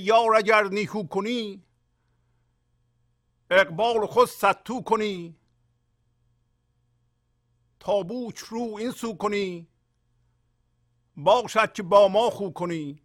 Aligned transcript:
یار 0.00 0.34
اگر 0.36 0.64
نیکو 0.64 1.06
کنی 1.06 1.64
اقبال 3.50 4.06
خود 4.06 4.28
ستو 4.28 4.82
کنی. 4.82 5.36
تابوچ 7.80 8.38
رو 8.38 8.76
این 8.78 8.90
سو 8.90 9.16
کنی 9.16 9.68
باشد 11.16 11.72
که 11.72 11.82
با 11.82 12.08
ما 12.08 12.30
خو 12.30 12.50
کنی. 12.50 13.02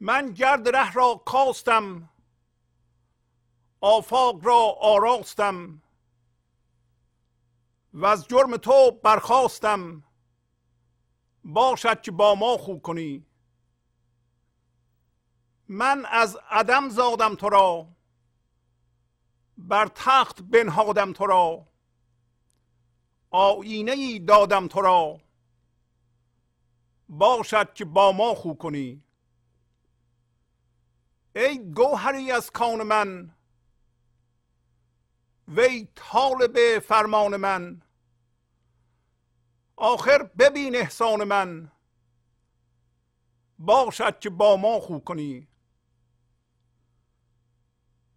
من 0.00 0.32
گرد 0.32 0.68
ره 0.76 0.92
را 0.92 1.22
کاستم 1.26 2.10
آفاق 3.80 4.46
را 4.46 4.76
آراستم. 4.80 5.82
و 7.94 8.06
از 8.06 8.28
جرم 8.28 8.56
تو 8.56 8.90
برخواستم 8.90 10.05
باشد 11.46 12.00
که 12.00 12.10
با 12.10 12.34
ما 12.34 12.56
خو 12.56 12.78
کنی. 12.78 13.26
من 15.68 16.06
از 16.10 16.38
عدم 16.50 16.88
زادم 16.88 17.34
تو 17.34 17.48
را 17.48 17.88
بر 19.58 19.86
تخت 19.86 20.42
بنهادم 20.42 21.12
تو 21.12 21.26
را. 21.26 21.68
آینه 23.30 23.92
ای 23.92 24.18
دادم 24.18 24.68
تو 24.68 24.80
را. 24.80 25.20
باشد 27.08 27.74
که 27.74 27.84
با 27.84 28.12
ما 28.12 28.34
خو 28.34 28.54
کنی. 28.54 29.02
ای 31.36 31.58
گوهری 31.58 32.32
از 32.32 32.50
کان 32.50 32.82
من 32.82 33.36
وی 35.48 35.88
طالب 35.94 36.78
فرمان 36.78 37.36
من. 37.36 37.82
آخر 39.76 40.22
ببین 40.22 40.76
احسان 40.76 41.24
من. 41.24 41.72
باشد 43.58 44.18
که 44.18 44.30
با 44.30 44.56
ما 44.56 44.80
خو 44.80 44.98
کنی. 44.98 45.48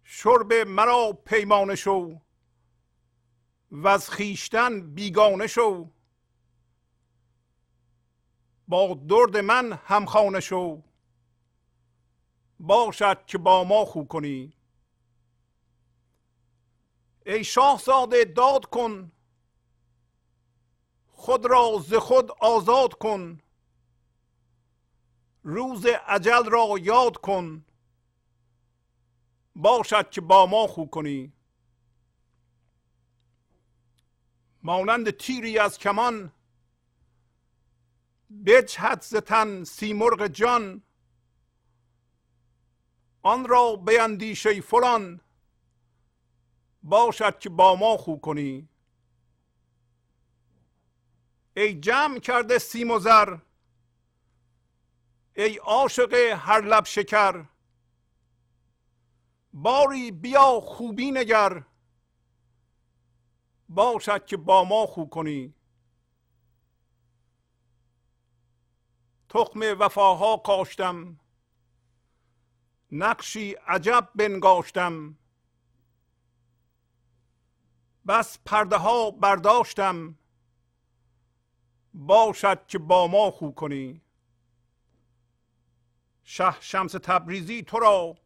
شرب 0.04 0.52
مرا 0.52 1.12
پیمانه 1.24 1.74
شو. 1.74 2.20
و 3.70 3.88
از 3.88 4.10
خیشتن 4.10 4.94
بیگانه 4.94 5.46
شو. 5.46 5.90
با 8.68 8.94
درد 8.94 9.36
من 9.36 9.72
همخانه 9.72 10.40
شو. 10.40 10.82
باشد 12.60 13.26
که 13.26 13.38
با 13.38 13.64
ما 13.64 13.84
خو 13.84 14.04
کنی. 14.04 14.52
ای 17.26 17.44
شاهزاده 17.44 18.24
داد 18.24 18.66
کن 18.66 19.12
خود 21.20 21.46
را 21.46 21.78
ز 21.86 21.94
خود 21.94 22.30
آزاد 22.30 22.94
کن. 22.94 23.40
روز 25.42 25.86
عجل 25.86 26.44
را 26.50 26.78
یاد 26.80 27.16
کن. 27.16 27.64
باشد 29.56 30.10
که 30.10 30.20
با 30.20 30.46
ما 30.46 30.66
خو 30.66 30.84
کنی. 30.86 31.32
مانند 34.62 35.10
تیری 35.10 35.58
از 35.58 35.78
کمان 35.78 36.32
بجهد 38.46 39.02
ز 39.02 39.16
تن 39.16 39.64
سیمرغ 39.64 40.26
جان. 40.26 40.82
آن 43.22 43.48
را 43.48 43.76
بیندیشه 43.76 44.60
فلان. 44.60 45.20
باشد 46.82 47.38
که 47.38 47.48
با 47.48 47.76
ما 47.76 47.96
خو 47.96 48.16
کنی. 48.16 48.68
ای 51.56 51.80
جمع 51.80 52.18
کرده 52.18 52.58
سیم 52.58 52.90
و 52.90 52.98
زر. 52.98 53.38
ای 55.36 55.56
عاشق 55.56 56.14
هر 56.14 56.60
لب 56.60 56.84
شکر. 56.84 57.44
باری 59.52 60.10
بیا 60.10 60.60
خوبی 60.60 61.10
نگر. 61.10 61.64
باشد 63.68 64.26
که 64.26 64.36
با 64.36 64.64
ما 64.64 64.86
خو 64.86 65.04
کنی. 65.04 65.54
تخم 69.28 69.60
وفاها 69.78 70.36
کاشتم. 70.36 71.20
نقشی 72.92 73.52
عجب 73.52 74.08
بنگاشتم. 74.14 75.16
بس 78.08 78.38
پرده 78.44 78.76
ها 78.76 79.10
برداشتم. 79.10 80.19
باشد 81.94 82.66
که 82.66 82.78
با 82.78 83.06
ما 83.06 83.30
خو 83.30 83.50
کنی. 83.50 84.00
شه 86.24 86.60
شمس 86.60 86.92
تبریزی 86.92 87.62
تو 87.62 87.78
را. 87.78 88.16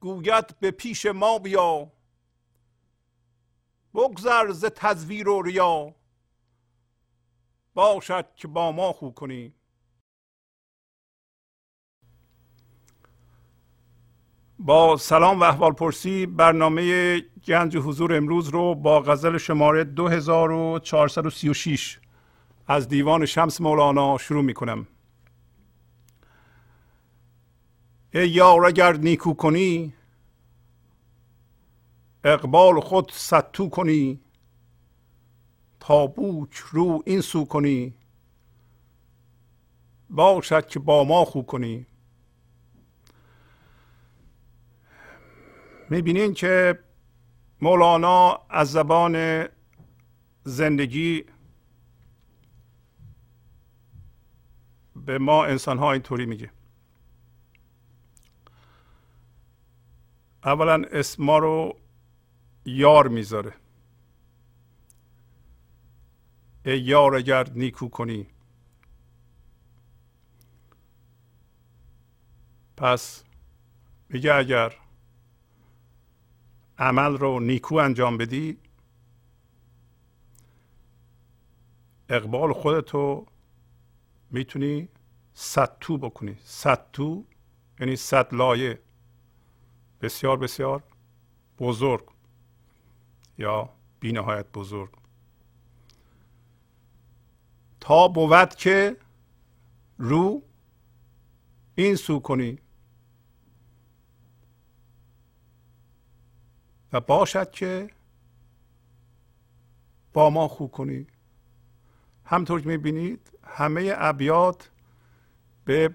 گوید 0.00 0.58
به 0.60 0.70
پیش 0.70 1.06
ما 1.06 1.38
بیا. 1.38 1.92
بگذر 3.94 4.52
ز 4.52 4.64
تزویر 4.64 5.28
و 5.28 5.42
ریا. 5.42 5.94
باشد 7.74 8.34
که 8.34 8.48
با 8.48 8.72
ما 8.72 8.92
خو 8.92 9.10
کنی. 9.10 9.54
با 14.58 14.96
سلام 14.96 15.40
و 15.40 15.44
احوال 15.44 15.72
پرسی 15.72 16.26
برنامه 16.26 17.20
گنج 17.20 17.76
حضور 17.76 18.16
امروز 18.16 18.48
رو 18.48 18.74
با 18.74 19.00
غزل 19.00 19.38
شماره 19.38 19.84
2436 19.84 22.00
از 22.66 22.88
دیوان 22.88 23.26
شمس 23.26 23.60
مولانا 23.60 24.18
شروع 24.18 24.42
می 24.42 24.54
کنم 24.54 24.86
ای 28.14 28.28
یار 28.28 28.66
اگر 28.66 28.92
نیکو 28.92 29.34
کنی 29.34 29.94
اقبال 32.24 32.80
خود 32.80 33.10
ستو 33.14 33.68
کنی 33.68 34.20
تا 35.80 36.06
بوک 36.06 36.54
رو 36.54 37.02
این 37.06 37.20
سو 37.20 37.44
کنی 37.44 37.94
باشد 40.10 40.66
که 40.66 40.78
با 40.78 41.04
ما 41.04 41.24
خو 41.24 41.42
کنی. 41.42 41.86
می‌بینین 45.90 46.34
که 46.34 46.78
مولانا 47.60 48.40
از 48.50 48.72
زبان 48.72 49.46
زندگی 50.44 51.24
به 55.06 55.18
ما 55.18 55.44
انسان 55.44 55.78
ها 55.78 55.92
اینطوری 55.92 56.26
میگه. 56.26 56.50
اولا 60.44 60.82
اسم 60.92 61.24
ما 61.24 61.38
رو 61.38 61.78
یار 62.64 63.08
می‌ذاره. 63.08 63.54
ای 66.66 66.80
یار 66.80 67.14
اگر 67.14 67.50
نیکو 67.50 67.88
کنی. 67.88 68.26
پس 72.76 73.24
میگه 74.08 74.34
اگر 74.34 74.76
عمل 76.78 77.18
رو 77.18 77.40
نیکو 77.40 77.74
انجام 77.74 78.16
بدی 78.18 78.58
اقبال 82.08 82.52
خودتو 82.52 83.26
می‌تونی 84.30 84.88
ستو 85.34 85.98
بکنی. 85.98 86.36
ستو 86.44 87.24
یعنی 87.80 87.96
صد 87.96 88.34
لایه. 88.34 88.78
بسیار 90.00 90.36
بسیار 90.36 90.82
بزرگ 91.58 92.08
یا 93.38 93.70
بینهایت 94.00 94.46
بزرگ. 94.52 94.90
تا 97.80 98.08
بود 98.08 98.54
که 98.54 98.96
رو 99.98 100.42
این 101.74 101.96
سو 101.96 102.20
کنی. 102.20 102.58
و 106.92 107.00
باشد 107.00 107.50
که 107.50 107.90
با 110.12 110.30
ما 110.30 110.48
خو 110.48 110.66
کنی. 110.66 111.06
همطور 112.24 112.60
که 112.60 112.68
می‌بینید 112.68 113.38
همه 113.44 113.92
ابیات 113.96 114.70
به 115.64 115.94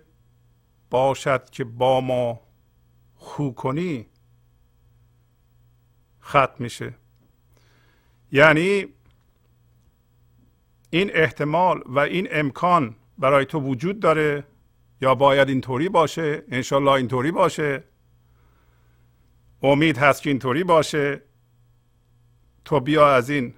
باشد 0.89 1.49
که 1.49 1.63
با 1.63 2.01
ما 2.01 2.41
خو 3.15 3.51
کنی 3.51 4.05
ختم 6.21 6.55
میشه. 6.59 6.93
یعنی 8.31 8.85
این 10.89 11.11
احتمال 11.13 11.83
و 11.85 11.99
این 11.99 12.27
امکان 12.31 12.95
برای 13.17 13.45
تو 13.45 13.59
وجود 13.59 13.99
داره 13.99 14.43
یا 15.01 15.15
باید 15.15 15.49
اینطوری 15.49 15.89
باشه؟ 15.89 16.43
انشالله 16.51 16.91
اینطوری 16.91 17.31
باشه. 17.31 17.83
امید 19.63 19.97
هست 19.97 20.21
که 20.21 20.29
اینطوری 20.29 20.63
باشه. 20.63 21.21
تو 22.65 22.79
بیا 22.79 23.15
از 23.15 23.29
این 23.29 23.53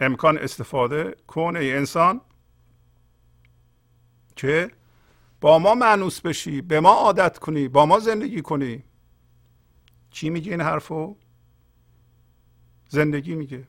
امکان 0.00 0.38
استفاده 0.38 1.14
کن 1.26 1.56
ای 1.56 1.72
انسان 1.72 2.20
که 4.36 4.70
با 5.42 5.58
ما 5.58 5.74
معنوس 5.74 6.20
بشی 6.20 6.60
به 6.60 6.80
ما 6.80 6.90
عادت 6.90 7.38
کنی 7.38 7.68
با 7.68 7.86
ما 7.86 7.98
زندگی 7.98 8.42
کنی. 8.42 8.84
چی 10.10 10.30
میگه 10.30 10.50
این 10.50 10.60
حرفو؟ 10.60 11.16
زندگی 12.88 13.34
میگه. 13.34 13.64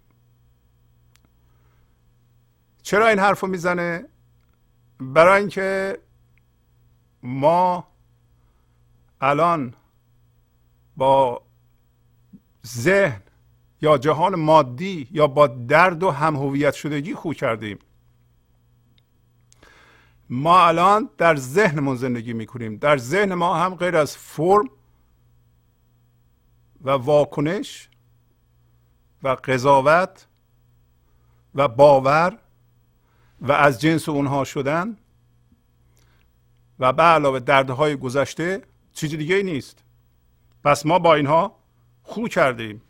چرا 2.83 3.07
این 3.07 3.19
حرفو 3.19 3.47
می‌زنه؟ 3.47 4.05
برای 4.99 5.39
اینکه 5.39 5.99
ما 7.23 7.87
الان 9.21 9.73
با 10.97 11.41
ذهن 12.67 13.21
یا 13.81 13.97
جهان 13.97 14.35
مادی 14.35 15.07
یا 15.11 15.27
با 15.27 15.47
درد 15.47 16.03
و 16.03 16.11
هم 16.11 16.35
هویت 16.35 16.73
شدگی 16.73 17.13
خو 17.13 17.33
کردیم. 17.33 17.79
ما 20.33 20.67
الان 20.67 21.09
در 21.17 21.35
ذهنمون 21.35 21.95
زندگی 21.95 22.33
می‌کنیم. 22.33 22.77
در 22.77 22.97
ذهن 22.97 23.33
ما 23.33 23.55
هم 23.55 23.75
غیر 23.75 23.97
از 23.97 24.17
فرم 24.17 24.69
و 26.81 26.89
واکنش 26.89 27.89
و 29.23 29.29
قضاوت 29.29 30.27
و 31.55 31.67
باور 31.67 32.37
و 33.41 33.51
از 33.51 33.81
جنس 33.81 34.09
اونها 34.09 34.43
شدن 34.43 34.97
و 36.79 36.93
به 36.93 37.03
علاوه 37.03 37.39
دردهای 37.39 37.95
گذشته 37.95 38.63
چیزی 38.93 39.17
دیگه 39.17 39.43
نیست. 39.43 39.83
پس 40.63 40.85
ما 40.85 40.99
با 40.99 41.15
اینها 41.15 41.55
خو 42.03 42.27
کردیم 42.27 42.81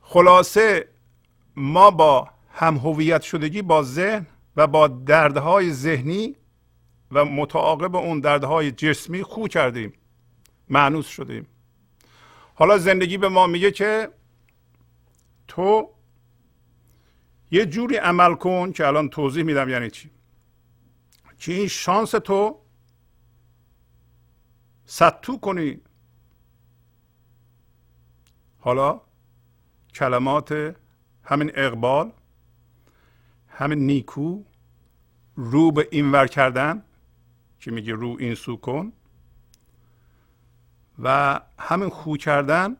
خلاصه 0.00 0.88
ما 1.56 1.90
با 1.90 2.30
هم 2.52 2.76
هویت 2.76 3.22
شدگی 3.22 3.62
با 3.62 3.82
ذهن 3.82 4.26
و 4.56 4.66
با 4.66 4.88
دردهای 4.88 5.72
ذهنی 5.72 6.36
و 7.10 7.24
متعاقب 7.24 7.96
اون 7.96 8.20
دردهای 8.20 8.70
جسمی 8.70 9.22
خو 9.22 9.48
کردیم. 9.48 9.92
معنوس 10.68 11.06
شدیم. 11.06 11.46
حالا 12.54 12.78
زندگی 12.78 13.18
به 13.18 13.28
ما 13.28 13.46
میگه 13.46 13.70
که 13.70 14.08
تو 15.48 15.90
یه 17.50 17.66
جوری 17.66 17.96
عمل 17.96 18.34
کن 18.34 18.72
که 18.72 18.86
الان 18.86 19.08
توضیح 19.08 19.42
میدم 19.42 19.68
یعنی 19.68 19.90
چی. 19.90 20.10
که 21.38 21.52
این 21.52 21.68
شانس 21.68 22.10
تو 22.10 22.60
ستو 24.84 25.38
کنی. 25.38 25.80
حالا 28.58 29.00
کلمات 29.94 30.76
همین 31.24 31.52
اقبال 31.54 32.12
همین 33.56 33.78
نیکو 33.78 34.44
رو 35.36 35.72
به 35.72 35.88
اینور 35.90 36.26
کردن 36.26 36.82
که 37.60 37.70
میگه 37.70 37.92
رو 37.92 38.16
این 38.20 38.34
سو 38.34 38.56
کن 38.56 38.92
و 41.02 41.40
همین 41.58 41.88
خو 41.88 42.16
کردن 42.16 42.76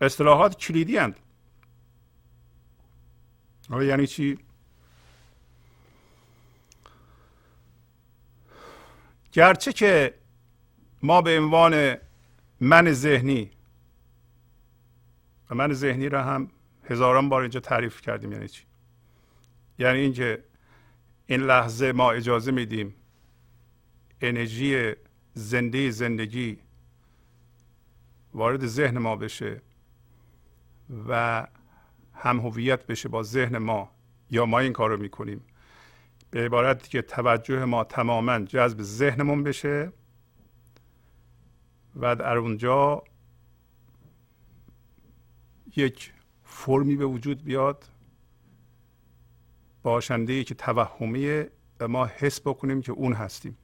اصطلاحات 0.00 0.56
کلیدی 0.56 0.96
هند 0.96 1.20
یعنی 3.70 4.06
چی؟ 4.06 4.38
گرچه 9.32 9.72
که 9.72 10.14
ما 11.02 11.22
به 11.22 11.38
عنوان 11.38 11.96
من 12.60 12.92
ذهنی 12.92 13.50
و 15.50 15.54
من 15.54 15.72
ذهنی 15.72 16.08
را 16.08 16.24
هم 16.24 16.50
هزاران 16.84 17.28
بار 17.28 17.42
اینجا 17.42 17.60
تعریف 17.60 18.00
کردیم 18.00 18.32
یعنی 18.32 18.48
چی 18.48 18.69
یعنی 19.80 19.98
اینکه 19.98 20.44
این 21.26 21.40
لحظه 21.40 21.92
ما 21.92 22.12
اجازه 22.12 22.50
میدیم 22.50 22.94
انرژی 24.20 24.92
زنده 25.34 25.90
زندگی 25.90 26.58
وارد 28.34 28.66
ذهن 28.66 28.98
ما 28.98 29.16
بشه 29.16 29.62
و 31.08 31.46
هم 32.14 32.40
هویت 32.40 32.86
بشه 32.86 33.08
با 33.08 33.22
ذهن 33.22 33.58
ما 33.58 33.90
یا 34.30 34.46
ما 34.46 34.58
این 34.58 34.72
کار 34.72 34.90
رو 34.90 34.96
می‌کنیم. 34.96 35.44
به 36.30 36.44
عبارت 36.44 36.88
که 36.88 37.02
توجه 37.02 37.64
ما 37.64 37.84
تماما 37.84 38.38
جذب 38.38 38.82
ذهنمون 38.82 39.42
بشه 39.42 39.92
و 41.96 42.16
در 42.16 42.36
اونجا 42.36 43.02
یک 45.76 46.12
فرمی 46.44 46.96
به 46.96 47.04
وجود 47.04 47.44
بیاد 47.44 47.84
باشنده 49.82 50.44
که 50.44 50.54
توهمیه 50.54 51.50
و 51.80 51.88
ما 51.88 52.06
حس 52.06 52.40
بکنیم 52.40 52.82
که 52.82 52.92
اون 52.92 53.12
هستیم. 53.12 53.58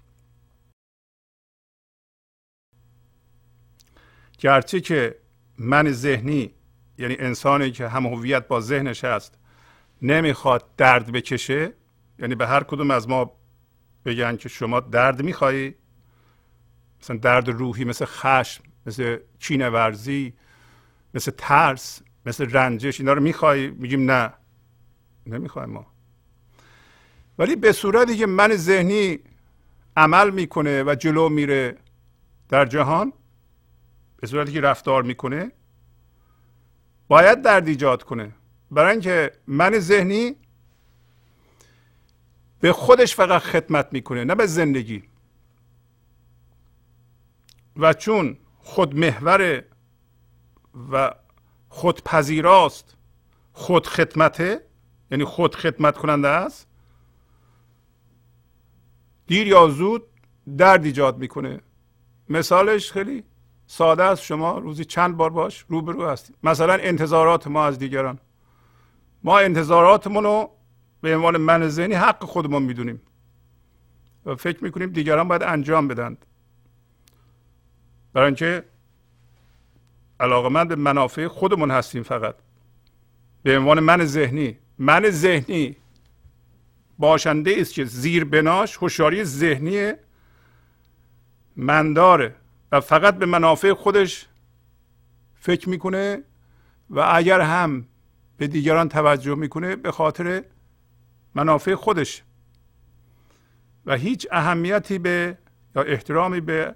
گرچه 4.39 4.81
که 4.81 5.19
من 5.59 5.93
ذهنی 5.93 6.55
یعنی 6.99 7.17
انسانی 7.19 7.71
که 7.71 7.89
هم 7.89 8.07
هویت 8.07 8.49
با 8.49 8.61
ذهنش 8.61 9.05
هست 9.05 9.39
نمی‌خواد 10.03 10.77
درد 10.77 11.13
بکشه 11.13 11.73
یعنی 12.19 12.35
به 12.35 12.47
هر 12.47 12.63
کدوم 12.65 12.91
از 12.91 13.09
ما 13.09 13.37
بگن 14.05 14.37
که 14.37 14.49
شما 14.49 14.81
درد 14.81 15.23
میخوایی 15.23 15.75
مثلا 17.01 17.17
درد 17.17 17.49
روحی 17.49 17.85
مثل 17.85 18.05
خشم 18.05 18.65
مثل 18.87 19.19
چین 19.39 19.69
ورزی 19.69 20.35
مثل 21.15 21.33
ترس 21.37 22.03
مثل 22.27 22.51
رنجش 22.51 23.01
اینا 23.01 23.13
رو 23.13 23.23
می‌خوای 23.23 23.71
میگیم 23.71 24.11
نه. 24.11 24.33
نمی‌خوایم 25.27 25.71
ما. 25.71 25.96
ولی 27.39 27.57
به 27.57 27.73
صورتی 27.73 28.17
که 28.17 28.27
من 28.27 28.57
ذهنی 28.57 29.19
عمل 29.97 30.31
می‌کنه 30.31 30.83
و 30.83 30.95
جلو 30.95 31.29
میره 31.29 31.77
در 32.49 32.67
جهان 32.67 33.13
به 34.17 34.27
صورتی 34.27 34.53
که 34.53 34.61
رفتار 34.61 35.03
می‌کنه 35.03 35.53
باید 37.09 37.43
درد 37.43 37.69
ایجاد 37.69 38.03
کنه. 38.03 38.33
برای 38.71 38.91
اینکه 38.93 39.33
من 39.47 39.79
ذهنی 39.79 40.37
به 42.61 42.73
خودش 42.73 43.15
فقط 43.15 43.43
خدمت 43.43 43.89
می‌کنه 43.93 44.25
نه 44.25 44.35
به 44.35 44.47
زندگی. 44.47 45.03
و 47.77 47.93
چون 47.93 48.39
خود 48.59 48.97
محور 48.97 49.63
و 50.93 51.15
خودپذیراست 51.69 52.97
خود 53.53 53.87
خدمته 53.87 54.61
یعنی 55.11 55.25
خود 55.25 55.55
خدمت 55.55 55.97
کننده 55.97 56.29
است 56.29 56.69
دیر 59.27 59.47
یا 59.47 59.69
زود 59.69 60.03
درد 60.57 60.85
ایجاد 60.85 61.19
می‌کنه. 61.19 61.61
مثالش 62.29 62.93
خیلی 62.93 63.25
ساده 63.67 64.03
است. 64.03 64.23
شما 64.23 64.59
روزی 64.59 64.85
چند 64.85 65.17
بار 65.17 65.31
باش 65.31 65.65
روبرو 65.69 66.09
هستید. 66.09 66.37
مثلا 66.43 66.75
انتظارات 66.75 67.47
ما 67.47 67.65
از 67.65 67.79
دیگران. 67.79 68.19
ما 69.23 69.39
انتظاراتمون 69.39 70.25
رو 70.25 70.51
به 71.01 71.17
عنوان 71.17 71.37
من 71.37 71.69
ذهنی 71.69 71.95
حق 71.95 72.25
خودمون 72.25 72.63
می‌دونیم. 72.63 73.01
و 74.27 74.35
فکر 74.35 74.65
می‌کنیم 74.65 74.91
دیگران 74.91 75.29
باید 75.29 75.43
انجام 75.43 75.89
بدند. 75.89 76.27
برای 78.13 78.27
اینکه 78.27 78.65
علاقه 80.21 80.49
من 80.49 80.69
به 80.69 80.77
منافع 80.77 81.29
خودمون 81.29 81.71
هستیم 81.71 82.03
فقط. 82.03 82.35
به 83.43 83.59
عنوان 83.59 83.81
من 83.81 84.05
ذهنی. 84.05 84.59
من 84.79 85.11
ذهنی. 85.11 85.77
باشنده 86.99 87.57
است 87.59 87.75
که 87.75 87.85
زیر 87.85 88.25
بناش 88.25 88.77
هوشیاری 88.77 89.25
ذهنی 89.25 89.93
من 91.57 91.93
داره 91.93 92.35
و 92.73 92.81
فقط 92.81 93.19
به 93.19 93.27
منافع 93.27 93.73
خودش 93.73 94.27
فکر 95.35 95.69
می‌کنه 95.69 96.23
و 96.91 97.11
اگر 97.15 97.41
هم 97.41 97.87
به 98.37 98.47
دیگران 98.47 98.89
توجه 98.89 99.35
می‌کنه 99.35 99.77
به 99.77 99.93
خاطر 99.93 100.45
منافع 101.35 101.75
خودش. 101.75 102.23
و 103.87 103.97
هیچ 103.97 104.27
اهمیتی 104.31 104.99
به 104.99 105.39
یا 105.77 105.83
احترامی 105.83 106.41
به 106.41 106.75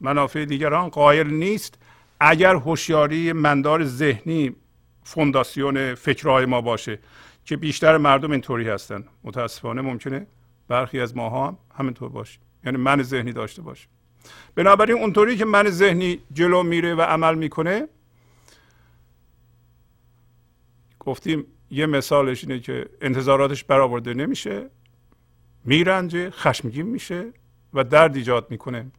منافع 0.00 0.44
دیگران 0.44 0.88
قائل 0.88 1.26
نیست 1.26 1.78
اگر 2.20 2.54
هوشیاری 2.54 3.32
مندار 3.32 3.84
ذهنی 3.84 4.56
فونداسیون 5.04 5.94
فکرهای 5.94 6.46
ما 6.46 6.60
باشه. 6.60 6.98
که 7.44 7.56
بیشتر 7.56 7.96
مردم 7.96 8.30
اینطوری 8.30 8.68
هستن. 8.68 9.04
متاسفانه 9.24 9.80
ممکنه 9.80 10.26
برخی 10.68 11.00
از 11.00 11.16
ماها 11.16 11.48
هم 11.48 11.58
همینطور 11.78 12.08
باشه. 12.08 12.38
یعنی 12.64 12.78
من 12.78 13.02
ذهنی 13.02 13.32
داشته 13.32 13.62
باشه. 13.62 13.88
بنابراین 14.54 14.98
اونطوری 14.98 15.36
که 15.36 15.44
من 15.44 15.70
ذهنی 15.70 16.20
جلو 16.32 16.62
میره 16.62 16.94
و 16.94 17.00
عمل 17.00 17.34
می‌کنه 17.34 17.88
گفتیم 20.98 21.46
یه 21.70 21.86
مثالش 21.86 22.44
اینه 22.44 22.60
که 22.60 22.88
انتظاراتش 23.00 23.64
برآورده 23.64 24.14
نمیشه 24.14 24.70
میرنجه 25.64 26.30
خشمگین 26.30 26.86
میشه 26.86 27.32
و 27.74 27.84
درد 27.84 28.16
ایجاد 28.16 28.50
می‌کنه. 28.50 28.90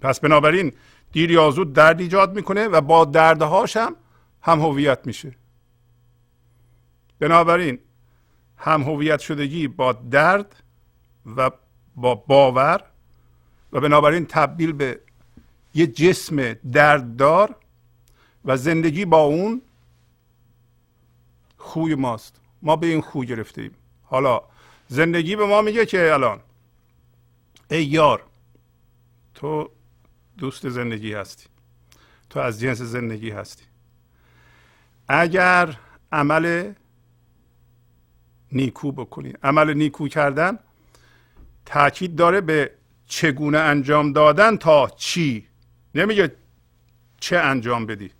پس 0.00 0.20
بنابراین 0.20 0.72
دیر 1.12 1.30
یا 1.30 1.50
زود 1.50 1.72
درد 1.72 2.00
ایجاد 2.00 2.36
می‌کنه 2.36 2.68
و 2.68 2.80
با 2.80 3.04
دردهاش 3.04 3.76
هم 3.76 3.96
هم 4.42 4.60
هویت 4.60 5.06
میشه. 5.06 5.32
بنابراین 7.18 7.78
هم 8.56 8.82
هویت 8.82 9.20
شدگی 9.20 9.68
با 9.68 9.92
درد 9.92 10.62
و 11.36 11.50
با 11.96 12.14
باور 12.14 12.84
و 13.72 13.80
بنابراین 13.80 14.26
تبدیل 14.26 14.72
به 14.72 15.00
یه 15.74 15.86
جسم 15.86 16.52
درددار 16.52 17.56
و 18.44 18.56
زندگی 18.56 19.04
با 19.04 19.18
اون 19.18 19.62
خوی 21.56 21.94
ماست. 21.94 22.40
ما 22.62 22.76
به 22.76 22.86
این 22.86 23.00
خوی 23.00 23.26
گرفتیم 23.26 23.70
حالا 24.04 24.42
زندگی 24.88 25.36
به 25.36 25.46
ما 25.46 25.62
میگه 25.62 25.86
که 25.86 26.12
الان 26.12 26.40
ای 27.70 27.84
یار 27.84 28.22
تو 29.34 29.70
دوست 30.38 30.68
زندگی 30.68 31.14
هستی. 31.14 31.46
تو 32.30 32.40
از 32.40 32.60
جنس 32.60 32.82
زندگی 32.82 33.30
هستی. 33.30 33.64
اگر 35.08 35.78
عمل 36.12 36.72
نیکو 38.52 38.92
بکنی. 38.92 39.32
عمل 39.42 39.74
نیکو 39.74 40.08
کردن 40.08 40.58
تاکید 41.66 42.16
داره 42.16 42.40
به 42.40 42.70
چگونه 43.06 43.58
انجام 43.58 44.12
دادن 44.12 44.56
تا 44.56 44.88
چی. 44.96 45.48
نمیگه 45.94 46.36
چه 47.20 47.38
انجام 47.38 47.86
بدی 47.86 48.10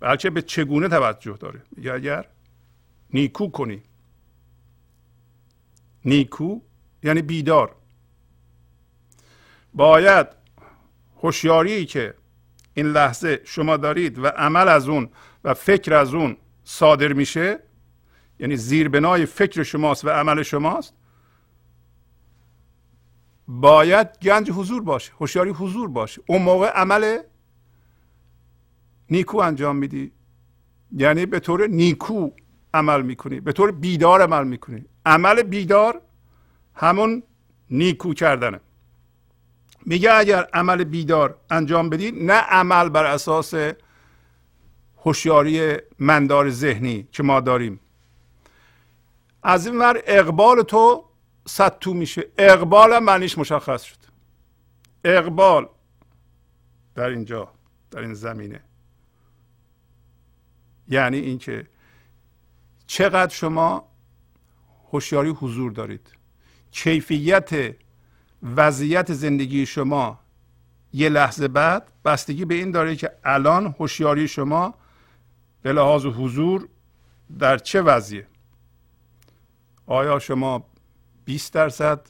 بلکه 0.00 0.30
به 0.30 0.42
چگونه 0.42 0.88
توجه 0.88 1.36
داره. 1.36 1.62
میگه 1.76 1.92
اگر 1.92 2.26
نیکو 3.10 3.50
کنی. 3.50 3.82
نیکو 6.04 6.60
یعنی 7.02 7.22
بیدار. 7.22 7.74
باید 9.74 10.26
هوشیاری 11.22 11.86
که 11.86 12.14
این 12.74 12.86
لحظه 12.86 13.40
شما 13.44 13.76
دارید 13.76 14.18
و 14.18 14.26
عمل 14.26 14.68
از 14.68 14.88
اون 14.88 15.08
و 15.44 15.54
فکر 15.54 15.94
از 15.94 16.14
اون 16.14 16.36
صادر 16.64 17.12
میشه 17.12 17.58
یعنی 18.42 18.56
زیربنای 18.56 19.26
فکر 19.26 19.62
شماست 19.62 20.04
و 20.04 20.10
عمل 20.10 20.42
شماست 20.42 20.94
باید 23.48 24.08
گنج 24.22 24.50
حضور 24.50 24.82
باشه 24.82 25.12
هوشیاری 25.20 25.50
حضور 25.50 25.88
باشه. 25.88 26.22
اون 26.26 26.42
موقع 26.42 26.66
عمل 26.66 27.18
نیکو 29.10 29.38
انجام 29.38 29.76
میدی. 29.76 30.12
یعنی 30.92 31.26
به 31.26 31.40
طور 31.40 31.66
نیکو 31.66 32.30
عمل 32.74 33.02
می‌کنی 33.02 33.40
به 33.40 33.52
طور 33.52 33.72
بیدار 33.72 34.22
عمل 34.22 34.46
می‌کنی. 34.46 34.84
عمل 35.06 35.42
بیدار 35.42 36.00
همون 36.74 37.22
نیکو 37.70 38.14
کردنه. 38.14 38.60
میگه 39.86 40.12
اگر 40.14 40.48
عمل 40.54 40.84
بیدار 40.84 41.36
انجام 41.50 41.90
بدی 41.90 42.10
نه 42.10 42.34
عمل 42.34 42.88
بر 42.88 43.04
اساس 43.04 43.54
هوشیاری 45.04 45.76
مندار 45.98 46.50
ذهنی 46.50 47.08
که 47.12 47.22
ما 47.22 47.40
داریم. 47.40 47.80
از 49.42 49.66
این 49.66 49.78
ور 49.78 50.02
اقبال 50.06 50.62
تو 50.62 51.04
صد 51.46 51.78
تو 51.78 51.94
میشه. 51.94 52.24
اقبال 52.38 52.92
هم 52.92 53.04
معنیش 53.04 53.38
مشخص 53.38 53.82
شد. 53.82 53.96
اقبال 55.04 55.68
در 56.94 57.08
اینجا 57.08 57.52
در 57.90 58.00
این 58.00 58.14
زمینه. 58.14 58.60
یعنی 60.88 61.18
اینکه 61.18 61.66
چقدر 62.86 63.34
شما 63.34 63.88
هوشیاری 64.92 65.30
حضور 65.30 65.72
دارید. 65.72 66.16
کیفیت 66.70 67.76
وضعیت 68.56 69.12
زندگی 69.12 69.66
شما 69.66 70.20
یه 70.92 71.08
لحظه 71.08 71.48
بعد 71.48 71.92
بستگی 72.04 72.44
به 72.44 72.54
این 72.54 72.70
داره 72.70 72.96
که 72.96 73.12
الان 73.24 73.74
هوشیاری 73.78 74.28
شما 74.28 74.74
به 75.62 75.72
لحاظ 75.72 76.06
حضور 76.06 76.68
در 77.38 77.58
چه 77.58 77.82
وضعیه؟ 77.82 78.26
آیا 79.86 80.18
شما 80.18 80.66
20 81.24 81.52
درصد 81.52 82.06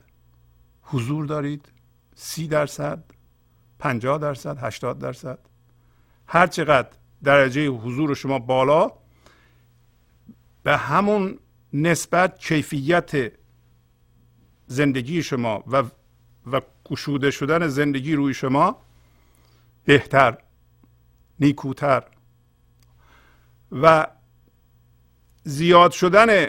حضور 0.83 1.27
دارید؟ 1.27 1.73
30 2.15 2.49
درصد؟ 2.49 3.05
50 3.79 4.19
درصد؟ 4.19 4.59
80 4.59 4.99
درصد؟ 4.99 5.39
هر 6.27 6.47
چقدر 6.47 6.89
درجه 7.25 7.69
حضور 7.69 8.15
شما 8.15 8.39
بالا 8.39 8.91
به 10.63 10.77
همون 10.77 11.39
نسبت 11.73 12.39
کیفیت 12.39 13.33
زندگی 14.67 15.23
شما 15.23 15.65
و 15.67 15.83
و 16.53 16.61
گشوده 16.85 17.31
شدن 17.31 17.69
زندگی 17.69 18.15
روی 18.15 18.35
شما 18.35 18.77
بهتر 19.85 20.39
نیکوتر. 21.41 22.03
و 23.73 24.07
زیاد 25.45 25.91
شدن 25.91 26.47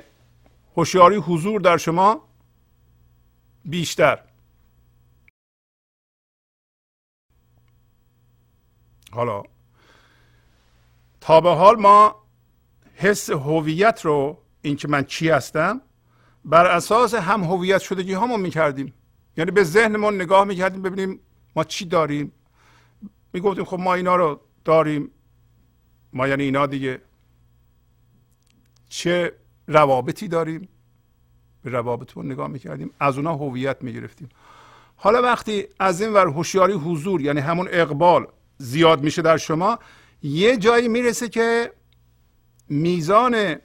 هوشیاری 0.77 1.15
حضور 1.15 1.61
در 1.61 1.77
شما 1.77 2.27
بیشتر. 3.65 4.19
حالا 9.11 9.43
تا 11.21 11.41
به 11.41 11.49
حال 11.49 11.75
ما 11.75 12.23
حس 12.95 13.29
هویت 13.29 14.01
رو 14.05 14.43
اینکه 14.61 14.87
من 14.87 15.03
چی 15.03 15.29
هستم 15.29 15.81
بر 16.45 16.65
اساس 16.65 17.13
هم 17.13 17.43
هویت 17.43 17.81
شدگی 17.81 18.13
همون 18.13 18.39
می‌کردیم. 18.41 18.93
یعنی 19.37 19.51
به 19.51 19.63
ذهنمون 19.63 20.15
نگاه 20.15 20.43
می‌کردیم 20.43 20.81
ببینیم 20.81 21.19
ما 21.55 21.63
چی 21.63 21.85
داریم. 21.85 22.31
می‌گفتیم 23.33 23.65
خب 23.65 23.79
ما 23.79 23.93
اینا 23.93 24.15
رو 24.15 24.41
داریم. 24.65 25.11
ما 26.13 26.27
یعنی 26.27 26.43
اینا 26.43 26.65
دیگه. 26.67 27.01
چه 28.89 29.42
روابطی 29.67 30.27
داریم. 30.27 30.69
به 31.63 31.69
روابطمون 31.69 32.31
نگاه 32.31 32.47
می‌کردیم. 32.47 32.91
از 32.99 33.17
اونها 33.17 33.33
هویت 33.33 33.77
می‌گرفتیم. 33.81 34.29
حالا 34.95 35.21
وقتی 35.21 35.67
از 35.79 36.01
این 36.01 36.13
ور 36.13 36.27
هوشیاری 36.27 36.73
حضور 36.73 37.21
یعنی 37.21 37.39
همون 37.39 37.67
اقبال 37.71 38.27
زیاد 38.57 39.03
میشه 39.03 39.21
در 39.21 39.37
شما 39.37 39.79
یه 40.21 40.57
جایی 40.57 40.87
می‌رسه 40.87 41.29
که 41.29 41.73
میزان 42.69 43.55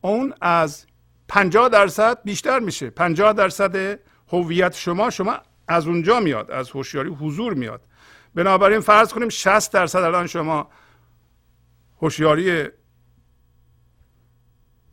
اون 0.00 0.34
از 0.40 0.86
50 1.28 1.68
درصد 1.68 2.22
بیشتر 2.24 2.58
میشه. 2.58 2.90
50 2.90 3.32
درصد 3.32 3.98
هویت 4.28 4.74
شما 4.74 5.10
شما 5.10 5.38
از 5.68 5.86
اونجا 5.86 6.20
میاد 6.20 6.50
از 6.50 6.70
هوشیاری 6.70 7.10
حضور 7.10 7.54
میاد. 7.54 7.82
بنابراین 8.34 8.80
فرض 8.80 9.12
کنیم 9.12 9.28
60 9.28 9.72
درصد 9.72 10.02
الان 10.02 10.26
شما 10.26 10.70
هوشیاری 12.02 12.68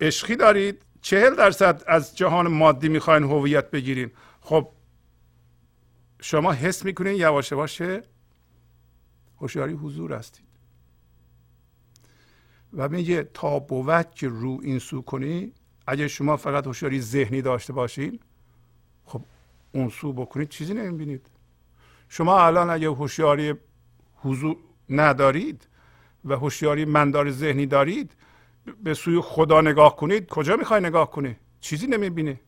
عشقی 0.02 0.36
دارید. 0.36 0.82
چهل 1.02 1.36
درصد 1.36 1.84
از 1.88 2.18
جهان 2.18 2.48
مادی 2.48 2.90
می‌خواین 2.90 3.24
هویت 3.24 3.72
بگیرین. 3.72 4.12
خب 4.42 4.70
شما 6.22 6.52
حس 6.54 6.86
می‌کنین 6.86 7.16
یواش 7.16 7.52
یواش 7.52 7.82
هوشیاری 9.38 9.74
حضور 9.74 10.14
هستید. 10.14 10.46
و 12.74 12.90
میگه 12.90 13.30
تا 13.34 13.60
بود 13.60 14.16
که 14.16 14.28
رو 14.28 14.60
این 14.64 14.80
سو 14.80 15.02
کنی 15.02 15.52
اگه 15.88 16.08
شما 16.08 16.38
فقط 16.38 16.68
هوشیاری 16.68 17.02
ذهنی 17.02 17.42
داشته 17.42 17.74
باشین 17.74 18.20
خب 19.06 19.22
اون 19.72 19.90
سو 19.90 20.14
بکنید 20.14 20.50
چیزی 20.50 20.74
نمی‌بینید. 20.74 21.28
شما 22.10 22.46
الان 22.46 22.70
اگه 22.70 22.88
هوشیاری 22.88 23.54
حضور 24.16 24.58
ندارید 24.90 25.68
و 26.26 26.34
هوشیاری 26.34 26.86
مندار 26.86 27.32
ذهنی 27.32 27.66
دارید 27.66 28.12
به 28.84 28.94
سوی 28.94 29.22
خدا 29.22 29.62
نگاه 29.62 29.96
کنید 29.96 30.28
کجا 30.30 30.56
می‌خوای 30.56 30.82
نگاه 30.82 31.12
کنی؟ 31.12 31.36
چیزی 31.60 31.88
نمی‌بینی. 31.88 32.40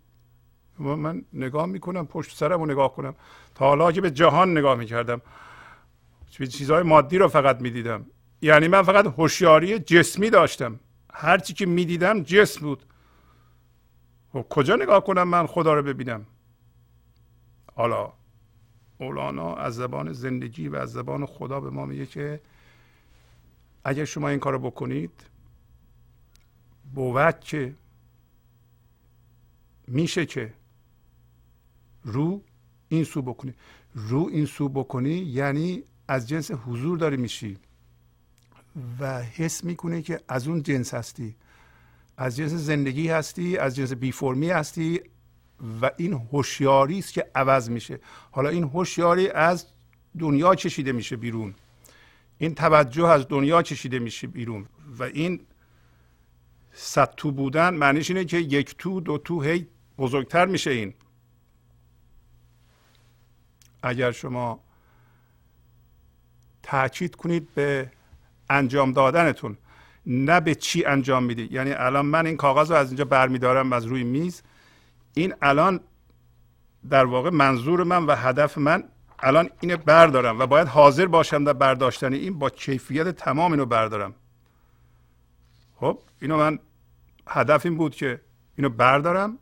من 0.79 1.25
نگاه 1.33 1.65
می‌کنم 1.65 2.07
پشت 2.07 2.37
سرم 2.37 2.59
رو 2.59 2.65
نگاه 2.65 2.95
کنم. 2.95 3.15
تا 3.55 3.65
حالا 3.65 3.91
که 3.91 4.01
به 4.01 4.11
جهان 4.11 4.57
نگاه 4.57 4.75
می‌کردم. 4.75 5.21
چیزهای 6.29 6.83
مادی 6.83 7.17
رو 7.17 7.27
فقط 7.27 7.61
می‌دیدم. 7.61 8.05
یعنی 8.41 8.67
من 8.67 8.81
فقط 8.81 9.05
هوشیاری 9.05 9.79
جسمی 9.79 10.29
داشتم. 10.29 10.79
هرچی 11.13 11.53
که 11.53 11.65
می‌دیدم 11.65 12.23
جسم 12.23 12.61
بود. 12.61 12.85
و 14.33 14.41
خب 14.41 14.45
کجا 14.49 14.75
نگاه 14.75 15.03
کنم 15.03 15.23
من 15.23 15.47
خدا 15.47 15.73
رو 15.73 15.83
ببینم؟ 15.83 16.25
حالا 17.75 18.13
مولانا 18.99 19.55
از 19.55 19.75
زبان 19.75 20.13
زندگی 20.13 20.67
و 20.67 20.75
از 20.75 20.91
زبان 20.91 21.25
خدا 21.25 21.59
به 21.59 21.69
ما 21.69 21.85
میگه 21.85 22.05
که 22.05 22.41
اگر 23.83 24.05
شما 24.05 24.29
این 24.29 24.39
کارو 24.39 24.59
بکنید 24.59 25.11
بود 26.93 27.39
که 27.39 27.75
میشه 29.87 30.25
که 30.25 30.53
رو 32.03 32.41
این 32.89 33.03
سو 33.03 33.21
بکنی. 33.21 33.53
رو 33.95 34.29
این 34.31 34.45
سو 34.45 34.69
بکنی 34.69 35.09
یعنی 35.09 35.83
از 36.07 36.27
جنس 36.27 36.51
حضور 36.51 36.97
داری 36.97 37.17
میشی 37.17 37.57
و 38.99 39.21
حس 39.23 39.63
می‌کنه 39.63 40.01
که 40.01 40.19
از 40.27 40.47
اون 40.47 40.63
جنس 40.63 40.93
هستی. 40.93 41.35
از 42.17 42.35
جنس 42.35 42.51
زندگی 42.51 43.07
هستی 43.07 43.57
از 43.57 43.75
جنس 43.75 43.93
بی 43.93 44.11
فرمی 44.11 44.49
هستی 44.49 45.01
و 45.81 45.91
این 45.97 46.13
هوشیاری 46.13 46.99
است 46.99 47.13
که 47.13 47.25
عوض 47.35 47.69
میشه. 47.69 47.99
حالا 48.31 48.49
این 48.49 48.63
هوشیاری 48.63 49.29
از 49.29 49.65
دنیا 50.19 50.55
چشیده 50.55 50.91
میشه 50.91 51.15
بیرون. 51.15 51.55
این 52.37 52.55
توجه 52.55 53.07
از 53.07 53.27
دنیا 53.27 53.61
چشیده 53.61 53.99
میشه 53.99 54.27
بیرون 54.27 54.65
و 54.99 55.03
این 55.03 55.39
صد 56.81 57.13
تو 57.17 57.31
بودن 57.31 57.73
معنیش 57.73 58.11
اینه 58.11 58.25
که 58.25 58.37
یک 58.37 58.75
تو 58.77 59.01
دو 59.01 59.17
تو 59.17 59.41
هی 59.41 59.67
بزرگتر 59.97 60.45
میشه 60.45 60.71
این. 60.71 60.93
اگر 63.83 64.11
شما 64.11 64.59
تاکید 66.63 67.15
کنید 67.15 67.53
به 67.53 67.91
انجام 68.49 68.91
دادنتون 68.91 69.57
نه 70.05 70.39
به 70.39 70.55
چی 70.55 70.85
انجام 70.85 71.23
می‌دید 71.23 71.51
یعنی 71.51 71.71
الان 71.71 72.05
من 72.05 72.25
این 72.25 72.37
کاغذ 72.37 72.71
رو 72.71 72.77
از 72.77 72.87
اینجا 72.87 73.05
برمیدارم 73.05 73.73
از 73.73 73.85
روی 73.85 74.03
میز. 74.03 74.41
این 75.13 75.33
الان 75.41 75.79
در 76.89 77.05
واقع 77.05 77.29
منظور 77.29 77.83
من 77.83 78.05
و 78.05 78.15
هدف 78.15 78.57
من 78.57 78.83
الان 79.19 79.49
اینو 79.59 79.77
بردارم 79.77 80.39
و 80.39 80.45
باید 80.45 80.67
حاضر 80.67 81.05
باشم 81.05 81.43
در 81.43 81.53
برداشتن 81.53 82.13
این 82.13 82.39
با 82.39 82.49
کیفیت 82.49 83.07
تمام 83.09 83.51
اینو 83.51 83.65
بردارم. 83.65 84.15
خب 85.75 85.99
اینو 86.21 86.37
من 86.37 86.59
هدف 87.29 87.65
این 87.65 87.77
بود 87.77 87.95
که 87.95 88.21
اینو 88.55 88.69
بردارم 88.69 89.37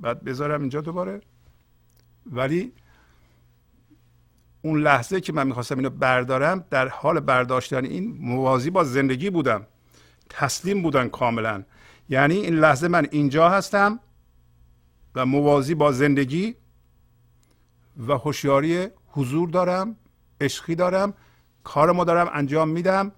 بعد 0.00 0.24
بذارم 0.24 0.60
اینجا 0.60 0.80
دوباره. 0.80 1.20
ولی 2.26 2.72
اون 4.62 4.80
لحظه 4.80 5.20
که 5.20 5.32
من 5.32 5.46
می‌خواستم 5.46 5.76
اینو 5.76 5.90
بردارم 5.90 6.64
در 6.70 6.88
حال 6.88 7.20
برداشتن 7.20 7.84
این 7.84 8.16
موازی 8.20 8.70
با 8.70 8.84
زندگی 8.84 9.30
بودم. 9.30 9.66
تسلیم 10.30 10.82
بودن 10.82 11.08
کاملا. 11.08 11.64
یعنی 12.08 12.34
این 12.34 12.54
لحظه 12.54 12.88
من 12.88 13.06
اینجا 13.10 13.48
هستم 13.48 14.00
و 15.14 15.26
موازی 15.26 15.74
با 15.74 15.92
زندگی 15.92 16.54
و 18.08 18.12
هوشیاری 18.12 18.86
حضور 19.06 19.48
دارم 19.48 19.96
عشقی 20.40 20.74
دارم 20.74 21.14
کارمو 21.64 22.04
دارم 22.04 22.30
انجام 22.32 22.68
میدم 22.68 23.12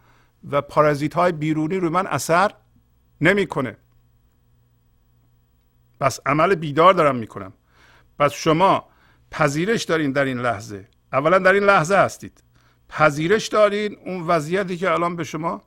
و 0.51 0.63
پارازیت 0.63 1.15
های 1.15 1.33
بیرونی 1.33 1.77
روی 1.77 1.91
من 1.91 2.07
اثر 2.07 2.51
نمی‌کنه. 3.21 3.77
پس 6.01 6.21
عمل 6.27 6.55
بیدار 6.55 6.95
دارم 6.95 7.17
می‌کنم. 7.17 7.53
پس 8.19 8.33
شما 8.33 8.85
پذیرش 9.31 9.85
دارین 9.85 10.13
در 10.13 10.25
این 10.25 10.39
لحظه. 10.39 10.89
اولا 11.13 11.39
در 11.39 11.53
این 11.53 11.63
لحظه 11.63 11.97
هستید. 11.97 12.43
پذیرش 12.89 13.49
دارین 13.49 13.97
اون 14.07 14.23
وضعیتی 14.23 14.77
که 14.77 14.91
الان 14.91 15.17
به 15.17 15.25
شما 15.25 15.63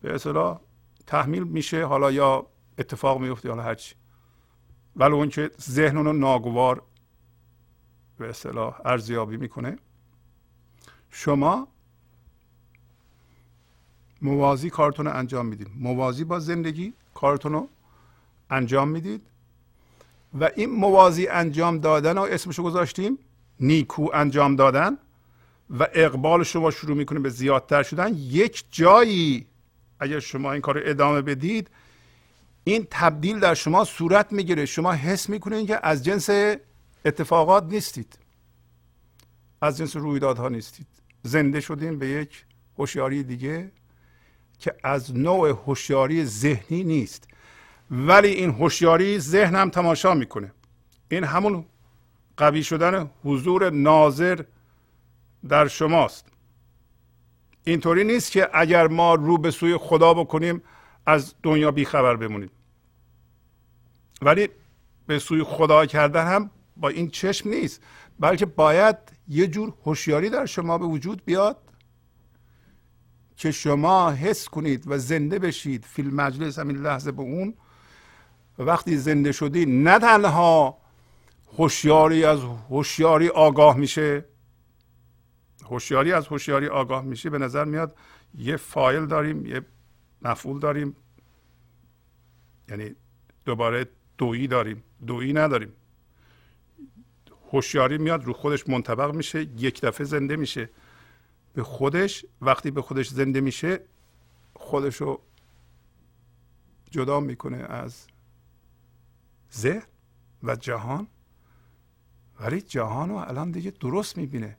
به 0.00 0.14
اصطلاح 0.14 0.60
تحمیل 1.06 1.42
میشه 1.42 1.84
حالا 1.84 2.10
یا 2.10 2.46
اتفاق 2.78 3.20
میفته 3.20 3.48
حالا 3.48 3.62
هرچی 3.62 3.94
ولی 4.96 5.12
اون 5.12 5.28
که 5.28 5.50
ذهن 5.60 5.96
رو 5.96 6.12
ناگوار 6.12 6.82
به 8.18 8.28
اصطلاح 8.28 8.80
ارزیابی 8.84 9.36
می‌کنه. 9.36 9.78
شما 11.10 11.68
موازی 14.22 14.70
کارتون 14.70 15.06
انجام 15.06 15.46
می‌دید. 15.46 15.70
موازی 15.76 16.24
با 16.24 16.38
زندگی 16.38 16.94
کارتون 17.14 17.52
رو 17.52 17.68
انجام 18.50 18.88
می‌دید. 18.88 19.26
و 20.40 20.50
این 20.56 20.70
موازی 20.70 21.26
انجام 21.26 21.78
دادن 21.78 22.16
رو 22.16 22.22
اسمشو 22.22 22.62
گذاشتیم 22.62 23.18
نیکو 23.60 24.08
انجام 24.14 24.56
دادن 24.56 24.98
و 25.70 25.86
اقبال 25.94 26.44
شما 26.44 26.70
شروع 26.70 26.96
می‌کنه 26.96 27.18
به 27.18 27.28
زیادتر 27.28 27.82
شدن. 27.82 28.14
یک 28.14 28.64
جایی 28.70 29.46
اگر 30.00 30.20
شما 30.20 30.52
این 30.52 30.60
کار 30.60 30.74
رو 30.74 30.80
ادامه 30.84 31.22
بدید 31.22 31.70
این 32.64 32.86
تبدیل 32.90 33.40
در 33.40 33.54
شما 33.54 33.84
صورت 33.84 34.32
می‌گیره. 34.32 34.66
شما 34.66 34.92
حس 34.92 35.28
می‌کنید 35.28 35.66
که 35.66 35.86
از 35.86 36.04
جنس 36.04 36.30
اتفاقات 37.04 37.64
نیستید. 37.64 38.18
از 39.60 39.78
جنس 39.78 39.96
رویدادها 39.96 40.48
نیستید. 40.48 40.86
زنده 41.22 41.60
شدیم 41.60 41.98
به 41.98 42.08
یک 42.08 42.44
هوشیاری 42.78 43.22
دیگه 43.22 43.72
که 44.58 44.74
از 44.84 45.16
نوع 45.16 45.48
هوشیاری 45.48 46.24
ذهنی 46.24 46.84
نیست. 46.84 47.28
ولی 47.92 48.28
این 48.28 48.50
هوشیاری 48.50 49.18
ذهن 49.18 49.56
هم 49.56 49.70
تماشا 49.70 50.14
می‌کنه. 50.14 50.52
این 51.08 51.24
همون 51.24 51.64
قوی 52.36 52.62
شدن 52.62 53.10
حضور 53.24 53.70
ناظر 53.70 54.44
در 55.48 55.68
شماست. 55.68 56.26
اینطوری 57.64 58.04
نیست 58.04 58.32
که 58.32 58.48
اگر 58.52 58.88
ما 58.88 59.14
رو 59.14 59.38
به 59.38 59.50
سوی 59.50 59.76
خدا 59.76 60.14
بکنیم 60.14 60.62
از 61.06 61.34
دنیا 61.42 61.70
بیخبر 61.70 62.16
بمونیم. 62.16 62.50
ولی 64.22 64.48
به 65.06 65.18
سوی 65.18 65.42
خدا 65.42 65.86
کردن 65.86 66.26
هم 66.26 66.50
با 66.76 66.88
این 66.88 67.10
چشم 67.10 67.48
نیست 67.48 67.82
بلکه 68.20 68.46
باید 68.46 68.96
یه 69.28 69.46
جور 69.46 69.72
هوشیاری 69.84 70.30
در 70.30 70.46
شما 70.46 70.78
به 70.78 70.86
وجود 70.86 71.24
بیاد 71.24 71.56
که 73.36 73.50
شما 73.50 74.10
حس 74.10 74.48
کنید 74.48 74.84
و 74.86 74.98
زنده 74.98 75.38
بشید. 75.38 75.84
فیلم 75.84 76.14
مجلس 76.14 76.58
همین 76.58 76.76
لحظه 76.76 77.12
به 77.12 77.22
اون. 77.22 77.54
وقتی 78.58 78.96
زنده 78.96 79.32
شدی 79.32 79.66
نه 79.66 79.98
تنها 79.98 80.78
هوشیاری 81.58 82.24
از 82.24 82.40
هوشیاری 82.68 83.28
آگاه 83.28 83.76
میشه 83.76 84.24
هوشیاری 85.64 86.12
از 86.12 86.26
هوشیاری 86.26 86.66
آگاه 86.66 87.04
میشه 87.04 87.30
به 87.30 87.38
نظر 87.38 87.64
میاد 87.64 87.96
یه 88.38 88.56
فایل 88.56 89.06
داریم 89.06 89.46
یه 89.46 89.62
مفعول 90.22 90.58
داریم 90.58 90.96
یعنی 92.68 92.94
دوباره 93.44 93.86
دویی 94.18 94.46
داریم 94.46 94.82
دویی 95.06 95.32
نداریم. 95.32 95.72
هوشیاری 97.52 97.98
میاد 97.98 98.24
رو 98.24 98.32
خودش 98.32 98.68
منطبق 98.68 99.14
میشه 99.14 99.42
یک 99.42 99.80
دفعه 99.80 100.06
زنده 100.06 100.36
میشه. 100.36 100.70
به 101.54 101.62
خودش 101.62 102.26
وقتی 102.40 102.70
به 102.70 102.82
خودش 102.82 103.08
زنده 103.08 103.40
میشه 103.40 103.80
خودشو 104.54 105.20
جدا 106.90 107.20
می‌کنه 107.20 107.56
از 107.56 108.06
ذهن 109.54 109.86
و 110.42 110.56
جهان. 110.56 111.06
ولی 112.40 112.60
جهان 112.60 113.08
رو 113.08 113.14
الان 113.14 113.50
دیگه 113.50 113.70
درست 113.70 114.16
می‌بینه. 114.16 114.58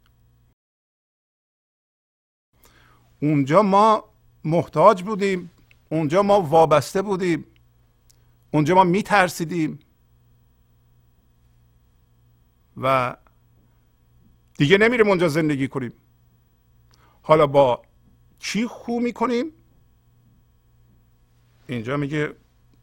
اونجا 3.22 3.62
ما 3.62 4.14
محتاج 4.44 5.04
بودیم. 5.04 5.52
اونجا 5.90 6.22
ما 6.22 6.42
وابسته 6.42 7.02
بودیم. 7.02 7.46
اونجا 8.52 8.76
ما 8.76 8.84
میترسیدیم. 8.84 9.80
و 12.78 13.16
دیگه 14.58 14.78
نمیریم 14.78 15.08
اونجا 15.08 15.28
زندگی 15.28 15.68
کنیم. 15.68 15.94
حالا 17.22 17.48
با 17.48 17.82
چی 18.40 18.68
خو 18.68 19.00
می‌کنیم؟ 19.00 19.52
اینجا 21.68 21.98
میگه 21.98 22.36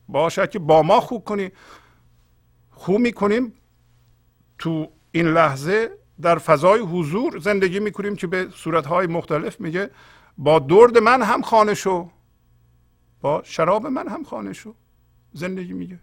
باشد 0.08 0.50
که 0.50 0.58
با 0.58 0.82
ما 0.82 1.00
خوب 1.00 1.24
کنی. 1.24 1.50
خوب 2.80 3.00
می‌کنیم 3.00 3.52
تو 4.58 4.92
این 5.12 5.26
لحظه 5.26 5.90
در 6.22 6.38
فضای 6.38 6.80
حضور 6.80 7.38
زندگی 7.38 7.80
می‌کنیم 7.80 8.16
که 8.16 8.26
به 8.26 8.48
صورتهای 8.54 9.06
مختلف 9.06 9.60
میگه 9.60 9.90
با 10.38 10.58
درد 10.58 10.98
من 10.98 11.22
هم 11.22 11.42
خانه 11.42 11.74
شو 11.74 12.10
با 13.20 13.42
شراب 13.44 13.86
من 13.86 14.08
هم 14.08 14.24
خانه 14.24 14.52
شو 14.52 14.74
زندگی 15.32 15.72
میگه. 15.72 15.98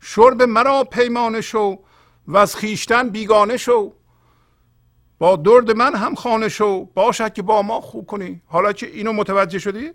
شرب 0.00 0.42
مرا 0.42 0.84
پیمانه 0.84 1.40
شو 1.40 1.78
و 2.26 2.36
از 2.36 2.56
خیشتن 2.56 3.08
بیگانه 3.08 3.56
شو 3.56 3.92
با 5.18 5.36
درد 5.36 5.70
من 5.70 5.94
هم 5.94 6.14
خانه 6.14 6.48
شو 6.48 6.84
باشد 6.84 7.32
که 7.32 7.42
با 7.42 7.62
ما 7.62 7.80
خوب 7.80 8.06
کنی. 8.06 8.42
حالا 8.46 8.72
که 8.72 8.86
اینو 8.86 9.12
متوجه 9.12 9.58
شدی؟ 9.58 9.90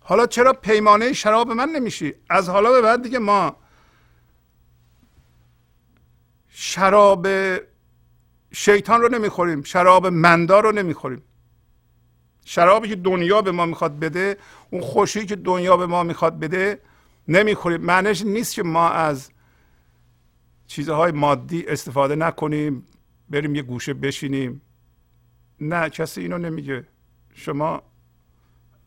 حالا 0.00 0.26
چرا 0.26 0.52
پیمانه 0.52 1.12
شراب 1.12 1.50
من 1.50 1.68
نمیشی؟ 1.68 2.14
از 2.30 2.48
حالا 2.48 2.72
به 2.72 2.80
بعد 2.80 3.02
دیگه 3.02 3.18
ما 3.18 3.56
شراب 6.58 7.26
شیطان 8.52 9.00
رو 9.00 9.08
نمی‌خوریم 9.08 9.62
شراب 9.62 10.06
مندار 10.06 10.62
رو 10.62 10.72
نمی‌خوریم. 10.72 11.22
شرابی 12.44 12.88
که 12.88 12.96
دنیا 12.96 13.42
به 13.42 13.52
ما 13.52 13.66
می‌خواد 13.66 13.98
بده 13.98 14.38
اون 14.70 14.80
خوشی 14.80 15.26
که 15.26 15.36
دنیا 15.36 15.76
به 15.76 15.86
ما 15.86 16.02
می‌خواد 16.02 16.38
بده 16.38 16.80
نمی‌خوریم. 17.28 17.80
معنیش 17.80 18.22
نیست 18.22 18.54
که 18.54 18.62
ما 18.62 18.88
از 18.88 19.30
چیزهای 20.66 21.12
مادی 21.12 21.66
استفاده 21.66 22.16
نکنیم 22.16 22.86
بریم 23.30 23.54
یه 23.54 23.62
گوشه 23.62 23.94
بشینیم. 23.94 24.62
نه 25.60 25.90
کسی 25.90 26.20
اینو 26.20 26.38
نمیگه. 26.38 26.86
شما 27.34 27.82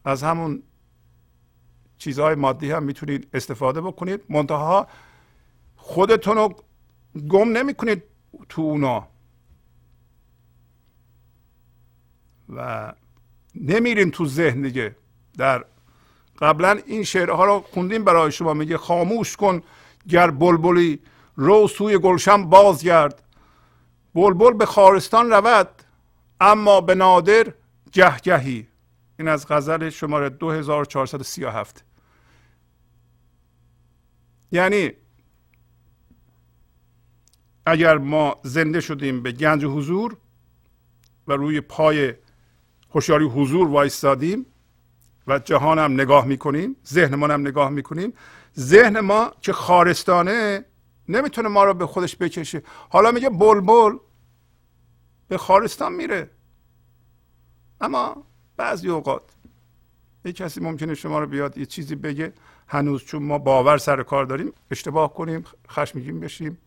از 0.05 0.23
همون 0.23 0.63
چیزهای 1.97 2.35
مادی 2.35 2.71
هم 2.71 2.83
می‌تونید 2.83 3.27
استفاده 3.33 3.81
بکنید. 3.81 4.21
منتها 4.29 4.87
خودتون 5.75 6.37
رو 6.37 6.55
گم 7.29 7.57
نمی‌کنید 7.57 8.03
تو 8.49 8.61
اونا. 8.61 9.07
و 12.49 12.93
نمیرین 13.55 14.11
تو 14.11 14.25
ذهن 14.25 14.61
دیگه. 14.61 14.95
در 15.37 15.65
قبلا 16.39 16.79
این 16.85 17.03
شعرها 17.03 17.45
رو 17.45 17.65
خوندیم 17.73 18.03
برای 18.03 18.31
شما. 18.31 18.53
میگه 18.53 18.77
خاموش 18.77 19.37
کن 19.37 19.61
گر 20.09 20.31
بلبلی 20.31 20.99
رو 21.35 21.67
سوی 21.67 21.97
گلشن 21.97 22.49
بازگرد. 22.49 23.23
بلبل 24.15 24.53
به 24.53 24.65
خارستان 24.65 25.29
رود 25.29 25.69
اما 26.41 26.81
به 26.81 26.95
نادر 26.95 27.53
گهگهی 27.91 28.67
این 29.19 29.27
از 29.27 29.47
غزل 29.47 29.89
شماره 29.89 30.29
2437 30.29 31.83
یعنی 34.51 34.91
اگر 37.65 37.97
ما 37.97 38.35
زنده 38.43 38.81
شدیم 38.81 39.23
به 39.23 39.31
گنج 39.31 39.65
حضور 39.65 40.17
و 41.27 41.33
روی 41.33 41.61
پای 41.61 42.13
هوشیاری 42.91 43.25
حضور 43.25 43.67
وایستادیم 43.67 44.45
و 45.27 45.39
جهان 45.39 45.79
هم 45.79 45.93
نگاه 45.93 46.25
می‌کنیم 46.25 46.75
ذهن 46.87 47.23
هم 47.31 47.41
نگاه 47.41 47.69
می‌کنیم 47.69 48.13
ذهن 48.59 48.99
ما 48.99 49.31
که 49.41 49.53
خارستانه 49.53 50.65
نمی‌تونه 51.09 51.49
ما 51.49 51.63
رو 51.63 51.73
به 51.73 51.87
خودش 51.87 52.15
بکشه. 52.15 52.63
حالا 52.89 53.11
میگه 53.11 53.29
بلبل 53.29 53.97
به 55.27 55.37
خارستان 55.37 55.93
میره. 55.93 56.29
اما 57.81 58.23
بعضی 58.57 58.89
اوقات 58.89 59.23
یه 60.25 60.33
کسی 60.33 60.59
ممکنه 60.59 60.95
شما 60.95 61.19
رو 61.19 61.27
بیاد 61.27 61.57
یه 61.57 61.65
چیزی 61.65 61.95
بگه 61.95 62.33
هنوز 62.67 63.03
چون 63.03 63.23
ما 63.23 63.37
باور 63.37 63.77
سر 63.77 64.03
کار 64.03 64.25
داریم 64.25 64.51
اشتباه 64.71 65.13
کنیم 65.13 65.43
خشمگین 65.69 66.19
بشیم. 66.19 66.57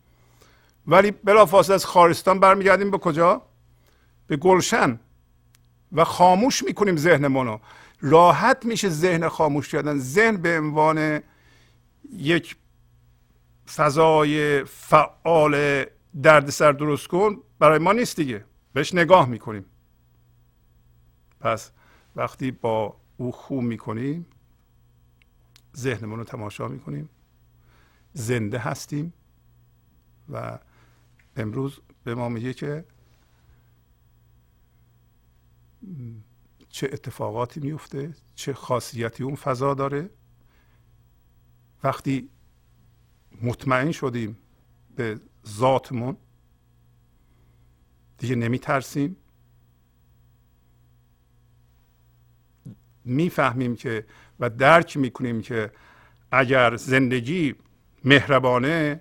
ولی 0.87 1.11
بلافاصله 1.11 1.75
از 1.75 1.85
خارستان 1.85 2.41
برمیگردیم 2.41 2.91
به 2.91 2.99
کجا؟ 2.99 3.43
به 4.27 4.37
گلشن. 4.37 5.01
و 5.93 6.05
خاموش 6.05 6.63
می‌کنیم 6.63 6.97
ذهنمون 6.97 7.47
رو. 7.47 7.61
راحت 8.01 8.65
میشه 8.65 8.89
ذهن 8.89 9.29
خاموش 9.29 9.69
کردن. 9.69 9.99
ذهن 9.99 10.37
به 10.37 10.59
عنوان 10.59 11.21
یک 12.13 12.57
فضای 13.75 14.65
فعال 14.65 15.85
دردسر 16.23 16.73
درست 16.73 17.07
کن 17.07 17.37
برای 17.59 17.79
ما 17.79 17.93
نیست 17.93 18.17
دیگه. 18.17 18.45
بهش 18.73 18.95
نگاه 18.95 19.29
می‌کنیم. 19.29 19.65
پس 21.41 21.71
وقتی 22.17 22.51
با 22.51 22.97
او 23.17 23.33
خوب 23.33 23.63
می‌کنیم 23.63 24.27
ذهنمون 25.77 26.19
رو 26.19 26.25
تماشا 26.25 26.69
می‌کنیم. 26.69 27.09
زنده 28.13 28.59
هستیم 28.59 29.13
و 30.33 30.59
امروز 31.37 31.81
به 32.05 32.15
ما 32.15 32.29
میگه 32.29 32.55
که 32.55 32.85
چه 36.69 36.91
اتفاقاتی 36.93 37.61
میفته 37.61 38.15
چه 38.35 38.55
خاصیتی 38.55 39.23
اون 39.23 39.35
فضا 39.35 39.75
داره. 39.75 40.11
وقتی 41.85 42.29
مطمئن 43.43 43.93
شدیم 43.93 44.39
به 44.97 45.21
ذاتمون 45.47 46.17
دیگه 48.19 48.35
نمی 48.35 48.59
ترسیم 48.59 49.17
می‌فهمیم 53.05 53.77
که 53.77 54.07
و 54.41 54.51
درک 54.51 54.97
می‌کنیم 54.97 55.43
که 55.43 55.73
اگر 56.31 56.77
زندگی 56.77 57.55
مهربانه 58.05 59.01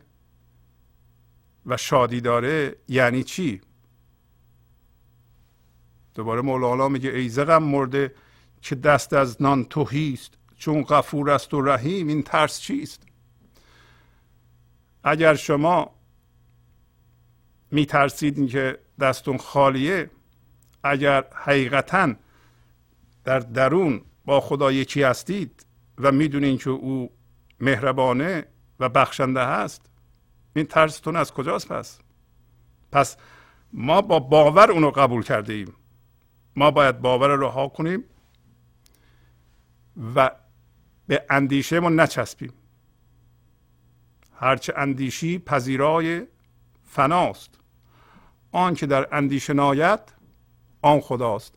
و 1.66 1.78
شادی 1.78 2.22
داره 2.22 2.76
یعنی 2.88 3.24
چی؟ 3.24 3.62
دوباره 6.16 6.42
مولانا 6.42 6.88
میگه 6.88 7.10
ای 7.10 7.30
زغم 7.30 7.64
مرده 7.64 8.16
که 8.62 8.76
دست 8.76 9.14
از 9.14 9.42
نان 9.42 9.66
توهیست 9.66 10.34
چون 10.58 10.84
غفور 10.84 11.30
است 11.30 11.54
و 11.54 11.62
رحیم 11.62 12.08
این 12.08 12.24
ترس 12.24 12.60
چیست؟ 12.60 13.04
اگر 15.04 15.36
شما 15.36 15.96
میترسید 17.72 18.50
که 18.50 18.80
دستون 19.00 19.38
خالیه 19.38 20.10
اگر 20.84 21.26
حقیقتا 21.34 22.14
در 23.24 23.40
درون 23.40 24.02
با 24.26 24.42
خدا 24.42 24.72
یکی 24.72 25.04
هستید 25.04 25.66
و 25.98 26.12
می‌دونین 26.12 26.58
که 26.58 26.70
او 26.70 27.12
مهربانه 27.60 28.46
و 28.80 28.90
بخشنده 28.90 29.46
هست 29.46 29.91
این 30.56 30.66
ترستون 30.66 31.16
از 31.16 31.34
کجاست 31.34 31.68
پس؟ 31.68 32.00
پس 32.92 33.18
ما 33.74 34.02
با 34.02 34.20
باور 34.20 34.72
اونو 34.72 34.92
قبول 34.92 35.24
کرده 35.24 35.54
ایم 35.54 35.74
ما 36.56 36.72
باید 36.72 37.02
باور 37.02 37.28
رو 37.28 37.48
رها 37.48 37.68
کنیم 37.68 38.04
و 40.16 40.32
به 41.08 41.26
اندیشه 41.30 41.80
ما 41.80 41.90
نچسبیم. 41.90 42.54
هرچه 44.34 44.74
اندیشی 44.78 45.40
پذیرای 45.40 46.28
فناست. 46.84 47.60
آن 48.52 48.74
که 48.74 48.86
در 48.86 49.16
اندیشه 49.16 49.54
ناید 49.54 50.00
آن 50.82 51.00
خداست. 51.00 51.56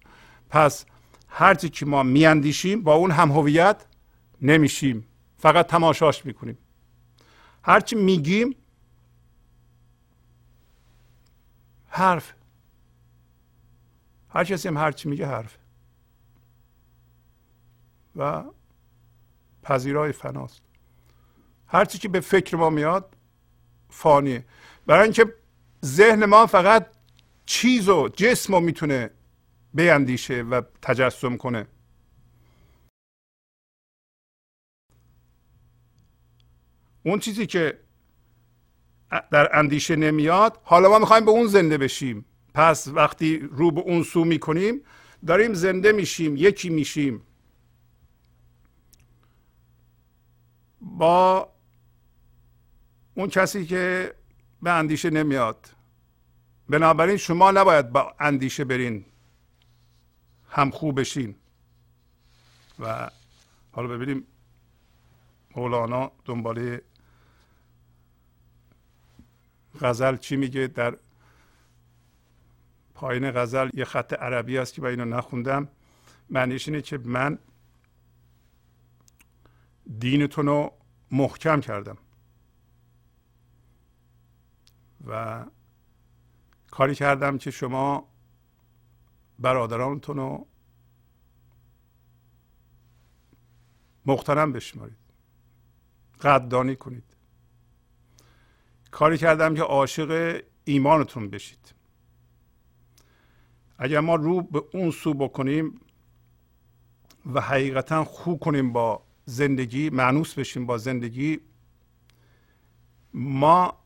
پس 0.51 0.87
هرچی 1.29 1.69
که 1.69 1.87
ما 1.87 2.03
میاندیشیم 2.03 2.83
با 2.83 2.95
اون 2.95 3.11
هم 3.11 3.33
هویت 3.33 3.87
نمیشیم. 4.43 5.07
فقط 5.37 5.67
تماشاش 5.67 6.27
می‌کنیم. 6.27 6.59
هرچی 7.63 7.97
میگیم 7.97 8.57
حرف. 11.95 12.35
هر 14.29 14.45
کسی 14.45 14.69
هم 14.69 14.77
هرچی 14.77 15.09
میگه 15.09 15.27
حرف. 15.27 15.59
و 18.17 18.45
پذیرای 19.63 20.13
فناست. 20.13 20.63
هرچی 21.67 21.99
که 21.99 22.09
به 22.09 22.21
فکر 22.21 22.57
ما 22.57 22.71
میاد 22.71 23.17
فانیه. 23.91 24.47
برای 24.87 25.03
اینکه 25.03 25.35
ذهن 25.85 26.25
ما 26.25 26.47
فقط 26.47 26.87
چیز 27.47 27.89
و 27.89 28.09
جسم 28.09 28.55
رو 28.55 28.61
می‌تونه 28.61 29.11
بیندیشه 29.75 30.43
و 30.43 30.63
تجسم 30.83 31.37
کنه. 31.37 31.67
اون 37.03 37.19
چیزی 37.19 37.47
که 37.47 37.84
در 39.31 39.59
اندیشه 39.59 39.97
نمیاد. 39.97 40.61
حالا 40.63 40.89
ما 40.89 40.99
می‌خوایم 40.99 41.25
به 41.25 41.31
اون 41.31 41.47
زنده 41.47 41.79
بشیم. 41.79 42.25
پس 42.55 42.89
وقتی 42.89 43.39
رو 43.39 43.71
به 43.71 43.81
اون 43.81 44.03
سو 44.03 44.25
می‌کنیم 44.25 44.81
داریم 45.27 45.55
زنده 45.55 45.93
میشیم 45.93 46.37
یکی 46.37 46.71
میشیم. 46.71 47.23
با 50.81 51.49
اون 53.15 53.29
کسی 53.29 53.67
که 53.67 54.15
به 54.63 54.71
اندیشه 54.71 55.11
نمیاد. 55.11 55.71
بنابراین 56.69 57.17
شما 57.17 57.51
نباید 57.51 57.93
با 57.93 58.15
اندیشه 58.21 58.65
برین. 58.65 59.05
هم 60.49 60.71
خوب 60.71 61.01
بشین. 61.01 61.35
و 62.79 63.11
حالا 63.73 63.89
ببینیم 63.89 64.27
مولانا 65.57 66.13
دنباله 66.25 66.83
غزل 69.81 70.17
چی 70.17 70.37
میگه؟ 70.37 70.67
در 70.67 70.97
پایین 72.95 73.31
غزل 73.31 73.71
یه 73.75 73.85
خط 73.85 74.13
عربی 74.13 74.59
است 74.59 74.75
که 74.75 74.81
با 74.81 74.89
اینو 74.89 75.05
نخوندم. 75.05 75.69
معنیش 76.31 76.69
اینه 76.69 76.83
که 76.83 76.99
من 76.99 77.39
دینتون 79.99 80.47
رو 80.47 80.73
محکم 81.11 81.61
کردم. 81.61 81.99
و 85.07 85.45
کاری 86.71 86.95
کردم 86.95 87.39
که 87.39 87.51
شما 87.51 88.09
برادرانتون 89.39 90.17
رو 90.17 90.47
مخترم 94.07 94.53
بشمارید. 94.53 94.97
قدردانی 96.21 96.77
کنید. 96.77 97.14
کاری 98.95 99.19
کردم 99.19 99.55
که 99.55 99.63
عاشق 99.63 100.41
ایمانتون 100.65 101.31
بشید. 101.31 101.75
اگر 103.79 104.01
ما 104.01 104.15
رو 104.15 104.43
به 104.43 104.63
اون 104.73 104.91
سو 104.91 105.15
بکنیم 105.15 105.81
و 107.35 107.41
حقیقتا 107.41 108.05
خوب 108.05 108.41
کنیم 108.41 108.73
با 108.73 109.03
زندگی 109.25 109.91
معنوس 109.91 110.35
بشیم 110.35 110.67
با 110.67 110.79
زندگی 110.79 111.41
ما 113.15 113.85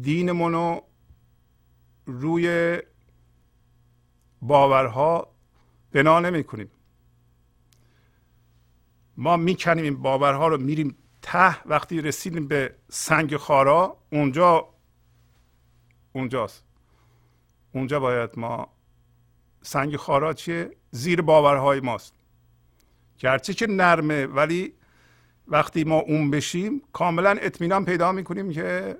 دینمون 0.00 0.52
رو 0.52 0.82
روی 2.06 2.78
باورها 4.42 5.34
بنا 5.92 6.20
نمی 6.20 6.44
کنیم 6.44 6.70
ما 9.16 9.36
می‌کنیم 9.36 9.84
این 9.84 10.02
باورها 10.02 10.48
رو 10.48 10.58
میریم 10.58 10.96
ته 11.22 11.68
وقتی 11.68 12.00
رسیدیم 12.00 12.48
به 12.48 12.74
سنگ 12.88 13.36
خارا 13.36 13.96
اونجا 14.12 14.68
اونجاست. 16.12 16.64
اونجا 17.72 18.00
باید 18.00 18.30
ما 18.36 18.68
سنگ 19.62 19.96
خارا 19.96 20.32
چیه؟ 20.32 20.70
زیر 20.90 21.22
باورهای 21.22 21.80
ماست. 21.80 22.14
گرچه 23.18 23.54
که 23.54 23.66
نرمه 23.66 24.26
ولی 24.26 24.74
وقتی 25.48 25.84
ما 25.84 25.98
اون 25.98 26.30
بشیم 26.30 26.82
کاملا 26.92 27.30
اطمینان 27.30 27.84
پیدا 27.84 28.12
می‌کنیم 28.12 28.50
که 28.50 28.98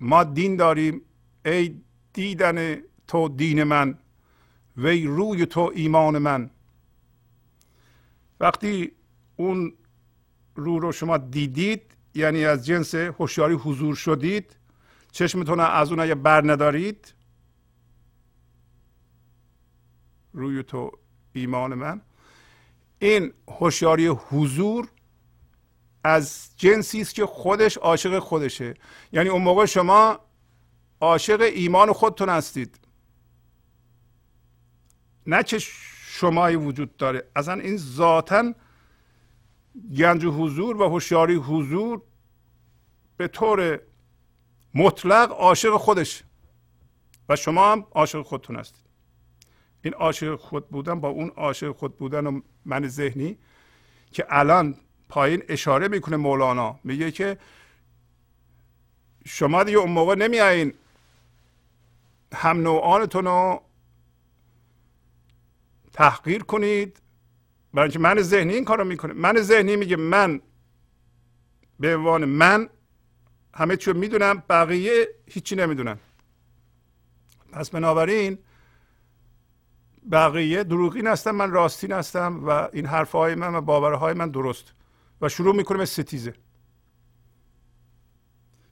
ما 0.00 0.24
دین 0.24 0.56
داریم. 0.56 1.02
ای 1.46 1.80
دیدن 2.12 2.76
تو 3.08 3.28
دین 3.28 3.62
من 3.64 3.98
وی 4.76 5.04
روی 5.06 5.46
تو 5.46 5.72
ایمان 5.74 6.18
من. 6.18 6.50
وقتی 8.40 8.92
اون 9.36 9.72
رو 10.58 10.78
رو 10.78 10.92
شما 10.92 11.18
دیدید 11.18 11.82
یعنی 12.14 12.44
از 12.44 12.66
جنس 12.66 12.94
هوشیاری 12.94 13.54
حضور 13.54 13.94
شدید. 13.94 14.56
چشمتون 15.12 15.60
از 15.60 15.90
اون 15.90 16.00
اگه 16.00 16.14
بر 16.14 16.52
ندارید 16.52 17.14
روی 20.32 20.62
تو 20.62 20.90
ایمان 21.32 21.74
من. 21.74 22.00
این 22.98 23.32
هوشیاری 23.48 24.06
حضور 24.06 24.88
از 26.04 26.50
جنسی 26.56 27.00
است 27.00 27.14
که 27.14 27.26
خودش 27.26 27.76
عاشق 27.76 28.18
خودشه. 28.18 28.74
یعنی 29.12 29.28
اون 29.28 29.42
موقع 29.42 29.66
شما 29.66 30.20
عاشق 31.00 31.40
ایمان 31.40 31.92
خودتون 31.92 32.28
هستید. 32.28 32.78
نه 35.26 35.42
که 35.42 35.58
شمایی 35.58 36.56
وجود 36.56 36.96
داره. 36.96 37.28
اصلا 37.36 37.54
این 37.54 37.76
ذاتا 37.76 38.54
گنج 39.98 40.24
حضور 40.24 40.76
و 40.76 40.88
هوشیاری 40.88 41.34
حضور 41.34 42.02
به 43.16 43.28
طور 43.28 43.80
مطلق 44.74 45.32
عاشق 45.32 45.76
خودش 45.76 46.24
و 47.28 47.36
شما 47.36 47.72
هم 47.72 47.86
عاشق 47.90 48.22
خودتون 48.22 48.56
هستید. 48.56 48.84
این 49.82 49.94
عاشق 49.94 50.36
خود 50.36 50.68
بودن 50.68 51.00
با 51.00 51.08
اون 51.08 51.28
عاشق 51.28 51.72
خود 51.72 51.98
بودن 51.98 52.26
و 52.26 52.40
من 52.64 52.88
ذهنی 52.88 53.38
که 54.12 54.26
الان 54.28 54.76
پایین 55.08 55.42
اشاره 55.48 55.88
می‌کنه 55.88 56.16
مولانا 56.16 56.78
میگه 56.84 57.10
که 57.10 57.38
شما 59.26 59.64
دیگه 59.64 59.78
اون 59.78 59.92
موقع 59.92 60.14
نمیایین 60.14 60.74
هم 62.34 62.60
نوعانتون 62.60 63.24
رو 63.24 63.62
تحقیر 65.92 66.42
کنید 66.42 67.02
برای 67.74 67.86
اینکه 67.86 67.98
من 67.98 68.22
ذهنی 68.22 68.54
این 68.54 68.64
کارو 68.64 68.84
می‌کنه. 68.84 69.12
من 69.12 69.40
ذهنی 69.40 69.76
میگه 69.76 69.96
من 69.96 70.40
به 71.80 71.96
عنوان 71.96 72.24
من 72.24 72.68
همه 73.54 73.76
چیو 73.76 73.94
می‌دونم 73.94 74.42
بقیه 74.48 75.08
هیچی 75.26 75.56
نمی‌دونن. 75.56 75.98
پس 77.52 77.70
بنابراین 77.70 78.38
بقیه 80.10 80.64
دروغین 80.64 81.06
هستم 81.06 81.30
من 81.30 81.50
راستین 81.50 81.92
هستم 81.92 82.46
و 82.46 82.50
این 82.72 82.86
حرفهای 82.86 83.34
من 83.34 83.54
و 83.54 83.60
باورهای 83.60 84.14
من 84.14 84.30
درست. 84.30 84.72
و 85.20 85.28
شروع 85.28 85.56
می‌کنه 85.56 85.78
به 85.78 85.84
ستیزه. 85.84 86.34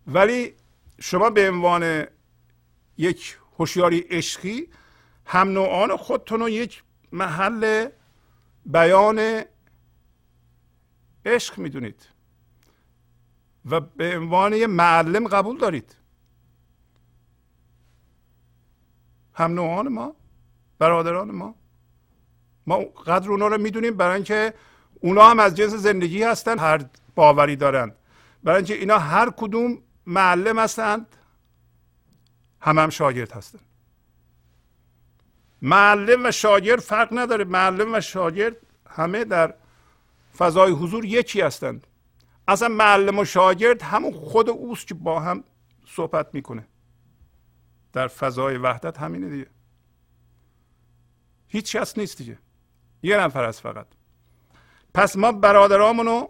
ولی 0.07 0.55
شما 1.01 1.31
به 1.31 1.51
عنوان 1.51 2.05
یک 2.99 3.39
هوشیاری 3.59 3.99
عشقی 3.99 4.69
هم 5.27 5.49
نوعان 5.49 5.97
خودتون 5.97 6.41
رو 6.41 6.49
یک 6.49 6.83
محل 7.13 7.89
بیان 8.67 9.43
عشق 11.25 11.59
می‌دونید. 11.59 12.09
و 13.71 13.81
به 13.81 14.17
عنوان 14.17 14.53
یه 14.53 14.67
معلم 14.67 15.29
قبول 15.29 15.59
دارید. 15.59 15.97
هم 19.35 19.55
نوعان 19.55 19.89
ما 19.89 20.15
برادران 20.79 21.31
ما. 21.31 21.55
ما 22.67 22.77
قدر 22.79 23.31
اونا 23.31 23.47
رو 23.47 23.59
می‌دونیم 23.59 23.97
برای 23.97 24.15
اینکه 24.15 24.55
اونا 25.01 25.31
هم 25.31 25.41
از 25.41 25.55
جنس 25.55 25.73
زندگی 25.73 26.23
هستن 26.23 26.59
هر 26.59 26.85
باوری 27.15 27.57
دارند 27.57 27.97
برای 28.43 28.57
اینکه 28.57 28.75
اینا 28.75 28.99
هر 28.99 29.31
کدوم 29.31 29.79
معلم 30.07 30.59
هستند 30.59 31.17
هم 32.61 32.79
هم 32.79 32.91
شاگرد 32.91 33.33
هستند 33.33 33.63
معلم 35.63 36.27
و 36.27 36.31
شاگرد 36.31 36.81
فرق 36.81 37.09
نداره. 37.13 37.45
معلم 37.45 37.95
و 37.95 38.01
شاگرد 38.01 38.57
همه 38.89 39.25
در 39.25 39.55
فضای 40.37 40.73
حضور 40.73 41.05
یکی 41.05 41.41
هستند. 41.41 41.87
اصلا 42.49 42.69
معلم 42.69 43.19
و 43.19 43.25
شاگرد 43.25 43.83
همون 43.83 44.13
خود 44.13 44.51
اوست 44.51 44.87
که 44.87 44.95
با 44.95 45.21
هم 45.21 45.45
صحبت 45.87 46.35
می‌کنه. 46.35 46.67
در 47.93 48.09
فضای 48.09 48.57
وحدت 48.57 48.99
همینه 48.99 49.29
دیگه. 49.29 49.47
هیچ 51.49 51.77
کس 51.77 51.99
نیست 51.99 52.19
دیگه. 52.19 52.39
یه 53.03 53.17
نفر 53.17 53.45
است 53.45 53.61
فقط. 53.61 53.87
پس 54.95 55.17
ما 55.17 55.33
برادرامونو 55.33 56.29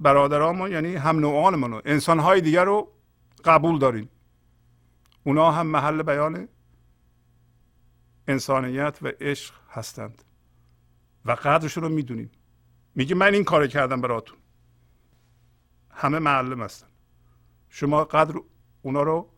برادرامون 0.00 0.72
یعنی 0.72 0.96
هم 0.96 1.18
نوعانمونو 1.18 1.80
انسانهای 1.84 2.40
دیگر 2.40 2.64
رو 2.64 2.92
قبول 3.44 3.78
داریم. 3.78 4.10
اونا 5.24 5.50
هم 5.50 5.66
محل 5.66 6.02
بیان 6.02 6.48
انسانیت 8.30 8.98
و 9.02 9.08
عشق 9.20 9.54
هستند. 9.70 10.22
و 11.24 11.32
قدرشون 11.32 11.82
رو 11.82 11.88
می‌دونیم. 11.88 12.30
میگه 12.94 13.14
من 13.14 13.34
این 13.34 13.44
کار 13.44 13.66
کردم 13.66 14.00
براتون. 14.00 14.38
همه 15.90 16.18
معلم 16.18 16.62
هستن. 16.62 16.86
شما 17.68 18.04
قدر 18.04 18.34
اونا 18.82 19.02
رو 19.02 19.28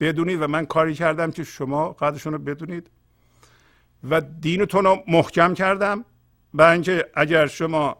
بدونید 0.00 0.42
و 0.42 0.46
من 0.46 0.66
کاری 0.66 0.94
کردم 0.94 1.30
که 1.30 1.44
شما 1.44 1.92
قدرشون 1.92 2.32
رو 2.32 2.38
بدونید. 2.38 2.90
و 4.10 4.20
دینتون 4.20 4.84
رو 4.84 5.02
محکم 5.08 5.54
کردم. 5.54 6.04
برای 6.54 6.72
اینکه 6.72 7.10
اگر 7.14 7.46
شما 7.46 7.96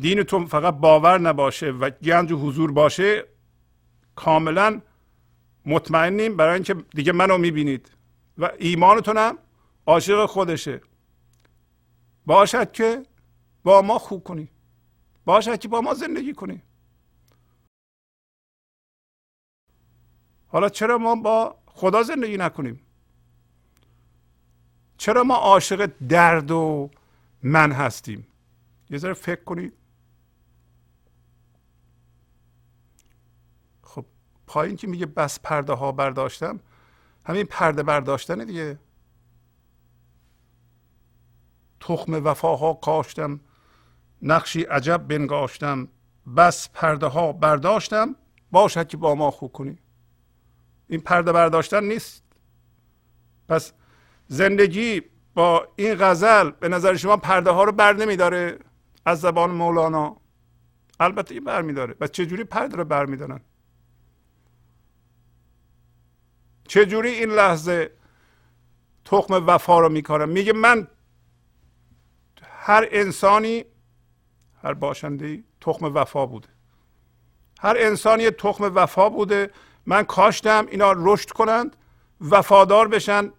دینتون 0.00 0.46
فقط 0.46 0.74
باور 0.74 1.18
نباشه 1.18 1.70
و 1.70 1.90
گنج 1.90 2.32
و 2.32 2.36
حضور 2.36 2.72
باشه 2.72 3.24
کاملا 4.16 4.80
مطمئنیم. 5.66 6.36
برای 6.36 6.54
اینکه 6.54 6.74
دیگه 6.74 7.12
منو 7.12 7.38
می‌بینید. 7.38 7.97
و 8.38 8.50
ایمانتونم 8.58 9.38
عاشق 9.86 10.26
خودشه. 10.26 10.80
باشد 12.26 12.72
که 12.72 13.06
با 13.64 13.82
ما 13.82 13.98
خوب 13.98 14.24
کنی. 14.24 14.48
باشد 15.24 15.58
که 15.58 15.68
با 15.68 15.80
ما 15.80 15.94
زندگی 15.94 16.32
کنی. 16.32 16.62
حالا 20.46 20.68
چرا 20.68 20.98
ما 20.98 21.14
با 21.14 21.56
خدا 21.66 22.02
زندگی 22.02 22.36
نکنیم؟ 22.36 22.80
چرا 24.96 25.24
ما 25.24 25.34
عاشق 25.34 25.90
درد 26.08 26.50
و 26.50 26.90
من 27.42 27.72
هستیم؟ 27.72 28.26
یه 28.90 28.98
ذره 28.98 29.14
فکر 29.14 29.44
کنید 29.44 29.72
خب 33.82 34.04
پایین 34.46 34.76
که 34.76 34.86
میگه 34.86 35.06
بس 35.06 35.40
پرده 35.40 35.72
ها 35.72 35.92
برداشتم 35.92 36.60
همین 37.28 37.44
پرده 37.44 37.82
برداشتن 37.82 38.44
دیگه. 38.44 38.78
تخم 41.80 42.24
وفاها 42.24 42.74
کاشتم 42.74 43.40
نقشی 44.22 44.62
عجب 44.62 45.08
بنگاشتم 45.08 45.88
بس 46.36 46.68
پرده 46.68 47.06
ها 47.06 47.32
برداشتم 47.32 48.16
باشد 48.50 48.88
که 48.88 48.96
با 48.96 49.14
ما 49.14 49.30
خوب 49.30 49.52
کنی. 49.52 49.78
این 50.88 51.00
پرده 51.00 51.32
برداشتن 51.32 51.84
نیست. 51.84 52.24
پس 53.48 53.72
زندگی 54.26 55.02
با 55.34 55.68
این 55.76 55.94
غزل 55.94 56.50
به 56.50 56.68
نظر 56.68 56.96
شما 56.96 57.16
پرده 57.16 57.50
ها 57.50 57.64
رو 57.64 57.72
بر 57.72 57.92
نمیداره؟ 57.92 58.58
از 59.04 59.20
زبان 59.20 59.50
مولانا. 59.50 60.16
البته 61.00 61.34
این 61.34 61.44
بر 61.44 61.62
میداره 61.62 61.94
و 62.00 62.06
چجوری 62.06 62.44
پرده 62.44 62.76
رو 62.76 62.84
بر 62.84 63.06
میدارن 63.06 63.40
چجوری 66.68 67.08
این 67.08 67.30
لحظه 67.30 67.90
تخم 69.04 69.44
وفا 69.46 69.80
رو 69.80 69.88
میکارم 69.88 70.28
میگه 70.28 70.52
من 70.52 70.88
هر 72.42 72.88
انسانی 72.90 73.64
هر 74.62 74.74
باشنده 74.74 75.44
تخم 75.60 75.84
وفا 75.84 76.26
بوده. 76.26 76.48
هر 77.60 77.76
انسانی 77.78 78.30
تخم 78.30 78.72
وفا 78.74 79.08
بوده 79.08 79.50
من 79.86 80.02
کاشتم 80.02 80.66
اینا 80.70 80.94
رشد 80.96 81.30
کنند 81.30 81.76
وفادار 82.20 82.88
بشن 82.88 83.32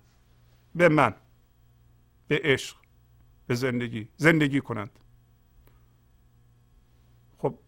به 0.75 0.89
من 0.89 1.15
به 2.27 2.41
عشق 2.43 2.77
به 3.47 3.55
زندگی 3.55 4.07
زندگی 4.17 4.61
کنند. 4.61 4.99
خب 7.37 7.59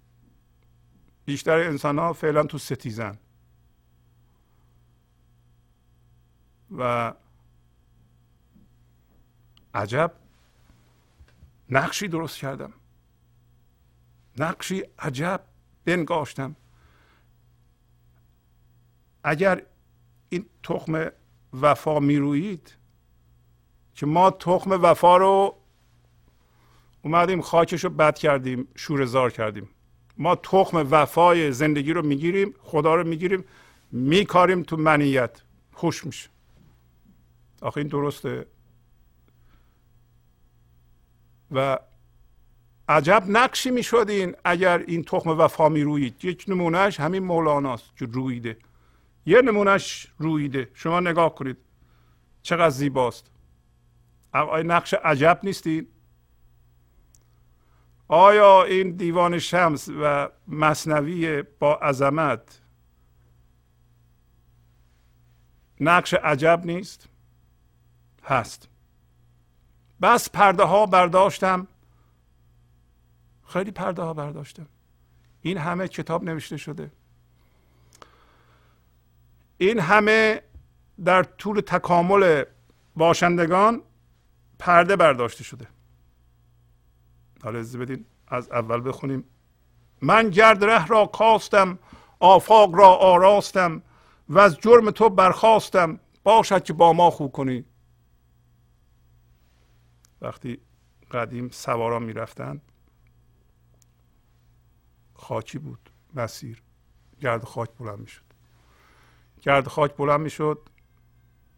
بیشتر 1.26 1.60
انسان 1.60 2.00
ها 2.00 2.14
فعلا 2.14 2.44
تو 2.44 2.58
ستیزن. 2.58 3.18
و 6.78 7.14
عجب 9.74 10.12
نقشی 11.70 12.08
درست 12.08 12.38
کردم. 12.38 12.74
نقشی 14.38 14.84
عجب 15.00 15.42
بنگاشتم. 15.86 16.56
اگر 19.24 19.62
این 20.30 20.46
تخم 20.64 21.12
وفا 21.62 22.00
میرویید 22.00 22.76
که 23.96 24.06
ما 24.06 24.32
تخم 24.32 24.72
وفا 24.72 25.18
رو 25.18 25.56
اومدیم 27.02 27.42
خاکش 27.42 27.84
رو 27.84 27.90
بد 27.90 28.18
کردیم 28.18 28.68
شورزار 28.76 29.32
کردیم. 29.32 29.70
ما 30.18 30.36
تخم 30.36 30.88
وفای 30.92 31.52
زندگی 31.52 31.94
رو 31.94 32.06
می‌گیریم 32.06 32.54
خدا 32.60 32.96
رو 32.96 33.08
می‌گیریم 33.08 33.44
میکاریم 33.92 34.64
تو 34.64 34.78
منیت. 34.78 35.42
خوش 35.74 36.06
میشه. 36.06 36.31
آخه 37.62 37.78
این 37.78 37.88
درسته. 37.88 38.46
و 41.52 41.80
عجب 42.90 43.24
نقشی 43.28 43.72
می‌شد 43.72 44.06
این 44.10 44.36
اگر 44.46 44.78
این 44.78 45.04
تخم 45.04 45.30
وفا 45.30 45.70
می 45.70 45.82
رویید 45.82 46.26
یک 46.26 46.46
نمونهش 46.48 47.00
همین 47.00 47.24
مولاناست 47.24 47.98
که 47.98 48.06
رویده. 48.06 48.58
یه 49.26 49.42
نمونهش 49.42 50.08
رویده. 50.18 50.70
شما 50.74 51.00
نگاه 51.00 51.36
کنید. 51.36 51.58
چقدر 52.42 52.70
زیباست. 52.70 53.32
آیا 54.32 54.64
نقش 54.64 54.94
عجب 54.94 55.40
نیستین 55.44 55.88
آیا 58.08 58.64
این 58.64 58.92
دیوان 58.92 59.40
شمس 59.40 59.90
و 60.02 60.30
مصنوی 60.48 61.44
با 61.60 61.76
عظمت 61.76 62.62
نقش 65.80 66.14
عجب 66.14 66.62
نیست؟ 66.66 67.08
هست. 68.24 68.70
بس 70.02 70.30
پرده 70.30 70.64
ها 70.64 70.86
برداشتم. 70.86 71.68
خیلی 73.48 73.72
پرده 73.72 74.02
ها 74.02 74.14
برداشتم. 74.14 74.68
این 75.42 75.58
همه 75.58 75.88
کتاب 75.88 76.24
نوشته 76.24 76.58
شده. 76.58 76.92
این 79.58 79.80
همه 79.80 80.42
در 81.06 81.24
طول 81.24 81.60
تکامل 81.60 82.44
باشندگان 82.96 83.82
پرده 84.60 84.96
برداشته 84.96 85.44
شده. 85.44 85.68
حالا 87.44 87.60
از 87.60 87.78
بدین 87.78 88.06
از 88.28 88.52
اول 88.52 88.90
بخونیم. 88.90 89.24
من 90.02 90.30
گرد 90.30 90.64
ره 90.64 90.88
را 90.88 91.06
کاستم 91.06 91.80
آفاق 92.20 92.76
را 92.76 92.88
آراستم 92.88 93.82
و 94.30 94.40
از 94.40 94.58
جرم 94.58 94.92
تو 94.92 95.10
برخواستم 95.10 96.00
باشد 96.24 96.64
که 96.64 96.74
با 96.74 96.94
ما 96.94 97.10
خوب 97.10 97.32
کنی. 97.32 97.66
وقتی 100.22 100.62
قدیم 101.12 101.50
سواران 101.50 102.04
می‌رفتن 102.04 102.62
خاکی 105.14 105.58
بود 105.58 105.90
مسیر 106.14 106.62
گرد 107.22 107.44
خاک 107.44 107.70
بلند 107.80 108.00
می‌شد. 108.00 108.24
گرد 109.42 109.68
خاک 109.68 109.96
بلند 109.96 110.20
می‌شد 110.20 110.70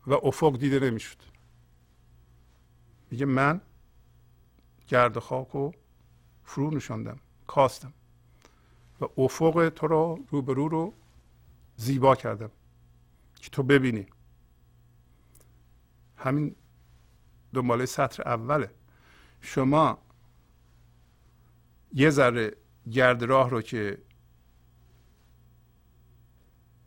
و 0.08 0.14
افق 0.14 0.58
دیده 0.58 0.80
نمی‌شد. 0.80 1.18
میگه 3.12 3.26
من 3.26 3.62
گرد 4.88 5.20
خاک 5.20 5.48
رو 5.48 5.74
فرو 6.44 6.72
نشاندم 6.72 7.20
کاستم 7.48 7.94
و 9.02 9.06
افق 9.18 9.70
تو 9.76 9.88
رو 9.88 10.26
روبرو 10.32 10.68
رو 10.68 10.94
زیبا 11.78 12.16
کردم 12.16 12.52
که 13.36 13.50
تو 13.50 13.64
ببینی. 13.64 14.08
همین 16.18 16.56
دنباله 17.54 17.86
سطر 17.86 18.24
اوله. 18.30 18.72
شما 19.42 19.98
یه 21.94 22.10
ذره 22.10 22.56
گرد 22.92 23.24
راه 23.24 23.50
رو 23.50 23.62
که 23.62 23.98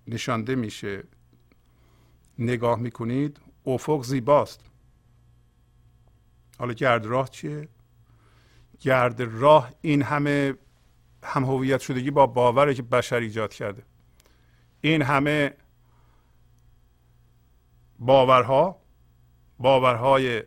نشانده 0.07 0.55
میشه 0.55 1.05
نگاه 2.39 2.79
می‌کنید 2.79 3.41
افق 3.67 4.03
زیباست. 4.03 4.61
حالا 6.59 6.73
گرد 6.73 7.07
راه 7.07 7.29
چیه؟ 7.29 7.69
گرد 8.81 9.23
راه 9.23 9.73
این 9.81 10.03
همه 10.03 10.55
هم 11.23 11.45
هویت 11.45 11.81
شدگی 11.81 12.11
با 12.11 12.27
باوره 12.27 12.75
که 12.75 12.83
بشر 12.83 13.17
ایجاد 13.17 13.55
کرده. 13.55 13.83
این 14.81 15.03
همه 15.03 15.55
باورها 17.99 18.81
باورهای 19.59 20.43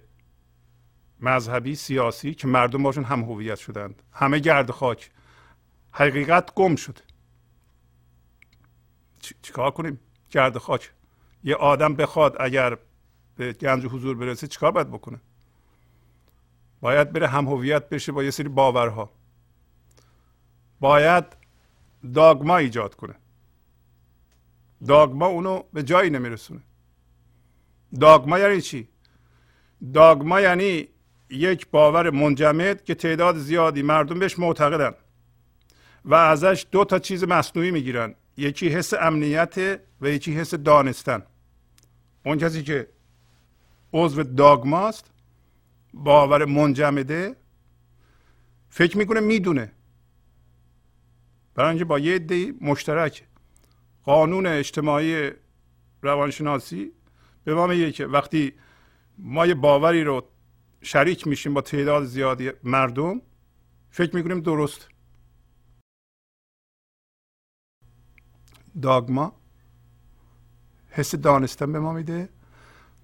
مذهبی 1.21 1.75
سیاسی 1.75 2.33
که 2.33 2.47
مردم 2.47 2.83
باشون 2.83 3.03
هم 3.03 3.21
هویت 3.21 3.57
شدند. 3.57 4.03
همه 4.11 4.39
گرد 4.39 4.71
خاک. 4.71 5.11
حقیقت 5.91 6.53
گم 6.53 6.75
شده 6.75 7.01
چیکار 9.41 9.71
کنیم؟ 9.71 9.99
گرد 10.29 10.57
خاک. 10.57 10.91
یه 11.43 11.55
آدم 11.55 11.95
بخواد 11.95 12.35
اگر 12.39 12.77
به 13.35 13.53
گنج 13.53 13.85
حضور 13.85 14.17
برسه 14.17 14.47
چیکار 14.47 14.71
باید 14.71 14.91
بکنه؟ 14.91 15.21
باید 16.81 17.13
بره 17.13 17.27
هم 17.27 17.47
هویت 17.47 17.89
بشه 17.89 18.11
با 18.11 18.23
یه 18.23 18.31
سری 18.31 18.49
باورها. 18.49 19.11
باید 20.79 21.25
داگما 22.13 22.57
ایجاد 22.57 22.95
کنه. 22.95 23.15
داگما 24.87 25.25
اونو 25.25 25.63
به 25.73 25.83
جایی 25.83 26.09
نمیرسونه. 26.09 26.61
داگما 27.99 28.39
یعنی 28.39 28.61
چی؟ 28.61 28.87
داگما 29.93 30.41
یعنی 30.41 30.87
یک 31.29 31.67
باور 31.67 32.09
منجمد 32.09 32.83
که 32.83 32.95
تعداد 32.95 33.37
زیادی 33.37 33.81
مردم 33.81 34.19
بهش 34.19 34.39
معتقدن 34.39 34.95
و 36.05 36.13
ازش 36.13 36.65
دو 36.71 36.85
تا 36.85 36.99
چیز 36.99 37.23
مصنوعی 37.23 37.71
می‌گیرن. 37.71 38.15
یکی 38.37 38.67
حس 38.69 38.93
امنیت 38.93 39.81
و 40.01 40.09
یکی 40.09 40.33
حس 40.33 40.53
دانستن. 40.53 41.23
اون 42.25 42.37
کسی 42.37 42.63
که 42.63 42.87
عضو 43.93 44.23
داگماست 44.23 45.11
باور 45.93 46.45
منجمده 46.45 47.35
فکر 48.69 48.97
می‌کنه 48.97 49.19
می‌دونه. 49.19 49.71
برای 51.55 51.83
با 51.83 51.99
یه 51.99 52.19
دی 52.19 52.57
مشترک 52.61 53.23
قانون 54.03 54.45
اجتماعی 54.45 55.31
روانشناسی 56.01 56.91
به 57.43 57.53
ما 57.53 57.67
میگه 57.67 57.91
که 57.91 58.05
وقتی 58.05 58.53
ما 59.17 59.45
یه 59.45 59.53
باوری 59.53 60.03
رو 60.03 60.29
شریک 60.81 61.27
میشیم 61.27 61.53
با 61.53 61.61
تعداد 61.61 62.05
زیادی 62.05 62.51
مردم 62.63 63.21
فکر 63.91 64.15
می‌کنیم 64.15 64.39
درست. 64.41 64.87
داگما 68.81 69.35
حس 70.89 71.15
دانستن 71.15 71.71
به 71.71 71.79
ما 71.79 71.93
میده 71.93 72.29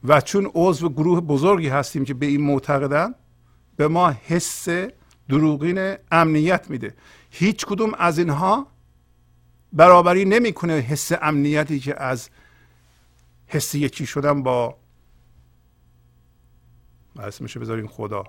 و 0.03 0.21
چون 0.21 0.51
عضو 0.53 0.89
گروه 0.89 1.21
بزرگی 1.21 1.67
هستیم 1.67 2.05
که 2.05 2.13
به 2.13 2.25
این 2.25 2.41
معتقدن 2.41 3.15
به 3.75 3.87
ما 3.87 4.09
حس 4.09 4.67
دروغین 5.29 5.95
امنیت 6.11 6.69
میده. 6.69 6.95
هیچ 7.29 7.65
کدوم 7.65 7.93
از 7.93 8.19
اینها 8.19 8.67
برابری 9.73 10.25
نمی‌کنه 10.25 10.73
حس 10.73 11.11
امنیتی 11.21 11.79
که 11.79 12.01
از 12.01 12.29
حس 13.47 13.75
یکی 13.75 14.05
شدن 14.05 14.43
با 14.43 14.77
اسمش 17.19 17.57
بذارین 17.57 17.87
خدا 17.87 18.23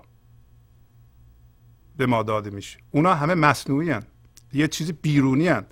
به 1.97 2.05
ما 2.05 2.23
داده 2.23 2.49
میشه. 2.49 2.79
اونا 2.91 3.15
همه 3.15 3.35
مصنوعی 3.35 3.89
هن. 3.89 4.03
یه 4.53 4.67
چیز 4.67 4.91
بیرونی 4.91 5.47
هن. 5.47 5.65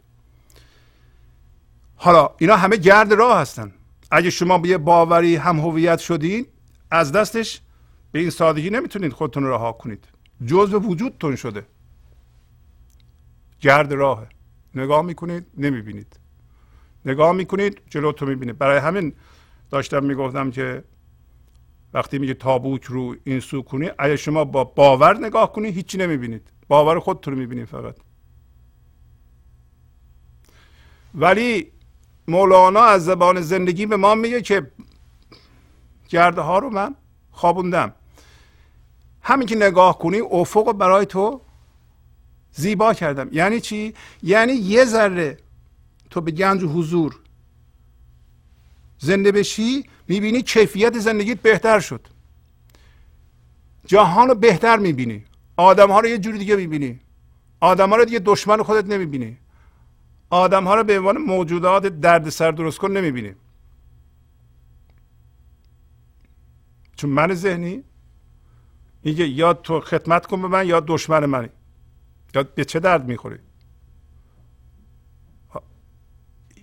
حالا 1.95 2.29
اینا 2.37 2.55
همه 2.55 2.77
گرد 2.77 3.13
راه 3.13 3.39
هستن. 3.39 3.71
اگه 4.11 4.29
شما 4.29 4.57
به 4.57 4.69
یه 4.69 4.77
باوری 4.77 5.35
هم 5.35 5.59
هویت 5.59 5.99
شدین 5.99 6.45
از 6.91 7.11
دستش 7.11 7.61
به 8.11 8.19
این 8.19 8.29
سادگی 8.29 8.69
نمی‌تونید 8.69 9.13
خودتون 9.13 9.43
رها 9.43 9.71
کنید. 9.71 10.07
جزء 10.45 10.79
وجودتون 10.79 11.35
شده. 11.35 11.65
گرد 13.59 13.93
راه. 13.93 14.27
نگاه 14.75 15.01
می‌کنید 15.01 15.45
نمی‌بینید. 15.57 16.19
نگاه 17.05 17.31
می‌کنید 17.31 17.81
جلوتون 17.89 18.29
می‌بینید 18.29 18.57
برای 18.57 18.77
همین 18.77 19.13
داشتم 19.71 20.03
می‌گفتم 20.03 20.51
که 20.51 20.83
وقتی 21.95 22.17
میگه 22.19 22.33
تابوک 22.33 22.83
رو 22.83 23.15
این 23.23 23.39
سو 23.39 23.61
کنی 23.61 23.89
اگه 23.99 24.15
شما 24.15 24.45
با 24.45 24.63
باور 24.63 25.17
نگاه 25.17 25.53
کنید 25.53 25.75
هیچی 25.75 25.97
نمی‌بینید. 25.97 26.47
باور 26.67 26.99
خودتون 26.99 27.33
رو 27.33 27.39
می‌بینید 27.39 27.65
فقط. 27.65 27.95
ولی 31.15 31.71
مولانا 32.27 32.83
از 32.83 33.05
زبان 33.05 33.41
زندگی 33.41 33.85
به 33.85 33.97
ما 33.97 34.15
میگه 34.15 34.41
که 34.41 34.71
گرده 36.09 36.41
ها 36.41 36.59
رو 36.59 36.69
من 36.69 36.95
خوابوندم. 37.31 37.93
همین 39.21 39.47
که 39.47 39.55
نگاه 39.55 39.99
کنی 39.99 40.19
افق 40.19 40.73
برای 40.73 41.05
تو 41.05 41.41
زیبا 42.51 42.93
کردم. 42.93 43.29
یعنی 43.31 43.59
چی؟ 43.59 43.93
یعنی 44.23 44.53
یه 44.53 44.85
ذره 44.85 45.37
تو 46.09 46.21
به 46.21 46.31
گنج 46.31 46.63
و 46.63 46.67
حضور 46.67 47.19
زنده 48.97 49.31
بشی 49.31 49.83
می‌بینی 50.07 50.41
کیفیت 50.41 50.99
زندگیت 50.99 51.41
بهتر 51.41 51.79
شد. 51.79 52.07
جهان 53.85 54.27
رو 54.27 54.35
بهتر 54.35 54.77
می‌بینی. 54.77 55.25
آدم 55.57 55.91
ها 55.91 55.99
رو 55.99 56.07
یه 56.07 56.17
جوری 56.17 56.37
دیگه 56.37 56.55
می‌بینی. 56.55 56.99
آدم 57.59 57.89
ها 57.89 57.95
رو 57.95 58.05
دیگه 58.05 58.19
دشمن 58.19 58.63
خودت 58.63 58.85
نمی‌بینی. 58.85 59.37
آدم 60.29 60.63
ها 60.63 60.75
رو 60.75 60.83
به 60.83 60.99
عنوان 60.99 61.17
موجودات 61.17 61.85
دردسر 61.85 62.51
درست 62.51 62.77
کن 62.77 62.91
نمی‌بینی. 62.91 63.35
چون 66.95 67.09
من 67.09 67.33
ذهنی 67.33 67.83
میگه 69.03 69.27
یا 69.27 69.53
تو 69.53 69.79
خدمت 69.79 70.25
کن 70.25 70.41
به 70.41 70.47
من 70.47 70.67
یا 70.67 70.79
دشمن 70.79 71.25
منی. 71.25 71.49
یا 72.35 72.43
به 72.43 72.65
چه 72.65 72.79
درد 72.79 73.05
می‌خوری؟ 73.07 73.37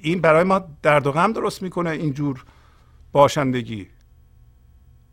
این 0.00 0.20
برای 0.20 0.44
ما 0.44 0.58
درد 0.82 1.06
و 1.06 1.12
غم 1.12 1.32
درست 1.32 1.62
می‌کنه. 1.62 1.90
اینجور 1.90 2.44
باشندگی. 3.12 3.88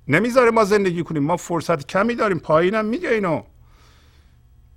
نمی‌ذاره 0.08 0.52
ما 0.52 0.64
زندگی 0.64 1.04
کنیم. 1.04 1.24
ما 1.24 1.38
فرصت 1.38 1.88
کمی 1.88 2.16
داریم. 2.16 2.40
پایینم 2.40 2.86
میگه 2.86 3.10
اینو. 3.10 3.44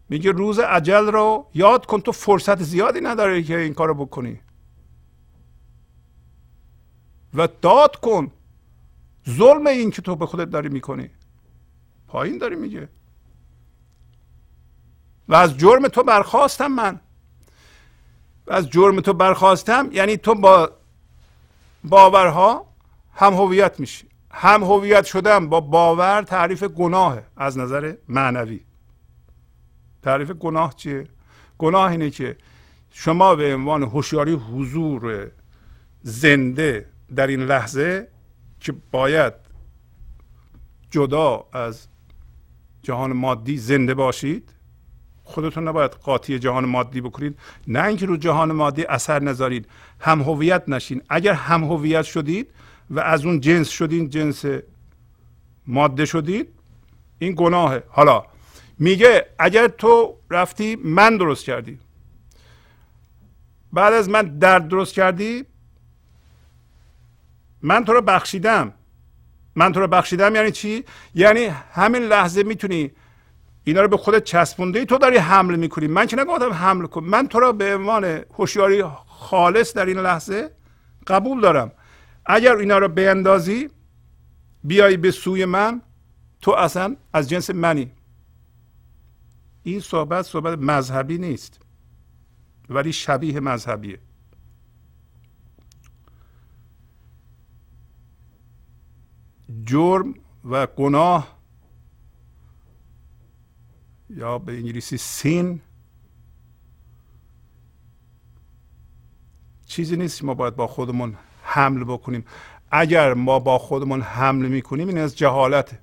میگه 0.08 0.32
روز 0.32 0.58
عجل 0.58 1.06
رو 1.06 1.46
یاد 1.54 1.86
کن. 1.86 2.00
تو 2.00 2.12
فرصت 2.12 2.62
زیادی 2.62 3.00
نداری 3.00 3.44
که 3.44 3.58
این 3.58 3.74
کارو 3.74 3.94
بکنی. 3.94 4.40
و 7.34 7.48
داد 7.62 7.96
کن. 7.96 8.30
ظلم 9.28 9.66
این 9.66 9.90
که 9.90 10.02
تو 10.02 10.16
به 10.16 10.26
خودت 10.26 10.50
داری 10.50 10.68
می‌کنی. 10.68 11.10
پایین 12.08 12.38
داری 12.38 12.56
میگه. 12.56 12.88
و 15.28 15.34
از 15.34 15.58
جرم 15.58 15.88
تو 15.88 16.02
برخواستم 16.02 16.72
من. 16.72 17.00
و 18.46 18.52
از 18.52 18.70
جرم 18.70 19.00
تو 19.00 19.12
برخواستم 19.12 19.88
یعنی 19.92 20.16
تو 20.16 20.34
با 20.34 20.72
باورها 21.84 22.71
هم 23.14 23.34
هویت 23.34 23.80
میشی. 23.80 24.06
هم 24.30 24.64
هویت 24.64 25.04
شدن 25.04 25.48
با 25.48 25.60
باور 25.60 26.22
تعریف 26.22 26.64
گناه 26.64 27.20
از 27.36 27.58
نظر 27.58 27.94
معنوی. 28.08 28.60
تعریف 30.02 30.30
گناه 30.30 30.74
چیه؟ 30.74 31.06
گناه 31.58 31.90
اینه 31.90 32.10
که 32.10 32.36
شما 32.90 33.34
به 33.34 33.54
عنوان 33.54 33.82
هوشیاری 33.82 34.32
حضور 34.32 35.30
زنده 36.02 36.86
در 37.16 37.26
این 37.26 37.40
لحظه 37.40 38.08
که 38.60 38.74
باید 38.90 39.32
جدا 40.90 41.44
از 41.52 41.88
جهان 42.82 43.12
مادی 43.12 43.58
زنده 43.58 43.94
باشید 43.94 44.54
خودتون 45.24 45.68
نباید 45.68 45.90
قاطی 45.90 46.38
جهان 46.38 46.64
مادی 46.64 47.00
بکنید. 47.00 47.38
نه 47.66 47.84
اینکه 47.84 48.06
رو 48.06 48.16
جهان 48.16 48.52
مادی 48.52 48.84
اثر 48.84 49.22
نذارید 49.22 49.68
هم 50.00 50.22
هویت 50.22 50.68
نشین. 50.68 51.02
اگر 51.08 51.32
هم 51.32 51.64
هویت 51.64 52.02
شدید 52.02 52.50
و 52.92 53.00
از 53.00 53.24
اون 53.24 53.40
جنس 53.40 53.68
شدین 53.68 54.08
جنس 54.08 54.44
ماده 55.66 56.04
شدید. 56.04 56.48
این 57.18 57.34
گناهه. 57.36 57.82
حالا 57.88 58.24
میگه 58.78 59.26
اگر 59.38 59.68
تو 59.68 60.16
رفتی 60.30 60.76
من 60.76 61.16
درست 61.16 61.44
کردی. 61.44 61.78
بعد 63.72 63.92
از 63.92 64.08
من 64.08 64.22
درد 64.38 64.68
درست 64.68 64.94
کردی 64.94 65.44
من 67.62 67.84
تو 67.84 67.92
رو 67.92 68.00
بخشیدم. 68.00 68.72
من 69.54 69.72
تو 69.72 69.80
رو 69.80 69.86
بخشیدم 69.86 70.34
یعنی 70.34 70.50
چی؟ 70.50 70.84
یعنی 71.14 71.44
همین 71.72 72.02
لحظه 72.02 72.42
می‌تونی 72.42 72.90
اینا 73.64 73.80
رو 73.80 73.88
به 73.88 73.96
خودت 73.96 74.24
چسبونده 74.24 74.78
ای 74.78 74.86
تو 74.86 74.98
داری 74.98 75.16
حمل 75.16 75.56
می‌کنی. 75.56 75.86
من 75.86 76.06
که 76.06 76.16
نگفتم 76.16 76.52
حمل 76.52 76.86
کن. 76.86 77.04
من 77.04 77.28
تو 77.28 77.40
را 77.40 77.52
به 77.52 77.74
عنوان 77.74 78.04
هوشیاری 78.04 78.84
خالص 79.06 79.74
در 79.74 79.86
این 79.86 79.98
لحظه 79.98 80.50
قبول 81.06 81.40
دارم. 81.40 81.72
اگر 82.26 82.56
اینا 82.56 82.78
رو 82.78 82.88
بیندازی 82.88 83.70
بیای 84.64 84.96
به 84.96 85.10
سوی 85.10 85.44
من 85.44 85.82
تو 86.40 86.50
اصلا 86.50 86.96
از 87.12 87.28
جنس 87.28 87.50
منی. 87.50 87.92
این 89.62 89.80
صحبت 89.80 90.22
صحبت 90.22 90.58
مذهبی 90.58 91.18
نیست 91.18 91.60
ولی 92.68 92.92
شبیه 92.92 93.40
مذهبیه. 93.40 93.98
جرم 99.64 100.14
و 100.44 100.66
گناه 100.66 101.38
یا 104.10 104.38
به 104.38 104.52
انگلیسی 104.52 104.96
سین 104.96 105.60
چیزی 109.66 109.96
نیست 109.96 110.24
ما 110.24 110.34
باید 110.34 110.56
با 110.56 110.66
خودمون 110.66 111.16
حمل 111.52 111.84
بکنیم. 111.84 112.24
اگر 112.70 113.14
ما 113.14 113.38
با 113.38 113.58
خودمون 113.58 114.00
حمل 114.00 114.46
می‌کنیم 114.46 114.88
این 114.88 114.98
از 114.98 115.18
جهالته. 115.18 115.78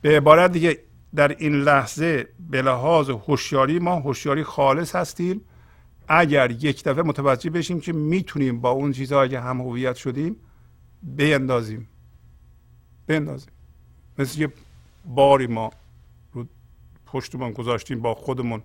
به 0.00 0.16
عبارت 0.16 0.52
دیگه 0.52 0.78
در 1.14 1.28
این 1.28 1.52
لحظه 1.52 2.28
به 2.50 2.62
لحاظ 2.62 3.10
هوشیاری 3.10 3.78
ما 3.78 3.96
هوشیاری 3.96 4.44
خالص 4.44 4.96
هستیم. 4.96 5.40
اگر 6.08 6.50
یک 6.50 6.84
دفعه 6.84 7.02
متوجه 7.02 7.50
بشیم 7.50 7.80
که 7.80 7.92
می‌تونیم 7.92 8.60
با 8.60 8.70
اون 8.70 8.92
چیزهایی 8.92 9.30
که 9.30 9.40
هم 9.40 9.60
هویت 9.60 9.96
شدیم 9.96 10.36
بیندازیم. 11.02 11.88
بندازیم 13.06 13.52
مثل 14.18 14.40
یه 14.40 14.52
باری 15.04 15.46
ما 15.46 15.70
رو 16.32 16.46
پشتمون 17.06 17.52
گذاشتیم 17.52 18.00
با 18.00 18.14
خودمون. 18.14 18.62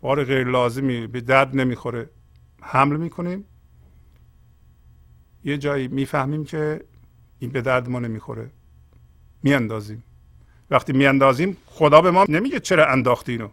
بار 0.00 0.24
غیر 0.24 0.48
لازمی 0.48 1.06
به 1.06 1.20
درد 1.20 1.56
نمی‌خوره. 1.56 2.10
حمل 2.62 2.96
می‌کنیم. 2.96 3.44
یه 5.44 5.58
جایی 5.58 5.88
می‌فهمیم 5.88 6.44
که 6.44 6.84
این 7.38 7.50
به 7.50 7.60
درد 7.62 7.88
ما 7.88 7.98
نمی‌خوره. 7.98 8.50
میاندازیم. 9.42 10.04
وقتی 10.70 10.92
میاندازیم 10.92 11.56
خدا 11.66 12.00
به 12.00 12.10
ما 12.10 12.24
نمیگه 12.28 12.60
چرا 12.60 12.86
انداختی 12.86 13.32
اینو. 13.32 13.48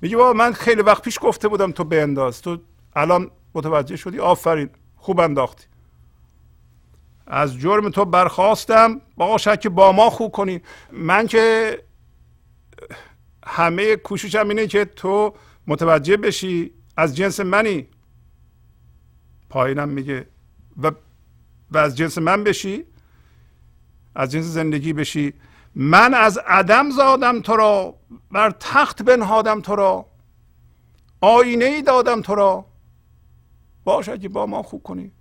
میگه 0.00 0.16
بابا 0.16 0.32
من 0.32 0.52
خیلی 0.52 0.82
وقت 0.82 1.02
پیش 1.02 1.18
گفته 1.22 1.48
بودم 1.48 1.72
تو 1.72 1.84
بینداز 1.84 2.42
تو 2.42 2.58
الان 2.96 3.30
متوجه 3.54 3.96
شدی؟ 3.96 4.18
آفرین 4.18 4.70
خوب 4.96 5.20
انداختی. 5.20 5.64
از 7.26 7.58
جرم 7.58 7.90
تو 7.90 8.04
برخواستم 8.04 9.00
باشد 9.16 9.60
که 9.60 9.68
با 9.68 9.92
ما 9.92 10.10
خوب 10.10 10.32
کنی. 10.32 10.60
من 10.92 11.26
که 11.26 11.78
همه 13.46 13.96
کوششم 13.96 14.48
اینه 14.48 14.66
که 14.66 14.84
تو 14.84 15.34
متوجه 15.66 16.16
بشی 16.16 16.72
از 16.96 17.16
جنس 17.16 17.40
منی. 17.40 17.86
پایینم 19.48 19.88
میگه 19.88 20.26
و, 20.82 20.90
و 21.74 21.78
از 21.78 21.96
جنس 21.96 22.18
من 22.18 22.44
بشی 22.44 22.84
از 24.14 24.30
جنس 24.32 24.44
زندگی 24.44 24.92
بشی. 24.92 25.34
من 25.74 26.14
از 26.14 26.38
عدم 26.38 26.90
زادم 26.90 27.40
تو 27.40 27.56
را 27.56 27.98
بر 28.30 28.50
تخت 28.50 29.02
بنهادم 29.02 29.60
تو 29.60 29.76
را. 29.76 30.06
آینه 31.20 31.64
ای 31.64 31.82
دادم 31.82 32.22
تو 32.22 32.34
را. 32.34 32.66
باشد 33.84 34.20
که 34.20 34.28
با 34.28 34.46
ما 34.46 34.62
خوب 34.62 34.82
کنی. 34.82 35.12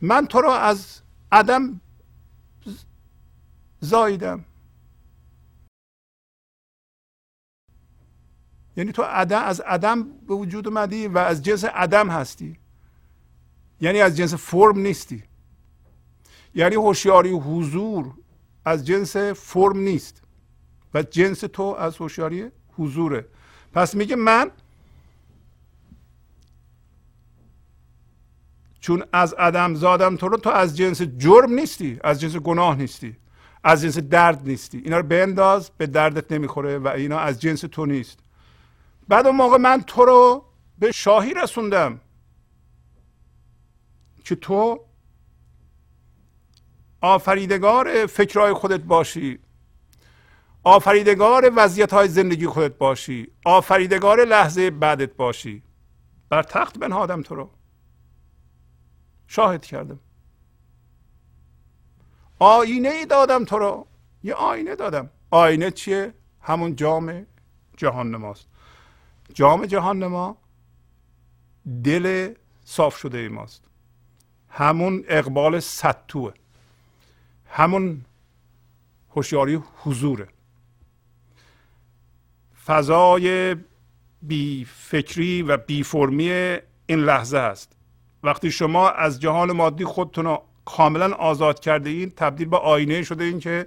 من 0.00 0.26
تو 0.26 0.40
را 0.40 0.58
از 0.58 1.02
عدم 1.32 1.80
زاییدم. 3.80 4.44
یعنی 8.76 8.92
تو 8.92 9.02
عدم 9.02 9.42
از 9.42 9.60
عدم 9.60 10.02
به 10.02 10.34
وجود 10.34 10.68
اومدی 10.68 11.06
و 11.06 11.18
از 11.18 11.42
جنس 11.42 11.64
عدم 11.64 12.10
هستی. 12.10 12.58
یعنی 13.80 14.00
از 14.00 14.16
جنس 14.16 14.34
فرم 14.34 14.78
نیستی. 14.78 15.27
یعنی 16.58 16.74
هوشیاری 16.74 17.30
حضور 17.30 18.14
از 18.64 18.86
جنس 18.86 19.16
فرم 19.16 19.78
نیست. 19.78 20.22
و 20.94 21.02
جنس 21.02 21.40
تو 21.40 21.62
از 21.62 21.96
هوشیاری 21.96 22.50
حضوره. 22.78 23.26
پس 23.72 23.94
میگه 23.94 24.16
من 24.16 24.50
چون 28.80 29.04
از 29.12 29.34
عدم 29.34 29.74
زادم 29.74 30.16
تو 30.16 30.28
رو 30.28 30.36
تو 30.36 30.50
از 30.50 30.76
جنس 30.76 31.02
جرم 31.02 31.52
نیستی 31.52 31.98
از 32.04 32.20
جنس 32.20 32.36
گناه 32.36 32.76
نیستی 32.76 33.16
از 33.64 33.82
جنس 33.82 33.98
درد 33.98 34.48
نیستی. 34.48 34.78
اینا 34.78 34.96
رو 34.96 35.02
بنداز 35.06 35.70
به 35.76 35.86
دردت 35.86 36.32
نمی‌خوره 36.32 36.78
و 36.78 36.88
اینا 36.88 37.18
از 37.18 37.40
جنس 37.40 37.60
تو 37.60 37.86
نیست. 37.86 38.18
بعد 39.08 39.26
اون 39.26 39.36
موقع 39.36 39.56
من 39.56 39.82
تو 39.82 40.04
رو 40.04 40.44
به 40.78 40.92
شاهی 40.92 41.34
رسوندم 41.34 42.00
که 44.24 44.34
تو 44.34 44.87
آفریدگار 47.00 48.06
فکرهای 48.06 48.52
خودت 48.52 48.80
باشی. 48.80 49.38
آفریدگار 50.64 51.52
وضعیت 51.56 51.92
های 51.92 52.08
زندگی 52.08 52.46
خودت 52.46 52.78
باشی. 52.78 53.32
آفریدگار 53.44 54.24
لحظه 54.24 54.70
بعدت 54.70 55.16
باشی. 55.16 55.62
بر 56.28 56.42
تخت 56.42 56.78
بنهادم 56.78 57.22
تو 57.22 57.34
رو. 57.34 57.50
شاهد 59.26 59.66
کردم. 59.66 60.00
آینه 62.38 62.88
ای 62.88 63.06
دادم 63.06 63.44
تو 63.44 63.58
رو. 63.58 63.86
یه 64.22 64.34
آینه 64.34 64.76
دادم. 64.76 65.10
آینه 65.30 65.70
چیه؟ 65.70 66.14
همون 66.40 66.76
جام 66.76 67.26
جهان 67.76 68.10
نماست 68.10 68.46
جام 69.34 69.66
جهان 69.66 69.98
نما 69.98 70.36
دل 71.84 72.34
صاف 72.64 72.96
شده 72.96 73.18
ای 73.18 73.28
ماست. 73.28 73.64
همون 74.48 75.04
اقبال 75.08 75.60
ستوه 75.60 76.32
همون 77.48 78.04
هوشیاری 79.10 79.60
حضوره. 79.76 80.28
فضای 82.66 83.56
بی 84.22 84.64
فکری 84.64 85.42
و 85.42 85.56
بی 85.56 85.82
فرمی 85.82 86.30
این 86.86 86.98
لحظه 86.98 87.38
است. 87.38 87.72
وقتی 88.22 88.50
شما 88.50 88.90
از 88.90 89.20
جهان 89.20 89.52
مادی 89.52 89.84
خودتون 89.84 90.24
رو 90.24 90.42
کاملا 90.64 91.12
آزاد 91.12 91.60
کرده 91.60 91.90
این 91.90 92.10
تبدیل 92.10 92.48
به 92.48 92.56
آینه 92.56 93.02
شده 93.02 93.24
این 93.24 93.38
که 93.38 93.66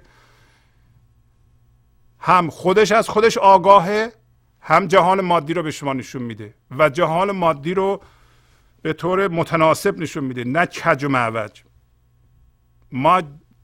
هم 2.18 2.50
خودش 2.50 2.92
از 2.92 3.08
خودش 3.08 3.38
آگاهه 3.38 4.12
هم 4.60 4.86
جهان 4.86 5.20
مادی 5.20 5.54
رو 5.54 5.62
به 5.62 5.70
شما 5.70 5.92
نشون 5.92 6.22
میده 6.22 6.54
و 6.78 6.88
جهان 6.88 7.30
مادی 7.30 7.74
رو 7.74 8.02
به 8.82 8.92
طور 8.92 9.28
متناسب 9.28 9.98
نشون 9.98 10.24
میده 10.24 10.44
نه 10.44 10.66
کج 10.66 11.04
و 11.04 11.08
معوج. 11.08 11.62
ما 12.92 13.22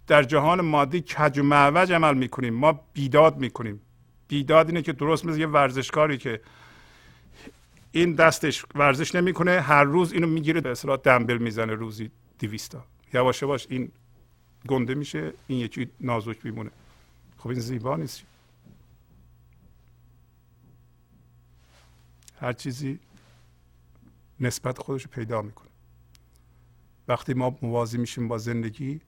در 0.09 0.23
جهان 0.23 0.61
مادی 0.61 1.01
کج 1.01 1.39
و 1.39 1.43
معوج 1.43 1.93
عمل 1.93 2.15
می‌کنیم. 2.15 2.55
ما 2.55 2.81
بیداد 2.93 3.37
می‌کنیم. 3.37 3.81
بیداد 4.29 4.67
اینه 4.67 4.83
که 4.83 4.93
درست 4.93 5.25
مثل 5.25 5.41
یه 5.41 5.47
ورزشکاری 5.47 6.19
که 6.19 6.41
این 7.93 8.15
دستش 8.15 8.65
ورزش 8.75 9.15
نمی‌کنه 9.15 9.61
هر 9.61 9.85
روز 9.85 10.13
اینو 10.13 10.27
می‌گیره 10.27 10.61
به 10.61 10.71
اصطلاح 10.71 10.97
دنبل 10.97 11.39
می‌زنه 11.39 11.75
روزی 11.75 12.11
200 12.39 12.73
تا. 12.73 12.85
یواش 13.15 13.43
یواش 13.43 13.67
این 13.71 13.93
گنده 14.69 14.95
میشه 14.95 15.33
این 15.47 15.59
یکی 15.59 15.91
نازک 16.01 16.45
میمونه. 16.45 16.71
خب 17.39 17.49
این 17.49 17.61
زیبا 17.61 17.97
نیست. 17.97 18.23
هر 22.41 22.53
چیزی 22.53 22.99
نسبت 24.41 24.79
خودش 24.79 25.03
رو 25.03 25.11
پیدا 25.11 25.43
می‌کنه. 25.43 25.69
وقتی 27.09 27.35
ما 27.35 27.59
موازی 27.63 27.99
میشیم 27.99 28.29
با 28.29 28.39
زندگی 28.39 29.01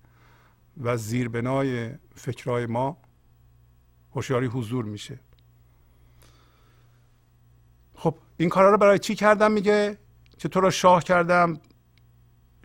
و 0.76 0.96
زیربنای 0.96 1.90
فکرهای 2.14 2.66
ما 2.66 2.96
هوشیاری 4.12 4.46
حضور 4.46 4.84
میشه. 4.84 5.20
خب 7.94 8.14
این 8.36 8.48
کارا 8.48 8.70
رو 8.70 8.78
برای 8.78 8.98
چی 8.98 9.14
کردم؟ 9.14 9.52
میگه 9.52 9.98
که 10.38 10.48
تو 10.48 10.60
رو 10.60 10.70
شاه 10.70 11.04
کردم 11.04 11.60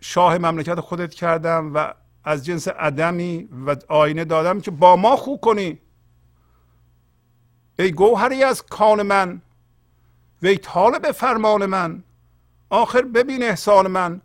شاه 0.00 0.38
مملکت 0.38 0.80
خودت 0.80 1.14
کردم 1.14 1.74
و 1.74 1.94
از 2.24 2.44
جنس 2.44 2.68
عدمی 2.68 3.48
و 3.66 3.76
آینه 3.88 4.24
دادم 4.24 4.60
که 4.60 4.70
با 4.70 4.96
ما 4.96 5.16
خوب 5.16 5.40
کنی. 5.40 5.78
ای 7.78 7.92
گوهری 7.92 8.42
از 8.44 8.62
کان 8.62 9.02
من 9.02 9.42
وی 10.42 10.58
طالب 10.58 11.12
فرمان 11.12 11.66
من 11.66 12.02
آخر 12.70 13.02
ببین 13.02 13.42
احسان 13.42 13.86
من 13.86 14.20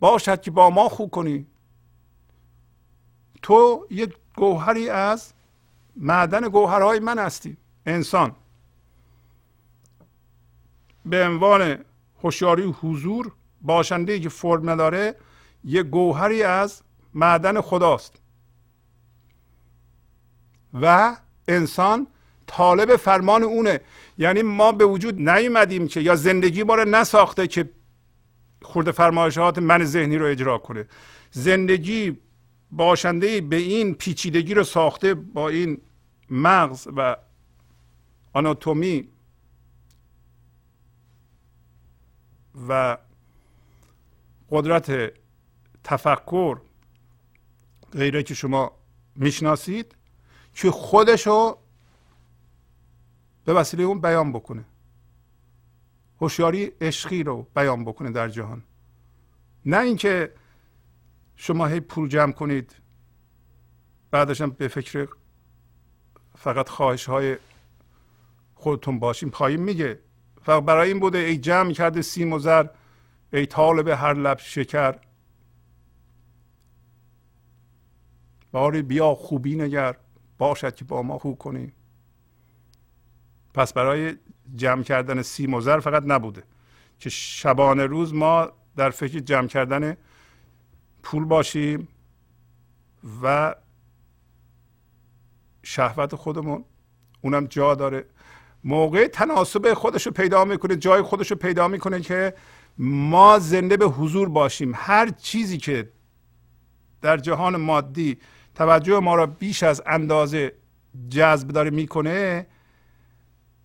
باشد 0.00 0.40
که 0.40 0.50
با 0.50 0.70
ما 0.70 0.88
خوب 0.88 1.10
کنی. 1.10 1.46
تو 3.42 3.86
یک 3.90 4.16
گوهری 4.36 4.88
از 4.88 5.32
معدن 5.96 6.48
گوهرهای 6.48 6.98
من 6.98 7.18
هستی 7.18 7.56
انسان. 7.86 8.32
به 11.04 11.24
عنوان 11.26 11.78
هوشیاری 12.22 12.74
حضور 12.82 13.32
باشنده 13.62 14.20
که 14.20 14.28
فرم 14.28 14.70
نداره 14.70 15.16
یه 15.64 15.82
گوهری 15.82 16.42
از 16.42 16.82
معدن 17.14 17.60
خداست. 17.60 18.12
و 20.82 21.16
انسان 21.48 22.06
طالب 22.46 22.96
فرمان 22.96 23.42
اونه. 23.42 23.80
یعنی 24.18 24.42
ما 24.42 24.72
به 24.72 24.84
وجود 24.84 25.28
نیومدیم 25.28 25.88
که 25.88 26.00
یا 26.00 26.16
زندگی 26.16 26.62
ما 26.62 26.74
رو 26.74 26.84
نساخته 26.84 27.46
که 27.46 27.70
خورده 28.62 28.92
فرمایشات 28.92 29.58
من 29.58 29.84
ذهنی 29.84 30.18
رو 30.18 30.26
اجرا 30.26 30.58
کنه. 30.58 30.88
زندگی 31.30 32.18
باشنده 32.76 33.40
به 33.40 33.56
این 33.56 33.94
پیچیدگی 33.94 34.54
رو 34.54 34.64
ساخته 34.64 35.14
با 35.14 35.48
این 35.48 35.80
مغز 36.30 36.88
و 36.96 37.16
آناتومی 38.32 39.08
و 42.68 42.98
قدرت 44.50 45.12
تفکر 45.84 46.60
غیره 47.92 48.22
که 48.22 48.34
شما 48.34 48.72
می‌شناسید 49.16 49.94
که 50.54 50.70
خودشو 50.70 51.58
به 53.44 53.52
وسیله 53.52 53.82
اون 53.82 54.00
بیان 54.00 54.32
بکنه. 54.32 54.64
هوشیاری 56.20 56.72
عشقی 56.80 57.22
رو 57.22 57.46
بیان 57.54 57.84
بکنه 57.84 58.10
در 58.10 58.28
جهان. 58.28 58.62
نه 59.66 59.80
اینکه 59.80 60.32
شما 61.36 61.66
هی 61.66 61.80
پول 61.80 62.08
جمع 62.08 62.32
کنید. 62.32 62.76
بعدش 64.10 64.40
هم 64.40 64.50
به 64.50 64.68
فکر 64.68 65.08
فقط 66.36 66.68
خواهش 66.68 67.06
های 67.06 67.36
خودتون 68.54 68.98
باشیم. 68.98 69.30
پایین 69.30 69.62
میگه. 69.62 69.98
فقط 70.42 70.64
برای 70.64 70.88
این 70.88 71.00
بوده 71.00 71.18
ای 71.18 71.38
جمع 71.38 71.72
کرده 71.72 72.02
سیم 72.02 72.32
و 72.32 72.38
زر 72.38 72.66
ای 73.32 73.46
طالب 73.46 73.88
هر 73.88 74.14
لب 74.14 74.38
شکر. 74.38 74.98
باری 78.52 78.82
بیا 78.82 79.14
خوبی 79.14 79.56
نگر 79.56 79.96
باشد 80.38 80.74
که 80.74 80.84
با 80.84 81.02
ما 81.02 81.18
خوب 81.18 81.38
کنی. 81.38 81.72
پس 83.54 83.72
برای 83.72 84.16
جمع 84.54 84.82
کردن 84.82 85.22
سیم 85.22 85.54
و 85.54 85.60
فقط 85.60 86.02
نبوده. 86.06 86.42
که 86.98 87.10
شبانه 87.10 87.86
روز 87.86 88.14
ما 88.14 88.52
در 88.76 88.90
فکر 88.90 89.18
جمع 89.18 89.46
کردن 89.46 89.96
پول 91.06 91.24
باشیم 91.24 91.88
و 93.22 93.54
شهوت 95.62 96.14
خودمون. 96.14 96.64
اونم 97.20 97.46
جا 97.46 97.74
داره. 97.74 98.04
موقع 98.64 99.06
تناسب 99.06 99.74
خودش 99.74 100.06
رو 100.06 100.12
پیدا 100.12 100.44
می‌کنه 100.44 100.76
جای 100.76 101.02
خودش 101.02 101.30
رو 101.30 101.36
پیدا 101.36 101.68
می‌کنه 101.68 102.00
که 102.00 102.34
ما 102.78 103.38
زنده 103.38 103.76
به 103.76 103.86
حضور 103.86 104.28
باشیم. 104.28 104.72
هر 104.74 105.08
چیزی 105.10 105.58
که 105.58 105.92
در 107.02 107.16
جهان 107.16 107.56
مادی 107.56 108.18
توجه 108.54 109.00
ما 109.00 109.14
را 109.14 109.26
بیش 109.26 109.62
از 109.62 109.82
اندازه 109.86 110.52
جذب 111.08 111.48
داره 111.48 111.70
می‌کنه 111.70 112.46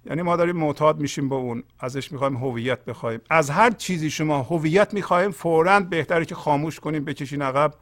یعنی 0.06 0.22
ما 0.22 0.36
داریم 0.36 0.58
معتاد 0.58 1.00
میشیم 1.00 1.30
با 1.30 1.36
اون 1.36 1.64
ازش 1.80 2.12
می‌خوایم 2.12 2.38
هویت 2.38 2.86
بخوایم. 2.86 3.22
از 3.30 3.50
هر 3.50 3.72
چیزی 3.72 4.10
شما 4.10 4.42
هویت 4.42 4.94
می‌خوایم 4.94 5.32
فورا 5.32 5.80
بهتره 5.80 6.26
که 6.26 6.36
خاموش 6.36 6.80
کنیم 6.80 7.06
بکشین 7.06 7.42
عقب 7.42 7.74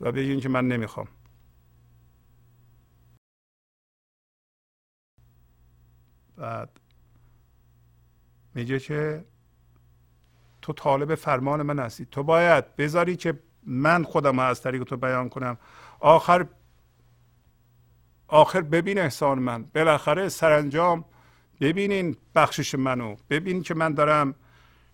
و 0.00 0.12
بگین 0.12 0.40
که 0.40 0.48
من 0.48 0.68
نمی‌خوام. 0.68 1.08
بعد 6.36 6.80
میگه 8.54 8.78
که 8.78 9.24
تو 10.62 10.72
طالب 10.72 11.14
فرمان 11.14 11.62
من 11.62 11.78
هستی. 11.78 12.06
تو 12.06 12.22
باید 12.22 12.76
بذاری 12.76 13.16
که 13.16 13.38
من 13.62 14.02
خودم 14.04 14.38
از 14.38 14.62
طریق 14.62 14.84
تو 14.84 14.96
بیان 14.96 15.28
کنم. 15.28 15.58
آخر 16.00 16.46
آخر 18.28 18.60
ببین 18.60 18.98
احسان 18.98 19.38
من. 19.38 19.64
بالاخره 19.74 20.28
سرانجام 20.28 21.04
ببینین 21.60 22.16
بخشش 22.34 22.74
منو. 22.74 23.16
ببین 23.30 23.62
که 23.62 23.74
من 23.74 23.94
دارم 23.94 24.34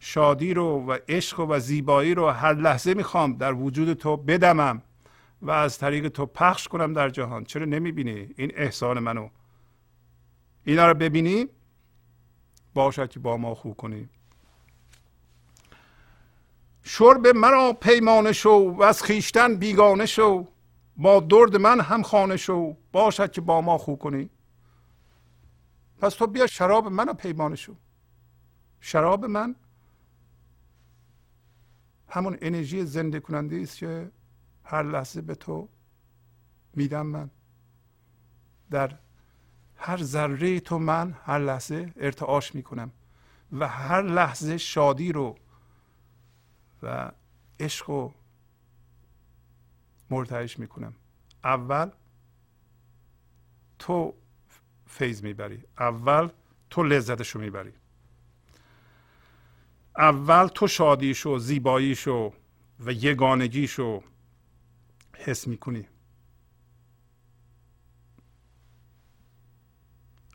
شادی 0.00 0.54
رو 0.54 0.86
و 0.86 0.98
عشق 1.08 1.40
و 1.40 1.58
زیبایی 1.58 2.14
رو 2.14 2.28
هر 2.30 2.54
لحظه 2.54 2.94
می‌خوام 2.94 3.36
در 3.36 3.52
وجود 3.52 3.92
تو 3.92 4.16
بدمم 4.16 4.82
و 5.42 5.50
از 5.50 5.78
طریق 5.78 6.08
تو 6.08 6.26
پخش 6.26 6.68
کنم 6.68 6.92
در 6.92 7.08
جهان. 7.08 7.44
چرا 7.44 7.64
نمی‌بینی 7.64 8.28
این 8.36 8.52
احسان 8.54 8.98
منو؟ 8.98 9.28
اینا 10.64 10.88
رو 10.88 10.94
ببینی 10.94 11.46
باشد 12.74 13.10
که 13.10 13.20
با 13.20 13.36
ما 13.36 13.54
خوب 13.54 13.76
کنی. 13.76 14.08
شرب 16.82 17.26
مرا 17.26 17.72
پیمانه 17.72 18.32
شو 18.32 18.74
و 18.78 18.82
از 18.82 19.02
خیشتن 19.02 19.56
بیگانه 19.56 20.06
شو. 20.06 20.48
با 20.96 21.20
درد 21.20 21.56
من 21.56 21.80
هم 21.80 22.02
خانه 22.02 22.36
شو 22.36 22.76
باشد 22.92 23.32
که 23.32 23.40
با 23.40 23.60
ما 23.60 23.78
خوب 23.78 23.98
کنی. 23.98 24.30
پس 25.98 26.14
تو 26.14 26.26
بیا 26.26 26.46
شراب 26.46 26.86
منو 26.86 27.12
پیمانه 27.12 27.56
شو. 27.56 27.74
شراب 28.80 29.24
من 29.24 29.56
همون 32.08 32.38
انرژی 32.40 32.84
زنده 32.84 33.20
کننده 33.20 33.56
است 33.56 33.76
که 33.76 34.10
هر 34.64 34.82
لحظه 34.82 35.20
به 35.20 35.34
تو 35.34 35.68
میدم 36.74 37.06
من. 37.06 37.30
در 38.70 38.98
هر 39.76 40.02
ذره 40.02 40.60
تو 40.60 40.78
من 40.78 41.12
هر 41.24 41.38
لحظه 41.38 41.92
ارتعاش 41.96 42.54
می‌کنم 42.54 42.92
و 43.52 43.68
هر 43.68 44.02
لحظه 44.02 44.58
شادی 44.58 45.12
رو 45.12 45.36
و 46.82 47.12
عشق 47.60 47.90
رو 47.90 48.14
مرتعش 50.12 50.58
می‌کنم. 50.58 50.94
اول 51.44 51.90
تو 53.78 54.14
فیض 54.86 55.22
می‌بری. 55.22 55.64
اول 55.78 56.28
تو 56.70 56.82
لذتشو 56.82 57.38
می‌بری. 57.38 57.72
اول 59.96 60.46
تو 60.46 60.66
شادیشو 60.66 61.38
زیباییشو 61.38 62.32
و 62.80 62.92
یگانگیشو 62.92 64.02
حس 65.16 65.46
می‌کنی. 65.46 65.88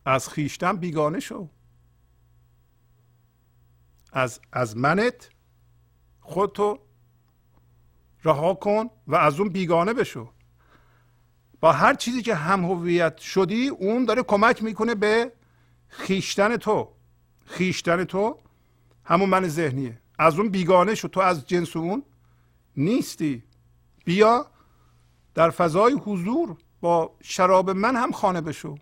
از 0.05 0.30
خیشتن 0.30 0.78
بیگانه 0.78 1.19
شو. 1.19 1.49
از 4.13 4.39
از 4.51 4.78
منت 4.78 5.30
خودتو 6.21 6.87
رها 8.28 8.53
کن 8.53 8.89
و 9.07 9.15
از 9.15 9.39
اون 9.39 9.49
بیگانه 9.49 9.93
بشو. 9.93 10.30
با 11.59 11.71
هر 11.71 11.93
چیزی 11.93 12.21
که 12.21 12.36
هم 12.36 12.65
هویت 12.65 13.17
شدی 13.17 13.67
اون 13.67 14.05
داره 14.05 14.23
کمک 14.23 14.63
می‌کنه 14.63 14.95
به 14.95 15.32
خیشتن 15.88 16.57
تو. 16.57 16.89
خیشتن 17.45 18.03
تو 18.03 18.38
همون 19.05 19.30
من 19.30 19.47
ذهنیه. 19.47 19.99
از 20.19 20.39
اون 20.39 20.49
بیگانه 20.49 20.95
شو. 20.95 21.07
تو 21.07 21.19
از 21.19 21.47
جنس 21.47 21.75
اون 21.75 22.03
نیستی. 22.78 23.43
بیا 24.05 24.47
در 25.34 25.49
فضای 25.49 25.93
حضور 25.93 26.57
با 26.82 27.15
شراب 27.21 27.69
من 27.69 27.95
هم 27.95 28.11
خانه 28.11 28.41
بشو. 28.41 28.78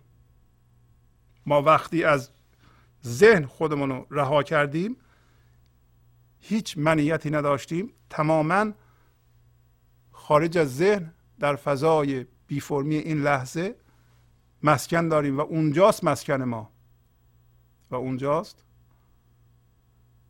ما 1.46 1.62
وقتی 1.62 2.04
از 2.04 2.30
ذهن 3.06 3.46
خودمون 3.46 3.90
رو 3.90 4.06
رها 4.10 4.42
کردیم 4.42 4.96
هیچ 6.38 6.78
منیتی 6.78 7.30
نداشتیم. 7.30 7.92
تماما 8.10 8.72
خارج 10.26 10.58
از 10.58 10.76
ذهن 10.76 11.12
در 11.38 11.56
فضای 11.56 12.26
بی 12.46 12.60
فرمی 12.60 12.96
این 12.96 13.22
لحظه 13.22 13.76
مسکن 14.62 15.08
داریم 15.08 15.38
و 15.38 15.40
اونجاست 15.40 16.04
مسکن 16.04 16.42
ما. 16.42 16.70
و 17.90 17.94
اونجاست 17.94 18.64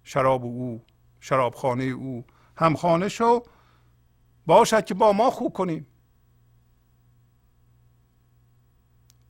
شراب 0.04 0.44
او 0.44 0.84
شرابخانه 1.20 1.84
او. 1.84 2.24
همخانه 2.56 3.08
شو 3.08 3.42
باشد 4.46 4.84
که 4.84 4.94
با 4.94 5.12
ما 5.12 5.30
خوب 5.30 5.52
کنیم. 5.52 5.86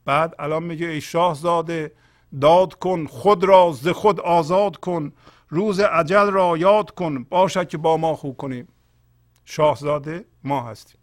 بعد 0.05 0.35
الان 0.39 0.63
میگه 0.63 0.87
ای 0.87 1.01
شاهزاده 1.01 1.93
داد 2.41 2.75
کن 2.75 3.07
خود 3.07 3.45
را 3.45 3.73
ز 3.73 3.89
خود 3.89 4.21
آزاد 4.21 4.77
کن 4.77 5.13
روز 5.49 5.81
عجل 5.81 6.31
را 6.31 6.57
یاد 6.57 6.91
کن 6.91 7.25
باشد 7.25 7.69
که 7.69 7.79
با 7.79 7.97
ما 7.97 8.15
خوب 8.15 8.37
کنیم. 8.37 8.69
شاهزاده 9.49 10.25
ما 10.47 10.63
هستیم. 10.63 11.01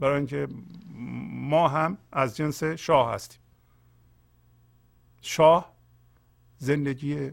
برای 0.00 0.16
اینکه 0.16 0.48
ما 1.30 1.68
هم 1.68 1.98
از 2.12 2.36
جنس 2.36 2.64
شاه 2.64 3.14
هستیم. 3.14 3.40
شاه 5.20 5.74
زندگی 6.58 7.32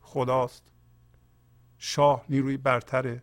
خداست. 0.00 0.62
شاه 1.78 2.24
نیروی 2.28 2.56
برتره. 2.56 3.22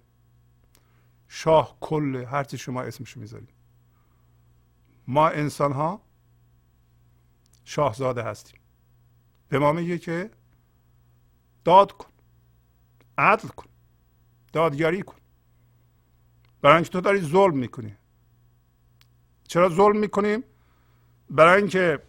شاه 1.28 1.78
کل 1.80 2.26
هرچی 2.30 2.58
شما 2.58 2.82
اسمشو 2.82 3.20
می‌ذارید 3.20 3.50
ما 5.08 5.30
انسان 5.30 5.72
ها 5.72 6.02
شاهزاده 7.66 8.24
هستیم. 8.24 8.60
به 9.50 9.60
ما 9.60 9.72
میگه 9.72 9.98
که 9.98 10.32
داد 11.64 11.92
کن 11.92 12.10
عدل 13.18 13.48
کن 13.48 13.70
دادگری 14.54 15.02
کن. 15.02 15.16
برای 16.66 16.76
اینکه 16.76 16.90
تو 16.90 17.02
داری 17.02 17.20
ظلم 17.20 17.58
می‌کنی. 17.58 17.96
چرا 19.48 19.70
ظلم 19.70 19.98
می‌کنیم 19.98 20.44
برای 21.30 21.62
اینکه 21.62 22.00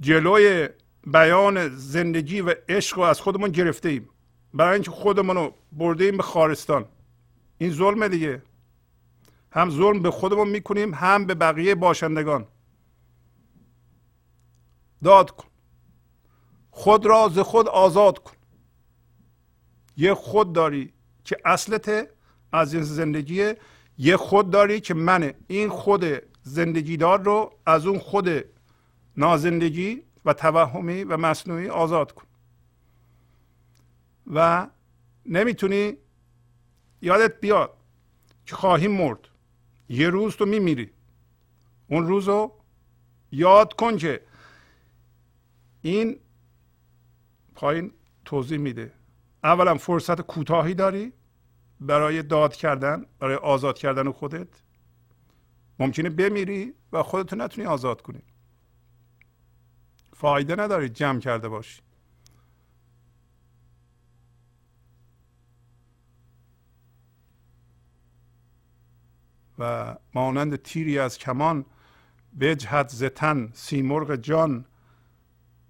جلوی 0.00 0.68
بیان 1.06 1.68
زندگی 1.68 2.40
و 2.40 2.54
عشق 2.68 2.96
رو 2.96 3.02
از 3.02 3.20
خودمون 3.20 3.50
گرفته 3.50 3.88
ایم. 3.88 4.08
برای 4.54 4.74
اینکه 4.74 4.90
خودمون 4.90 5.36
رو 5.36 5.54
برده 5.72 6.04
ایم 6.04 6.16
به 6.16 6.22
خارستان. 6.22 6.88
این 7.58 7.70
ظلم 7.70 8.08
دیگه. 8.08 8.42
هم 9.52 9.70
ظلم 9.70 10.02
به 10.02 10.10
خودمون 10.10 10.48
می‌کنیم 10.48 10.94
هم 10.94 11.26
به 11.26 11.34
بقیه 11.34 11.74
باشندگان. 11.74 12.46
داد 15.04 15.30
کن. 15.30 15.48
خود 16.70 17.06
را 17.06 17.28
ز 17.28 17.38
خود 17.38 17.68
آزاد 17.68 18.18
کن. 18.18 18.36
یه 19.96 20.14
خود 20.14 20.52
داری. 20.52 20.93
که 21.24 21.36
اصلت 21.44 22.08
از 22.52 22.74
این 22.74 22.82
زندگیه. 22.82 23.56
یه 23.98 24.16
خود 24.16 24.50
داری 24.50 24.80
که 24.80 24.94
منه 24.94 25.34
این 25.46 25.68
خود 25.68 26.04
زندگی 26.42 26.96
دار 26.96 27.22
رو 27.22 27.58
از 27.66 27.86
اون 27.86 27.98
خود 27.98 28.44
نازندگی 29.16 30.02
و 30.24 30.32
توهمی 30.32 31.04
و 31.04 31.16
مصنوعی 31.16 31.68
آزاد 31.68 32.12
کن. 32.12 32.26
و 34.26 34.66
نمی‌تونی 35.26 35.96
یادت 37.02 37.40
بیاد 37.40 37.76
که 38.46 38.56
خواهیم 38.56 38.90
مرد. 38.90 39.18
یه 39.88 40.08
روز 40.10 40.36
تو 40.36 40.46
میمیری. 40.46 40.90
اون 41.88 42.06
روز 42.06 42.28
رو 42.28 42.52
یاد 43.32 43.72
کن 43.72 43.96
که 43.96 44.20
این 45.82 46.18
پایین 47.54 47.92
توضیح 48.24 48.58
میده. 48.58 48.92
اولا 49.44 49.74
فرصت 49.74 50.20
کوتاهی 50.20 50.74
داری 50.74 51.12
برای 51.80 52.22
داد 52.22 52.54
کردن 52.56 53.06
برای 53.18 53.36
آزاد 53.36 53.78
کردن 53.78 54.12
خودت. 54.12 54.48
ممکنه 55.78 56.10
بمیری 56.10 56.74
و 56.92 57.02
خودتو 57.02 57.36
نتونی 57.36 57.66
آزاد 57.66 58.02
کنی. 58.02 58.22
فایده 60.12 60.56
نداری 60.56 60.88
جمع 60.88 61.20
کرده 61.20 61.48
باشی. 61.48 61.82
و 69.58 69.96
مانند 70.14 70.56
تیری 70.56 70.98
از 70.98 71.18
کمان 71.18 71.64
بجهد 72.40 72.88
زتن 72.88 73.50
سیمرغ 73.52 74.16
جان 74.16 74.64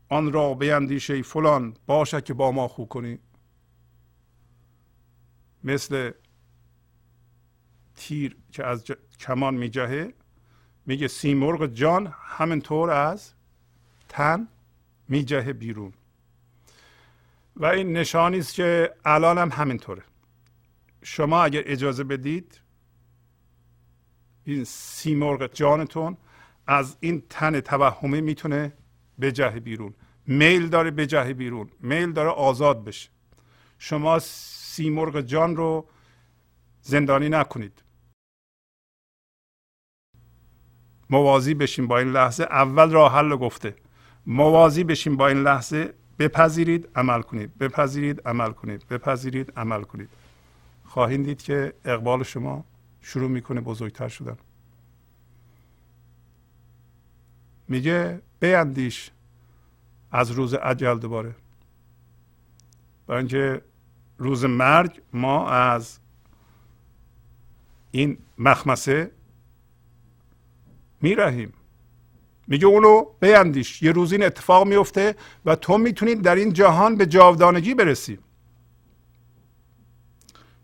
آن 0.08 0.32
را 0.32 0.54
بیندیشه 0.54 1.22
فلان 1.22 1.76
باشد 1.86 2.24
که 2.24 2.34
با 2.34 2.52
ما 2.52 2.68
خوب 2.68 2.88
کنی. 2.88 3.18
مثل 5.64 6.10
تیر 7.96 8.36
که 8.52 8.66
از 8.66 8.84
کمان 9.20 9.54
میجهه 9.54 10.14
میگه 10.86 11.08
سیمرغ 11.08 11.66
جان 11.66 12.14
همینطور 12.20 12.90
از 12.90 13.32
تن 14.08 14.48
میجهه 15.08 15.52
بیرون. 15.52 15.92
و 17.56 17.66
این 17.66 17.92
نشانی 17.92 18.38
است 18.38 18.54
که 18.54 18.94
الان 19.04 19.38
هم 19.38 19.48
همینطوره. 19.48 20.02
شما 21.02 21.44
اگر 21.44 21.62
اجازه 21.66 22.04
بدید 22.04 22.60
این 24.44 24.64
سیمرغ 24.64 25.52
جانتون 25.52 26.16
از 26.66 26.96
این 27.00 27.22
تن 27.30 27.60
توهمی 27.60 28.20
می‌تونه 28.20 28.72
بجهه 29.20 29.60
بیرون. 29.60 29.94
میل 30.26 30.68
داره 30.68 30.90
بجهه 30.90 31.32
بیرون. 31.32 31.70
میل 31.80 32.12
داره 32.12 32.30
آزاد 32.30 32.84
بشه. 32.84 33.10
شما 33.78 34.18
سیمرغ 34.74 35.20
جان 35.20 35.56
رو 35.56 35.88
زندانی 36.82 37.28
نکنید. 37.28 37.82
موازی 41.10 41.54
بشین 41.54 41.86
با 41.86 41.98
این 41.98 42.12
لحظه. 42.12 42.44
اول 42.44 42.90
راه 42.90 43.12
حل 43.12 43.36
گفته. 43.36 43.76
موازی 44.26 44.84
بشین 44.84 45.16
با 45.16 45.28
این 45.28 45.42
لحظه. 45.42 45.94
بپذیرید 46.18 46.88
عمل 46.96 47.22
کنید. 47.22 47.58
بپذیرید 47.58 48.20
عمل 48.28 48.52
کنید. 48.52 48.88
بپذیرید 48.88 49.52
عمل 49.56 49.82
کنید. 49.82 50.10
خواهید 50.84 51.24
دید 51.24 51.42
که 51.42 51.74
اقبال 51.84 52.22
شما 52.22 52.64
شروع 53.00 53.30
می‌کنه 53.30 53.60
بزرگتر 53.60 54.08
شدن. 54.08 54.36
میگه 57.68 58.22
بیندیش 58.40 59.10
از 60.10 60.30
روز 60.30 60.54
عجل 60.54 60.98
دوباره. 60.98 61.34
برای 63.06 63.18
اینکه 63.18 63.62
روز 64.24 64.44
مرگ 64.44 65.02
ما 65.12 65.48
از 65.48 65.98
این 67.90 68.18
مخمسه 68.38 69.10
میرهیم. 71.00 71.52
میگه 72.46 72.66
اونو 72.66 73.04
بیندیش 73.20 73.82
یه 73.82 73.92
روز 73.92 74.12
این 74.12 74.22
اتفاق 74.22 74.66
میفته 74.66 75.14
و 75.44 75.56
تو 75.56 75.78
می‌تونی 75.78 76.14
در 76.14 76.34
این 76.34 76.52
جهان 76.52 76.96
به 76.96 77.06
جاودانگی 77.06 77.74
برسی. 77.74 78.18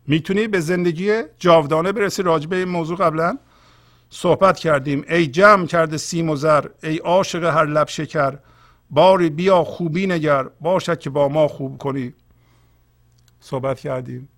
می‌تونی 0.07 0.49
به 0.49 0.61
زندگی 0.61 1.23
جاودانه 1.39 1.93
برسی. 1.93 2.23
راجبه 2.23 2.57
این 2.57 2.69
موضوع 2.69 2.97
قبلا 2.99 3.39
صحبت 4.11 4.59
کردیم. 4.59 5.05
ای 5.09 5.27
جمع 5.27 5.67
کرده 5.67 5.97
سیم 5.97 6.31
و 6.31 6.37
زر 6.37 6.67
ای 6.83 6.97
عاشق 6.97 7.45
هر 7.45 7.67
لب 7.67 7.89
شکر 7.89 8.39
باری 8.91 9.31
بیا 9.31 9.65
خوبی 9.65 10.07
نگر 10.07 10.43
باشد 10.43 10.99
که 10.99 11.11
با 11.11 11.29
ما 11.29 11.49
خوب 11.49 11.79
کنی. 11.79 12.15
صحبت 13.41 13.81
کردیم. 13.81 14.29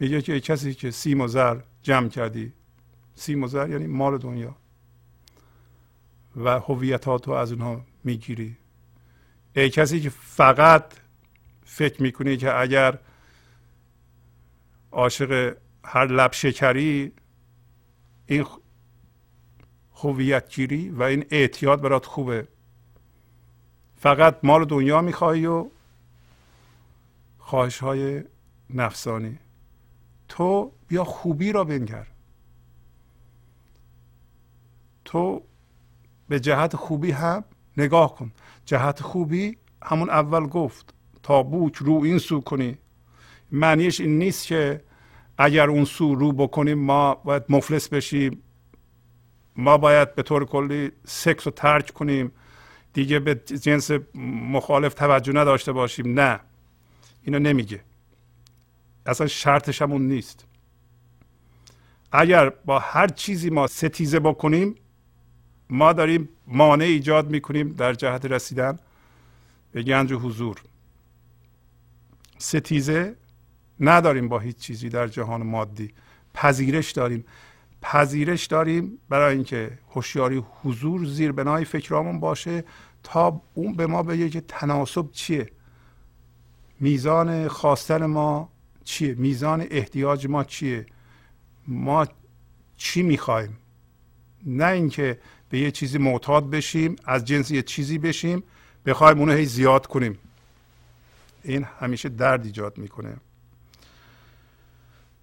میگه 0.00 0.22
که 0.22 0.40
کسی 0.40 0.74
که 0.74 0.90
سیم 0.90 1.20
و 1.20 1.28
زر 1.28 1.60
جمع 1.82 2.08
کردی. 2.08 2.52
سیم 3.14 3.42
و 3.44 3.48
یعنی 3.54 3.86
مال 3.86 4.18
دنیا. 4.18 4.56
و 6.36 6.60
هویتات 6.60 7.28
رو 7.28 7.34
از 7.34 7.52
اونها 7.52 7.84
می‌گیری. 8.04 8.56
ای 9.56 9.70
کسی 9.70 10.00
که 10.00 10.10
فقط 10.10 10.84
فکر 11.64 12.02
می‌کنی 12.02 12.36
که 12.36 12.60
اگر 12.60 12.98
عاشق 14.92 15.56
هر 15.84 16.06
لب 16.06 16.32
شکری 16.32 17.12
این 18.26 18.46
هویت 19.94 20.54
گیری 20.54 20.90
و 20.90 21.02
این 21.02 21.24
اعتیاد 21.30 21.80
برات 21.80 22.06
خوبه. 22.06 22.48
فقط 23.96 24.38
مال 24.42 24.64
دنیا 24.64 25.00
می‌خوای 25.00 25.46
و 25.46 25.70
خواهش 27.46 27.78
های 27.78 28.24
نفسانی. 28.70 29.38
تو 30.28 30.72
بیا 30.88 31.04
خوبی 31.04 31.52
را 31.52 31.64
بنگر. 31.64 32.06
تو 35.04 35.42
به 36.28 36.40
جهت 36.40 36.76
خوبی 36.76 37.10
هم 37.10 37.44
نگاه 37.76 38.14
کن. 38.14 38.32
جهت 38.64 39.02
خوبی 39.02 39.58
همون 39.82 40.10
اول 40.10 40.46
گفت 40.46 40.94
تا 41.22 41.42
بوک 41.42 41.76
رو 41.76 42.02
این 42.04 42.18
سو 42.18 42.40
کنی. 42.40 42.78
معنیش 43.52 44.00
این 44.00 44.18
نیست 44.18 44.46
که 44.46 44.84
اگر 45.38 45.70
اون 45.70 45.84
سو 45.84 46.14
رو 46.14 46.32
بکنیم 46.32 46.78
ما 46.78 47.14
باید 47.14 47.42
مفلس 47.48 47.88
بشیم. 47.88 48.42
ما 49.56 49.78
باید 49.78 50.14
به 50.14 50.22
طور 50.22 50.44
کلی 50.44 50.92
سکس 51.04 51.46
رو 51.46 51.52
ترک 51.52 51.90
کنیم. 51.90 52.32
دیگه 52.92 53.18
به 53.18 53.34
جنس 53.34 53.90
مخالف 54.52 54.94
توجه 54.94 55.32
نداشته 55.32 55.72
باشیم. 55.72 56.20
نه. 56.20 56.40
اینو 57.26 57.38
نمیگه. 57.38 57.80
اصلا 59.06 59.26
شرطش 59.26 59.82
همون 59.82 60.08
نیست. 60.08 60.44
اگر 62.12 62.50
با 62.50 62.78
هر 62.78 63.08
چیزی 63.08 63.50
ما 63.50 63.66
ستیزه 63.66 64.20
بکنیم 64.20 64.74
ما 65.70 65.92
داریم 65.92 66.28
مانع 66.46 66.84
ایجاد 66.84 67.30
می‌کنیم 67.30 67.68
در 67.68 67.94
جهت 67.94 68.24
رسیدن 68.24 68.78
به 69.72 69.82
گنج 69.82 70.12
حضور. 70.12 70.56
ستیزه 72.38 73.16
نداریم 73.80 74.28
با 74.28 74.38
هیچ 74.38 74.56
چیزی 74.56 74.88
در 74.88 75.08
جهان 75.08 75.42
مادی. 75.42 75.94
پذیرش 76.34 76.92
داریم. 76.92 77.24
پذیرش 77.82 78.46
داریم 78.46 78.98
برای 79.08 79.34
اینکه 79.34 79.78
هوشیاری 79.90 80.44
حضور 80.62 81.04
زیر 81.04 81.32
بنای 81.32 81.64
فکرامون 81.64 82.20
باشه 82.20 82.64
تا 83.02 83.42
اون 83.54 83.74
به 83.74 83.86
ما 83.86 84.02
بگه 84.02 84.30
که 84.30 84.40
تناسب 84.40 85.12
چیه. 85.12 85.50
میزان 86.80 87.48
خواستن 87.48 88.06
ما 88.06 88.48
چیه؟ 88.84 89.14
میزان 89.14 89.66
احتیاج 89.70 90.26
ما 90.26 90.44
چیه؟ 90.44 90.86
ما 91.68 92.06
چی 92.76 93.02
می‌خوایم؟ 93.02 93.58
نه 94.46 94.66
اینکه 94.66 95.18
به 95.48 95.58
یه 95.58 95.70
چیزی 95.70 95.98
معتاد 95.98 96.50
بشیم 96.50 96.96
از 97.04 97.24
جنس 97.24 97.50
یه 97.50 97.62
چیزی 97.62 97.98
بشیم 97.98 98.42
بخوایم 98.86 99.18
اونو 99.18 99.32
هی 99.32 99.44
زیاد 99.44 99.86
کنیم. 99.86 100.18
این 101.42 101.66
همیشه 101.80 102.08
درد 102.08 102.44
ایجاد 102.44 102.78
می‌کنه. 102.78 103.16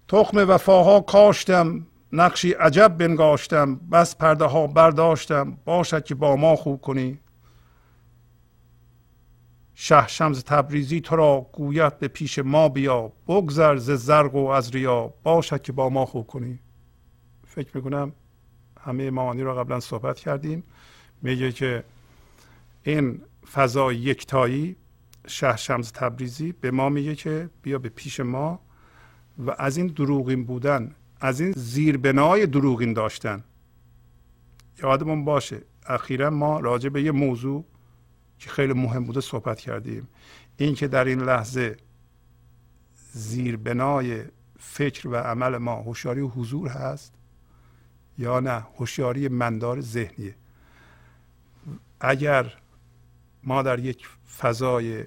تخم 0.08 0.38
وفاها 0.38 1.00
کاشتم 1.00 1.86
نقشی 2.12 2.52
عجب 2.52 2.88
بنگاشتم 2.88 3.76
بس 3.76 4.16
پرده 4.16 4.44
ها 4.44 4.66
برداشتم 4.66 5.58
باشد 5.64 6.04
که 6.04 6.14
با 6.14 6.36
ما 6.36 6.56
خوب 6.56 6.80
کنی. 6.80 7.18
شه 9.74 10.06
شمز 10.08 10.44
تبریزی 10.44 11.00
تو 11.00 11.16
را 11.16 11.46
گوید 11.52 11.98
به 11.98 12.08
پیش 12.08 12.38
ما 12.38 12.68
بیا 12.68 13.12
بگذر 13.28 13.76
ز 13.76 13.90
زرق 13.90 14.34
و 14.34 14.46
از 14.46 14.70
ریا 14.70 15.14
باشد 15.22 15.62
که 15.62 15.72
با 15.72 15.88
ما 15.88 16.06
خوب 16.06 16.26
کنی. 16.26 16.58
فکر 17.46 17.76
می‌کنم 17.76 18.12
همه 18.80 19.10
معانی 19.10 19.42
را 19.42 19.54
قبلا 19.54 19.80
صحبت 19.80 20.18
کردیم. 20.18 20.64
میگه 21.22 21.52
که 21.52 21.84
این 22.82 23.20
فضا 23.52 23.92
یکتایی 23.92 24.76
شه 25.26 25.56
شمز 25.56 25.92
تبریزی 25.92 26.52
به 26.52 26.70
ما 26.70 26.88
میگه 26.88 27.14
که 27.14 27.50
بیا 27.62 27.78
به 27.78 27.88
پیش 27.88 28.20
ما 28.20 28.60
و 29.38 29.54
از 29.58 29.76
این 29.76 29.86
دروغین 29.86 30.44
بودن 30.44 30.94
از 31.20 31.40
این 31.40 31.52
زیربنای 31.52 32.46
دروغین 32.46 32.92
داشتن. 32.92 33.44
یادمون 34.82 35.24
باشه 35.24 35.62
اخیرا 35.86 36.30
ما 36.30 36.60
راجع 36.60 36.88
به 36.88 37.02
یه 37.02 37.10
موضوع 37.10 37.64
که 38.38 38.50
خیلی 38.50 38.72
مهم 38.72 39.04
بوده 39.04 39.20
صحبت 39.20 39.60
کردیم. 39.60 40.08
اینکه 40.56 40.88
در 40.88 41.04
این 41.04 41.20
لحظه 41.20 41.76
زیربنای 43.12 44.24
فکر 44.58 45.08
و 45.08 45.16
عمل 45.16 45.56
ما 45.56 45.74
هوشیاری 45.74 46.20
و 46.20 46.28
حضور 46.28 46.68
هست 46.68 47.14
یا 48.18 48.40
نه؟ 48.40 48.66
هوشیاری 48.78 49.28
مندار 49.28 49.80
ذهنیه. 49.80 50.34
اگر 52.00 52.54
ما 53.42 53.62
در 53.62 53.78
یک 53.78 54.08
فضای 54.38 55.04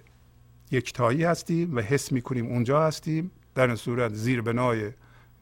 یکتایی 0.72 1.24
هستیم 1.24 1.76
و 1.76 1.80
حس 1.80 2.12
می‌کنیم 2.12 2.46
اونجا 2.46 2.88
هستیم 2.88 3.32
در 3.56 3.68
این 3.68 3.76
صورت 3.76 4.14
زیر 4.14 4.42
بنای 4.42 4.92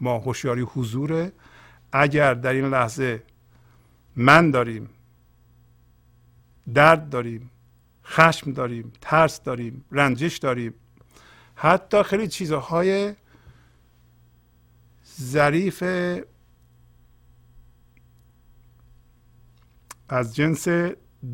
ما 0.01 0.17
هوشیاری 0.17 0.61
حضوره. 0.61 1.31
اگر 1.91 2.33
در 2.33 2.53
این 2.53 2.65
لحظه 2.65 3.23
من 4.15 4.51
داریم 4.51 4.89
درد 6.73 7.09
داریم 7.09 7.51
خشم 8.05 8.51
داریم 8.51 8.91
ترس 9.01 9.41
داریم 9.41 9.85
رنجش 9.91 10.37
داریم. 10.37 10.73
حتی 11.55 12.03
خیلی 12.03 12.27
چیزهای 12.27 13.13
ظریف 15.21 15.83
از 20.09 20.35
جنس 20.35 20.67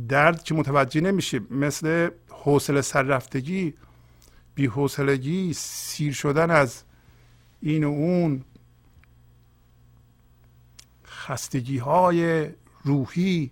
درد 0.08 0.44
که 0.44 0.54
متوجه 0.54 1.02
نمیشه 1.02 1.40
مثل 1.50 2.10
حوصله 2.30 2.82
سررفتگی 2.82 3.74
بیحوصلگی 4.56 5.54
سیر 5.54 6.14
شدن 6.14 6.52
از 6.52 6.84
این 7.62 7.84
و 7.84 7.88
اون 7.88 8.44
خستگی 11.06 11.78
های 11.78 12.50
روحی 12.84 13.52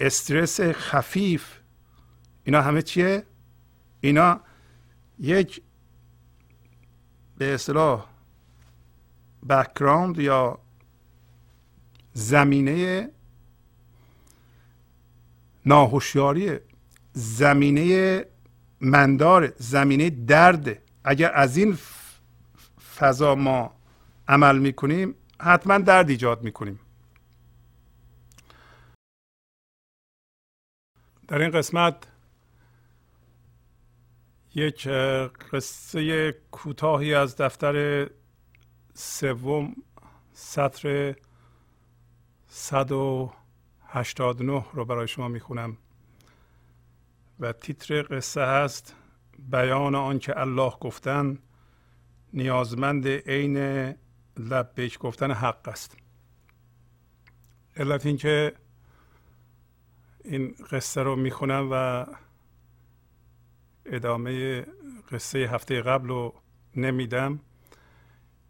استرس 0.00 0.60
خفیف. 0.60 1.59
اینا 2.44 2.62
همه 2.62 2.82
چیه؟ 2.82 3.26
اینا 4.00 4.40
یک 5.18 5.62
به 7.38 7.54
اصطلاح 7.54 8.06
بکراند 9.48 10.18
یا 10.18 10.58
زمینه 12.12 13.10
ناهوشیاری 15.66 16.58
زمینه 17.12 18.24
مندار 18.80 19.52
زمینه 19.56 20.10
درد. 20.10 20.82
اگر 21.04 21.32
از 21.34 21.56
این 21.56 21.78
فضا 22.96 23.34
ما 23.34 23.74
عمل 24.28 24.58
می‌کنیم 24.58 25.14
حتما 25.40 25.78
درد 25.78 26.10
ایجاد 26.10 26.42
می‌کنیم. 26.42 26.80
در 31.28 31.38
این 31.38 31.50
قسمت 31.50 32.06
یک 34.54 34.88
قصه 35.52 36.32
کوتاهی 36.50 37.14
از 37.14 37.36
دفتر 37.36 38.06
سوم 38.94 39.76
سطر 40.32 41.14
189 42.46 44.64
رو 44.72 44.84
برای 44.84 45.08
شما 45.08 45.28
می‌خونم. 45.28 45.76
و 47.40 47.52
تیتر 47.52 48.02
قصه 48.02 48.42
هست 48.42 48.94
بیان 49.38 49.94
آنکه 49.94 50.40
الله 50.40 50.72
گفتن 50.80 51.38
نیازمند 52.32 53.08
عین 53.08 53.94
لبیک 54.38 54.98
گفتن 54.98 55.30
حق 55.30 55.68
است. 55.68 55.96
علت 57.76 58.06
اینکه 58.06 58.52
این 60.24 60.54
قصه 60.70 61.02
رو 61.02 61.16
می‌خونم 61.16 61.68
و 61.72 62.06
ادامه 63.86 64.60
قصه 65.12 65.38
هفته 65.38 65.82
قبل 65.82 66.08
رو 66.08 66.34
نمیدم. 66.76 67.40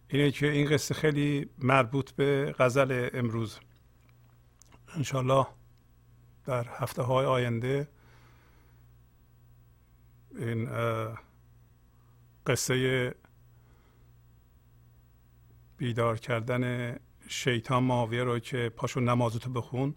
اینه 0.09 0.31
که 0.31 0.51
این 0.51 0.71
قصه 0.71 0.95
خیلی 0.95 1.51
مربوط 1.59 2.11
به 2.11 2.55
غزل 2.59 3.09
امروز. 3.13 3.59
انشالله 4.97 5.47
در 6.45 6.67
هفته 6.69 7.03
های 7.03 7.27
آینده 7.27 7.89
این 10.37 10.69
قصه 12.47 13.15
بیدار 15.77 16.19
کردن 16.19 16.97
شیطان 17.29 17.85
ماویه 17.85 18.25
رو 18.25 18.39
که 18.39 18.73
پاشو 18.77 19.01
نمازتو 19.01 19.51
بخون. 19.51 19.95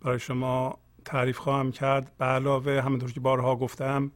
برای 0.00 0.18
شما 0.18 0.78
تعریف 1.04 1.38
خواهم 1.38 1.72
کرد. 1.72 2.16
به 2.18 2.24
علاوه 2.24 2.80
همونطور 2.80 3.12
که 3.12 3.20
بارها 3.20 3.56
گفتم 3.56 4.12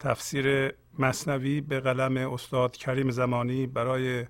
تفسیر 0.00 0.74
مصنوی 0.98 1.60
به 1.60 1.80
قلم 1.80 2.32
استاد 2.32 2.76
کریم 2.76 3.10
زمانی 3.10 3.66
برای 3.66 4.26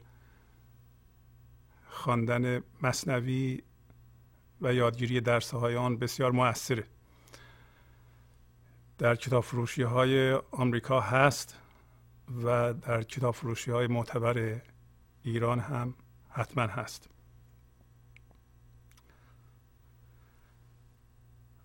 خواندن 1.88 2.62
مصنوی 2.82 3.62
و 4.60 4.74
یادگیری 4.74 5.20
درس 5.20 5.54
های 5.54 5.76
آن 5.76 5.96
بسیار 5.96 6.32
موثره 6.32 6.84
در 8.98 9.14
کتاب 9.14 9.44
فروشی 9.44 9.82
های 9.82 10.32
آمریکا 10.32 11.00
هست 11.00 11.56
و 12.44 12.74
در 12.74 13.02
کتاب 13.02 13.34
فروشی 13.34 13.70
های 13.70 13.86
معتبر 13.86 14.60
ایران 15.22 15.60
هم 15.60 15.94
حتما 16.30 16.62
هست. 16.62 17.08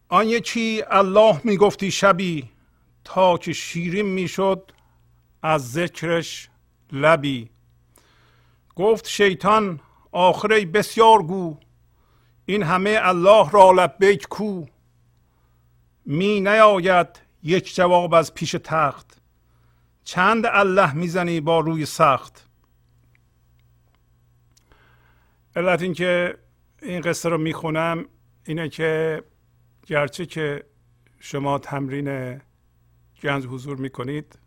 آن 0.09 0.27
یکی 0.27 0.83
الله 0.87 1.41
می‌گفتی 1.43 1.91
شبی 1.91 2.49
تا 3.03 3.37
که 3.37 3.53
شیرین 3.53 4.05
می‌شد 4.05 4.71
از 5.43 5.71
ذکرش 5.71 6.49
لبی. 6.91 7.49
گفت 8.75 9.07
شیطان 9.07 9.79
آخره 10.11 10.65
بسیار 10.65 11.23
گو 11.23 11.57
این 12.45 12.63
همه 12.63 12.99
الله 13.01 13.51
را 13.51 13.71
لبیک 13.71 14.27
کو. 14.27 14.65
می 16.05 16.41
نیاید 16.41 17.07
یک 17.43 17.75
جواب 17.75 18.13
از 18.13 18.33
پیش 18.33 18.55
تخت. 18.63 19.21
چند 20.03 20.45
الله 20.45 20.93
می‌زنی 20.93 21.41
با 21.41 21.59
روی 21.59 21.85
سخت؟ 21.85 22.47
علت 25.55 25.81
اینکه 25.81 26.37
این 26.81 27.01
قصه 27.01 27.29
رو 27.29 27.37
می‌خونم 27.37 28.05
اینه 28.45 28.69
که 28.69 29.23
گرچه 29.85 30.25
که 30.25 30.65
شما 31.19 31.59
تمرین 31.59 32.41
گنج 33.21 33.45
حضور 33.45 33.77
می‌کنید. 33.77 34.39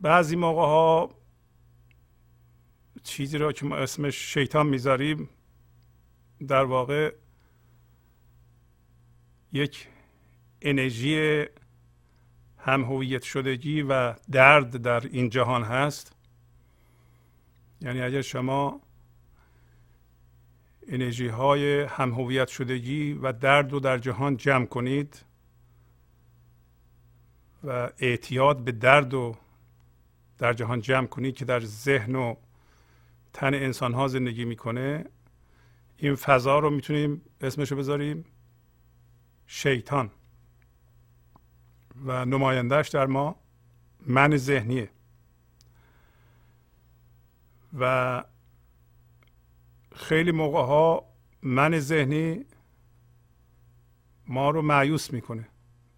بعضی 0.00 0.36
موقع 0.36 0.62
ها 0.62 1.10
چیزی 3.02 3.38
را 3.38 3.52
که 3.52 3.66
ما 3.66 3.76
اسمش 3.76 4.34
شیطان 4.34 4.66
می‌ذاریم 4.66 5.28
در 6.48 6.64
واقع 6.64 7.14
یک 9.52 9.88
انرژی 10.62 11.44
هم 12.58 12.84
هویت 12.84 13.22
شدگی 13.22 13.82
و 13.82 14.14
درد 14.30 14.76
در 14.76 15.00
این 15.00 15.28
جهان 15.28 15.62
هست. 15.62 16.12
یعنی 17.80 18.00
اگر 18.00 18.22
شما 18.22 18.80
انرژی 20.88 21.28
های 21.28 21.82
هم 21.82 22.12
هویت 22.12 22.48
شدگی 22.48 23.12
و 23.12 23.32
درد 23.32 23.72
رو 23.72 23.80
در 23.80 23.98
جهان 23.98 24.36
جمع 24.36 24.66
کنید 24.66 25.24
و 27.64 27.90
اعتیاد 27.98 28.64
به 28.64 28.72
درد 28.72 29.12
رو 29.12 29.36
در 30.38 30.52
جهان 30.52 30.80
جمع 30.80 31.06
کنید 31.06 31.34
که 31.34 31.44
در 31.44 31.60
ذهن 31.60 32.14
و 32.14 32.34
تن 33.32 33.54
انسان 33.54 33.94
ها 33.94 34.08
زندگی 34.08 34.44
می‌کنه 34.44 35.04
این 35.96 36.14
فضا 36.14 36.58
رو 36.58 36.70
می‌تونیم 36.70 37.22
اسمشو 37.40 37.76
بذاریم 37.76 38.24
شیطان. 39.46 40.10
و 42.04 42.24
نمایندهش 42.24 42.88
در 42.88 43.06
ما 43.06 43.36
من 44.06 44.36
ذهنیه. 44.36 44.90
و 47.78 48.24
خیلی 49.94 50.30
موقع 50.30 50.62
ها 50.62 51.04
من 51.42 51.78
ذهنی 51.78 52.44
ما 54.26 54.50
رو 54.50 54.62
معیوس 54.62 55.12
می‌کنه. 55.12 55.48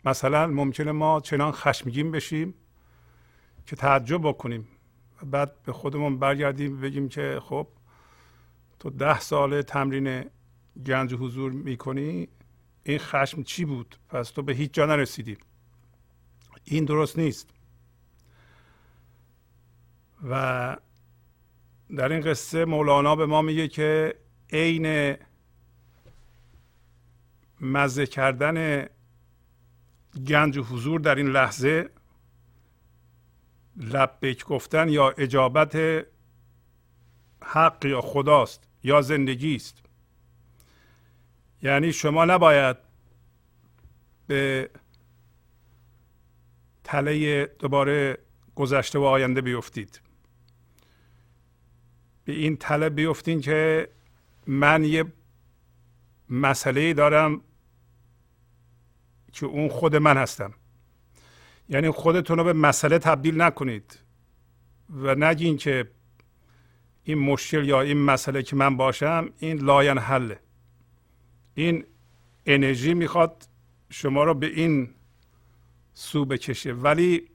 مثلا 0.05 0.47
ممکنه 0.47 0.93
ما 0.93 1.21
چنان 1.21 1.53
خشمگین 1.53 2.11
بشیم 2.11 2.55
که 3.67 3.77
تعجب 3.77 4.21
بکنیم. 4.29 4.69
و 5.23 5.27
بعد 5.27 5.63
به 5.63 5.73
خودمون 5.73 6.19
برگردیم 6.19 6.81
بگیم 6.81 7.09
که 7.09 7.41
خب 7.43 7.69
تو 8.79 8.91
ده 8.91 9.21
ساله 9.21 9.63
تمرین 9.63 10.25
گنج 10.87 11.15
حضور 11.15 11.53
می‌کنی 11.53 12.29
این 12.85 12.99
خشم 12.99 13.43
چی 13.43 13.65
بود؟ 13.65 13.97
پس 14.09 14.31
تو 14.31 14.43
به 14.43 14.53
هیچ 14.53 14.73
جا 14.73 14.87
نرسیدی. 14.87 15.37
این 16.65 16.85
درست 16.85 17.19
نیست. 17.19 17.51
و 20.31 20.77
در 21.97 22.13
این 22.13 22.21
قصه 22.21 22.65
مولانا 22.65 23.17
به 23.17 23.27
ما 23.27 23.43
میگه 23.43 23.69
که 23.69 24.15
عین 24.53 25.17
مزه 27.61 28.07
کردن 28.07 28.87
گنج 30.27 30.59
حضور 30.59 31.01
در 31.01 31.15
این 31.15 31.29
لحظه 31.29 31.91
لبیک 33.77 34.45
گفتن 34.45 34.89
یا 34.89 35.11
اجابت 35.11 35.77
حق 37.43 37.85
یا 37.85 38.01
خداست 38.01 38.69
یا 38.85 39.03
زندگی 39.03 39.57
است. 39.57 39.83
یعنی 41.63 41.93
شما 41.93 42.25
نباید 42.25 42.77
به 44.27 44.71
تله 46.85 47.45
دوباره 47.59 48.19
گذشته 48.55 48.99
و 48.99 49.03
آینده 49.03 49.41
بیفتید. 49.41 50.01
به 52.25 52.33
این 52.33 52.57
تله 52.57 52.89
بیفتین 52.89 53.41
که 53.41 53.89
من 54.47 54.85
یه 54.85 55.05
مسئله 56.31 56.95
دارم 56.95 57.41
که 59.33 59.47
اون 59.47 59.69
خود 59.69 59.97
من 59.97 60.17
هستم. 60.17 60.55
یعنی 61.69 61.91
خودتون 61.91 62.39
رو 62.39 62.45
به 62.45 62.53
مسئله 62.53 62.99
تبدیل 62.99 63.41
نکنید 63.41 63.99
و 64.91 65.15
نگین 65.15 65.57
که 65.57 65.91
این 67.05 67.19
مشکل 67.19 67.65
یا 67.65 67.81
این 67.81 67.99
مسئله 67.99 68.43
که 68.43 68.57
من 68.57 68.77
باشم 68.77 69.31
این 69.39 69.59
لاین 69.59 69.99
حله. 69.99 70.41
این 71.55 71.85
انرژی 72.47 72.95
می‌خواد 72.95 73.49
شما 73.91 74.25
رو 74.25 74.35
به 74.35 74.47
این 74.47 74.91
سو 75.95 76.25
بکشه. 76.25 76.73
ولی 76.73 77.29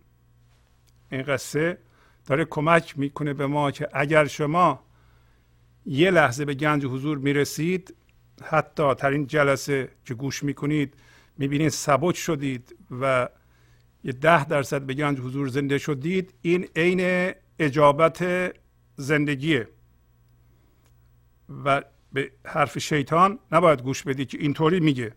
این 1.11 1.21
قصه 1.21 1.77
داره 2.25 2.45
کمک 2.45 2.99
می‌کنه 2.99 3.33
به 3.33 3.47
ما 3.47 3.71
که 3.71 3.89
اگر 3.93 4.25
شما 4.25 4.83
یه 5.85 6.11
لحظه 6.11 6.45
به 6.45 6.53
گنج 6.53 6.85
حضور 6.85 7.17
می‌رسید 7.17 7.95
حتی 8.43 8.95
در 8.95 9.09
این 9.09 9.27
جلسه 9.27 9.89
که 10.05 10.13
گوش 10.13 10.43
می‌کنید 10.43 10.93
می‌بینید 11.37 11.69
سبک 11.69 12.15
شدید 12.15 12.75
و 13.01 13.29
یه 14.03 14.11
ده 14.11 14.45
درصد 14.45 14.81
به 14.81 14.93
گنج 14.93 15.19
حضور 15.19 15.47
زنده 15.47 15.77
شدید 15.77 16.33
این 16.41 16.67
عین 16.75 17.33
اجابت 17.59 18.25
زندگیه. 18.95 19.67
و 21.65 21.83
به 22.13 22.31
حرف 22.45 22.77
شیطان 22.77 23.39
نباید 23.51 23.81
گوش 23.81 24.03
بدید 24.03 24.29
که 24.29 24.37
اینطوری 24.37 24.79
میگه. 24.79 25.11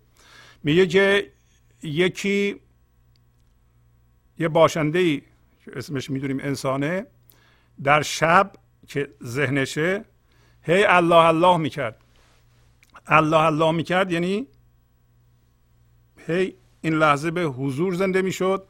میگه 0.65 0.87
که 0.87 1.33
یکی 1.83 2.61
یه 4.39 4.49
باشنده 4.49 4.99
ای 4.99 5.23
که 5.65 5.71
اسمش 5.79 6.11
می‌دونیم 6.11 6.41
انسانه 6.41 7.07
در 7.83 8.03
شب 8.03 8.53
که 8.89 9.11
ذهنشه 9.25 10.05
هی 10.63 10.85
الله 10.85 11.17
الله 11.17 11.57
می‌کرد. 11.57 11.97
الله 13.07 13.41
الله 13.41 13.71
می‌کرد 13.71 14.13
یعنی 14.13 14.47
هی 16.27 16.55
این 16.81 16.95
لحظه 16.95 17.31
به 17.31 17.43
حضور 17.43 17.95
زنده 17.95 18.23
می‌شد. 18.23 18.67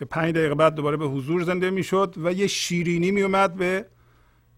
یه 0.00 0.06
پنج 0.06 0.34
دقیقه 0.34 0.54
بعد 0.54 0.74
دوباره 0.74 0.96
به 0.96 1.06
حضور 1.06 1.42
زنده 1.42 1.70
می‌شد 1.70 2.14
و 2.16 2.32
یه 2.32 2.46
شیرینی 2.46 3.10
میومد 3.10 3.54
به 3.54 3.86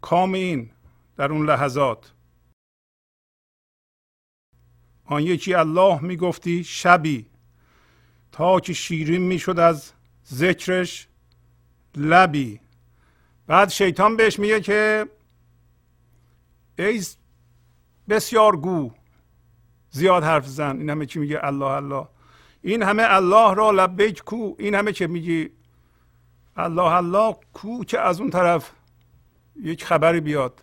کام 0.00 0.32
این 0.32 0.70
در 1.16 1.32
اون 1.32 1.46
لحظات. 1.46 2.12
آن 5.04 5.22
یکی 5.22 5.54
الله 5.54 6.02
می‌گفتی 6.02 6.64
شبی. 6.64 7.26
تا 8.32 8.60
که 8.60 8.72
شیرین 8.72 9.22
می‌شد 9.22 9.58
از 9.58 9.92
ذکرش 10.28 11.08
لبی. 11.96 12.60
بعد 13.46 13.68
شیطان 13.68 14.16
بهش 14.16 14.38
میگه 14.38 14.60
که 14.60 15.06
ای 16.78 17.02
بسیار 18.08 18.56
گو 18.56 18.92
زیاد 19.90 20.24
حرف 20.24 20.46
زن. 20.46 20.76
این 20.78 20.90
همه 20.90 21.06
چی 21.06 21.18
میگه. 21.18 21.44
الله 21.44 21.66
الله. 21.66 22.08
این 22.66 22.82
همه 22.82 23.02
الله 23.06 23.54
را 23.54 23.70
لبیک 23.70 24.22
کو. 24.24 24.54
این 24.58 24.74
همه 24.74 24.92
که 24.92 25.06
میگی؟ 25.06 25.50
الله 26.56 26.94
الله 26.94 27.36
کو 27.52 27.84
که 27.84 28.00
از 28.00 28.20
اون 28.20 28.30
طرف 28.30 28.70
یک 29.62 29.84
خبری 29.84 30.20
بیاد. 30.20 30.62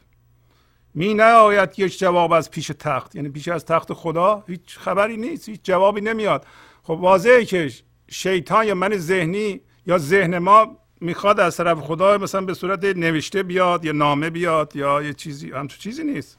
می 0.94 1.14
نیاید 1.14 1.80
یک 1.80 2.00
جواب 2.00 2.34
از 2.34 2.52
پیش 2.52 2.72
تخت. 2.80 3.16
یعنی 3.16 3.30
پیش 3.30 3.48
از 3.48 3.66
تخت 3.66 3.94
خدا 3.94 4.44
هیچ 4.48 4.78
خبری 4.78 5.18
نیست 5.18 5.50
هیچ 5.50 5.60
جوابی 5.64 6.02
نمیاد. 6.02 6.46
خب 6.84 6.92
واضحه 6.92 7.46
که 7.46 7.72
شیطان 8.08 8.68
یا 8.68 8.76
من 8.76 8.98
ذهنی 8.98 9.62
یا 9.86 9.98
ذهن 9.98 10.38
ما 10.38 10.78
می‌خواد 11.02 11.40
از 11.40 11.58
طرف 11.58 11.80
خدا 11.80 12.18
مثلا 12.18 12.42
به 12.42 12.54
صورت 12.54 12.84
نوشته 12.84 13.44
بیاد 13.44 13.86
یا 13.86 13.92
نامه 13.92 14.30
بیاد 14.30 14.76
یا 14.76 15.02
یه 15.02 15.14
چیزی 15.14 15.52
همچون 15.52 15.80
چیزی 15.80 16.04
نیست. 16.04 16.38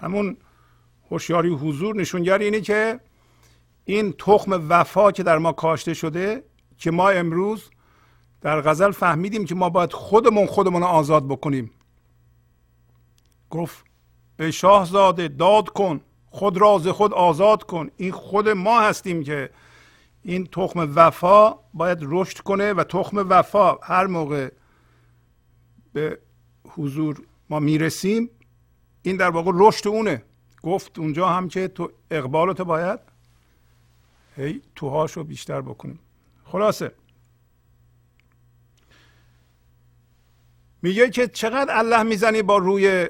همون 0.00 0.36
هوشیاری 1.10 1.48
حضور 1.48 1.96
نشونگر 1.96 2.38
اینه 2.38 2.60
که 2.60 3.00
این 3.84 4.12
تخم 4.12 4.66
وفا 4.68 5.12
که 5.12 5.22
در 5.22 5.38
ما 5.38 5.52
کاشته 5.52 5.94
شده 5.94 6.44
که 6.78 6.90
ما 6.90 7.08
امروز 7.08 7.70
در 8.40 8.60
غزل 8.60 8.90
فهمیدیم 8.90 9.44
که 9.44 9.54
ما 9.54 9.68
باید 9.68 9.92
خودمون 9.92 10.46
خودمون 10.46 10.82
آزاد 10.82 11.28
بکنیم. 11.28 11.70
گفت 13.50 13.84
ای 14.40 14.52
شاهزاده 14.52 15.28
داد 15.28 15.68
کن 15.68 16.00
خود 16.30 16.58
راز 16.58 16.88
خود 16.88 17.14
آزاد 17.14 17.62
کن. 17.62 17.90
این 17.96 18.12
خود 18.12 18.48
ما 18.48 18.80
هستیم 18.80 19.22
که 19.22 19.50
این 20.22 20.46
تخم 20.46 20.92
وفا 20.94 21.54
باید 21.74 21.98
رشد 22.02 22.38
کنه 22.38 22.72
و 22.72 22.84
تخم 22.84 23.26
وفا 23.28 23.74
هر 23.82 24.06
موقع 24.06 24.50
به 25.92 26.18
حضور 26.68 27.22
ما 27.50 27.60
می‌رسیم 27.60 28.30
این 29.02 29.16
در 29.16 29.30
واقع 29.30 29.52
رشد 29.54 29.88
اونه. 29.88 30.22
گفت 30.62 30.98
اونجا 30.98 31.28
هم 31.28 31.48
که 31.48 31.68
تو 31.68 31.90
اقبالت 32.10 32.62
باید 32.62 33.13
هی 34.36 34.62
توهاشو 34.76 35.24
بیشتر 35.24 35.60
بکنیم. 35.60 35.98
خلاصه. 36.44 36.92
میگه 40.82 41.10
که 41.10 41.28
چقدر 41.28 41.78
الله 41.78 42.02
می‌زنی 42.02 42.42
با 42.42 42.56
روی 42.56 43.08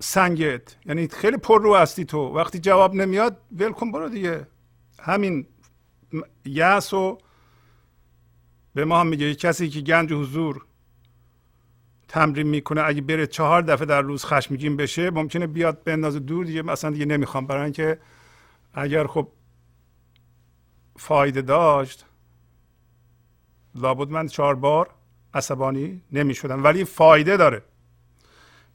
سنگت. 0.00 0.76
یعنی 0.86 1.08
خیلی 1.08 1.36
پر 1.36 1.62
رو 1.62 1.76
هستی 1.76 2.04
تو. 2.04 2.18
وقتی 2.18 2.58
جواب 2.58 2.94
نمیاد 2.94 3.36
ول 3.52 3.72
کن 3.72 3.92
برو 3.92 4.08
دیگه. 4.08 4.46
همین 5.00 5.46
یأس 6.44 6.94
و 6.94 7.18
به 8.74 8.84
ما 8.84 9.00
هم 9.00 9.06
میگه 9.06 9.34
کسی 9.34 9.68
که 9.68 9.80
گنج 9.80 10.12
حضور 10.12 10.66
تمرین 12.08 12.46
می‌کنه 12.46 12.82
اگه 12.82 13.02
بره 13.02 13.26
چهار 13.26 13.62
دفعه 13.62 13.86
در 13.86 14.02
روز 14.02 14.24
خشمگین 14.24 14.76
بشه 14.76 15.10
ممکنه 15.10 15.46
بیاد 15.46 15.84
بندازه 15.84 16.18
دور 16.18 16.44
دیگه. 16.44 16.62
مثلا 16.62 16.90
دیگه 16.90 17.04
نمی‌خوام 17.06 17.46
برای 17.46 17.64
اینکه 17.64 17.98
اگر 18.74 19.06
خب 19.06 19.28
فایده 21.02 21.42
داشت. 21.42 22.04
لابد 23.74 24.10
من 24.10 24.26
چهار 24.26 24.54
بار 24.54 24.90
عصبانی 25.34 26.02
نمی 26.12 26.34
شدم 26.34 26.64
ولی 26.64 26.84
فایده 26.84 27.36
داره. 27.36 27.62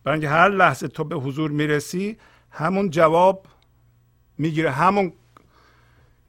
برای 0.04 0.20
اینکه 0.20 0.30
هر 0.30 0.50
لحظه 0.50 0.88
تو 0.88 1.04
به 1.04 1.16
حضور 1.16 1.52
می‌رسی 1.52 2.18
همون 2.52 2.90
جواب 2.90 3.48
می‌گیره 4.38 4.72
همون 4.72 5.14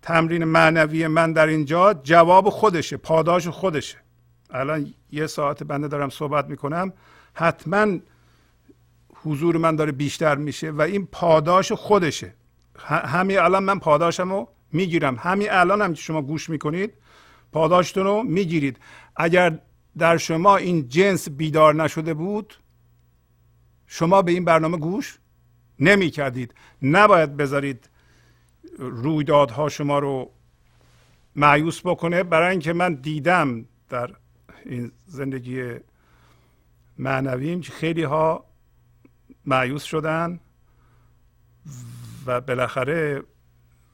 تمرین 0.02 0.44
معنوی 0.44 1.06
من 1.06 1.32
در 1.32 1.46
اینجا 1.46 1.94
جواب 1.94 2.48
خودشه 2.48 2.96
پاداش 2.96 3.48
خودشه. 3.48 3.98
الان 4.50 4.94
یه 5.12 5.26
ساعت 5.26 5.62
بنده 5.62 5.88
دارم 5.88 6.08
صحبت 6.08 6.46
می‌کنم 6.48 6.92
حتما 7.34 7.98
حضور 9.14 9.56
من 9.56 9.76
داره 9.76 9.92
بیشتر 9.92 10.34
میشه 10.34 10.70
و 10.70 10.82
این 10.82 11.06
پاداش 11.06 11.72
خودشه. 11.72 12.34
همین 12.88 13.38
الان 13.38 13.64
من 13.64 13.78
پاداشم 13.78 14.30
رو 14.32 14.48
می‌گیرم. 14.72 15.16
همین 15.16 15.48
الان 15.50 15.82
هم 15.82 15.94
که 15.94 16.02
شما 16.02 16.22
گوش 16.22 16.50
می‌کنید. 16.50 16.94
پاداشتون 17.52 18.04
رو 18.04 18.22
می‌گیرید. 18.22 18.78
اگر 19.16 19.58
در 19.98 20.16
شما 20.16 20.56
این 20.56 20.88
جنس 20.88 21.28
بیدار 21.28 21.74
نشده 21.74 22.14
بود 22.14 22.54
شما 23.86 24.22
به 24.22 24.32
این 24.32 24.44
برنامه 24.44 24.76
گوش 24.76 25.18
نمی 25.80 26.10
کردید 26.10 26.54
نباید 26.82 27.36
بذارید 27.36 27.90
رویدادها 28.78 29.68
شما 29.68 29.98
رو 29.98 30.30
معیوس 31.36 31.80
بکنه. 31.84 32.22
برای 32.22 32.50
اینکه 32.50 32.72
من 32.72 32.94
دیدم 32.94 33.64
در 33.88 34.10
این 34.64 34.92
زندگی 35.06 35.74
معنویم 36.98 37.60
که 37.60 37.72
خیلی 37.72 38.02
ها 38.02 38.44
معیوس 39.46 39.82
شدن 39.82 40.40
و 42.26 42.40
بالاخره 42.40 43.22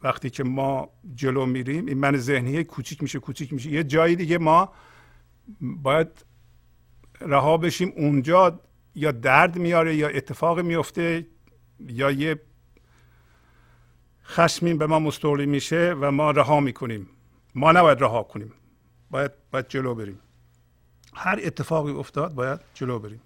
وقتی 0.04 0.30
که 0.30 0.44
ما 0.44 0.88
جلو 1.14 1.46
میریم 1.46 1.86
این 1.86 1.98
من 1.98 2.16
ذهنی 2.16 2.64
کوچیک 2.64 3.02
میشه 3.02 3.18
کوچیک 3.18 3.52
میشه. 3.52 3.70
یه 3.70 3.84
جایی 3.84 4.16
دیگه 4.16 4.38
ما 4.38 4.72
باید 5.60 6.24
رها 7.20 7.56
بشیم 7.56 7.92
اونجا 7.96 8.60
یا 8.94 9.12
درد 9.12 9.58
میاره 9.58 9.96
یا 9.96 10.08
اتفاق 10.08 10.60
میفته 10.60 11.26
یا 11.88 12.10
یه 12.10 12.40
خشمین 14.26 14.78
به 14.78 14.86
ما 14.86 14.98
مستولی 14.98 15.46
میشه 15.46 15.94
و 16.00 16.10
ما 16.10 16.30
رها 16.30 16.60
می‌کنیم. 16.60 17.08
ما 17.54 17.72
نباید 17.72 18.00
رها 18.00 18.22
کنیم. 18.22 18.52
باید 19.10 19.30
باید 19.50 19.68
جلو 19.68 19.94
بریم. 19.94 20.20
هر 21.14 21.40
اتفاقی 21.42 21.92
افتاد 21.92 22.34
باید 22.34 22.60
جلو 22.74 22.98
بریم. 22.98 23.20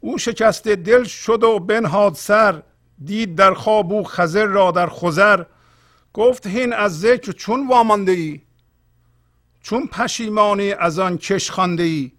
او 0.00 0.18
شکسته 0.18 0.76
دل 0.76 1.04
شد 1.04 1.42
و 1.42 1.58
بنهاد 1.58 2.14
سر 2.14 2.62
دید 3.04 3.34
در 3.34 3.54
خواب 3.54 3.92
او 3.92 4.04
خزر 4.04 4.46
را 4.46 4.70
در 4.70 4.88
خزر 4.88 5.44
گفت 6.14 6.46
هین 6.46 6.72
از 6.72 7.00
ذکر 7.00 7.32
چون 7.32 7.68
وامانده 7.68 8.12
ای 8.12 8.40
چون 9.60 9.86
پشیمانی 9.86 10.72
از 10.72 10.98
آن 10.98 11.18
کش 11.18 11.50
خانده 11.50 11.82
ای 11.82 12.12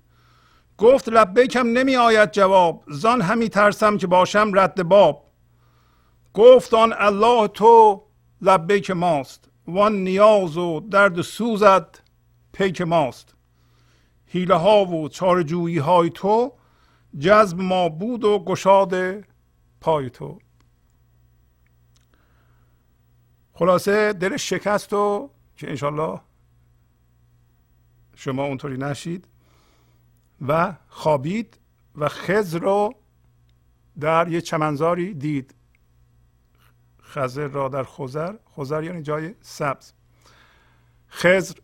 گفت 0.78 1.10
لبیکم 1.10 1.68
نمی 1.68 1.96
آید 1.96 2.32
جواب 2.32 2.84
زان 2.88 3.22
همی 3.22 3.50
ترسم 3.50 3.98
که 3.98 4.08
باشم 4.08 4.52
رد 4.56 4.84
باب. 4.84 5.24
گفت 6.34 6.74
آن 6.74 6.94
الله 6.98 7.48
تو 7.48 8.04
لبیک 8.42 8.92
ماست 8.92 9.50
وان 9.68 9.94
نیاز 9.94 10.58
و 10.58 10.80
درد 10.80 11.22
سوزد 11.22 12.00
پیک 12.54 12.82
ماست. 12.82 13.36
حیله 14.28 14.56
ها 14.56 14.86
و 14.86 15.10
چارجویی 15.10 15.78
های 15.78 16.10
تو 16.10 16.54
جذب 17.20 17.60
ما 17.60 17.90
بود 17.90 18.24
و 18.24 18.40
گشاد 18.40 18.94
پای 19.82 20.10
تو. 20.10 20.40
خلاصه 23.54 24.14
دل 24.14 24.38
شکست 24.38 24.94
و 24.94 25.30
که 25.58 25.70
انشالله 25.70 26.22
شما 28.16 28.44
اونطوری 28.44 28.78
نشید 28.78 29.28
و 30.48 30.76
خوابید 30.88 31.58
و 31.96 32.10
خز 32.10 32.56
رو 32.56 32.96
در 34.00 34.28
یه 34.28 34.42
چمنزاری 34.42 35.14
دید. 35.14 35.56
خزر 37.02 37.48
را 37.48 37.70
در 37.70 37.84
خزر 37.84 38.36
خزر 38.58 38.84
یعنی 38.84 39.02
جای 39.02 39.36
سبز. 39.42 39.94
خزر 41.10 41.56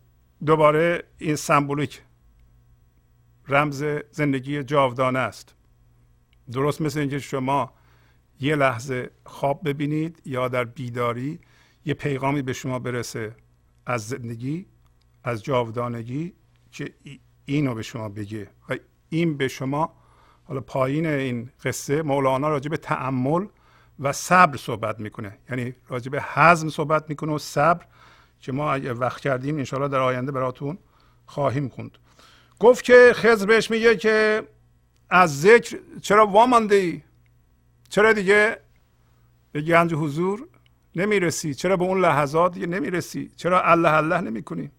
دوباره 0.46 1.04
این 1.18 1.36
سمبولیک 1.36 2.02
رمز 3.48 3.84
زندگی 4.10 4.62
جاودانه 4.62 5.18
است. 5.18 5.54
درست 6.52 6.80
مثل 6.80 7.00
اینکه 7.00 7.18
شما 7.18 7.72
یه 8.40 8.56
لحظه 8.56 9.10
خواب 9.26 9.68
ببینید 9.68 10.22
یا 10.24 10.48
در 10.48 10.64
بیداری 10.64 11.40
یه 11.84 11.94
پیغامی 11.94 12.42
به 12.42 12.52
شما 12.52 12.78
برسه 12.78 13.36
از 13.86 14.08
زندگی 14.08 14.66
از 15.24 15.42
جاودانگی 15.42 16.34
که 16.72 16.94
اینو 17.44 17.74
به 17.74 17.82
شما 17.82 18.08
بگه 18.08 18.50
و 18.68 18.76
این 19.08 19.36
به 19.36 19.48
شما 19.48 19.94
حالا 20.44 20.60
پایین 20.60 21.06
این 21.06 21.50
قصه 21.64 22.02
مولانا 22.02 22.48
راجع 22.48 22.70
به 22.70 22.76
تعمل 22.76 23.46
و 24.00 24.12
صبر 24.12 24.56
صحبت 24.56 25.00
می‌کنه. 25.00 25.38
یعنی 25.50 25.74
راجع 25.88 26.10
به 26.10 26.22
حزم 26.22 26.68
صحبت 26.68 27.04
می‌کنه 27.08 27.32
و 27.32 27.38
صبر 27.38 27.86
که 28.40 28.52
ما 28.52 28.72
اگه 28.72 28.92
وقت 28.92 29.20
کردیم 29.20 29.56
انشاءالله 29.58 29.92
در 29.92 30.00
آینده 30.00 30.32
براتون 30.32 30.78
خواهیم 31.26 31.68
خوند. 31.68 31.98
گفت 32.58 32.84
که 32.84 33.12
خضر 33.14 33.46
بهش 33.46 33.70
میگه 33.70 33.96
که 33.96 34.42
از 35.10 35.40
ذکر 35.40 35.78
چرا 36.02 36.26
وامانده 36.26 36.74
ای 36.74 37.02
چرا 37.88 38.12
دیگه؟ 38.12 38.60
به 39.52 39.60
گنج 39.60 39.94
حضور. 39.94 40.48
نمی‌رسی. 40.96 41.54
چرا 41.54 41.76
به 41.76 41.84
اون 41.84 42.00
لحظات 42.00 42.56
نمی‌رسی؟ 42.56 43.30
چرا 43.36 43.62
الله 43.62 43.92
الله 43.92 44.20
نمی‌کنی؟ 44.20 44.70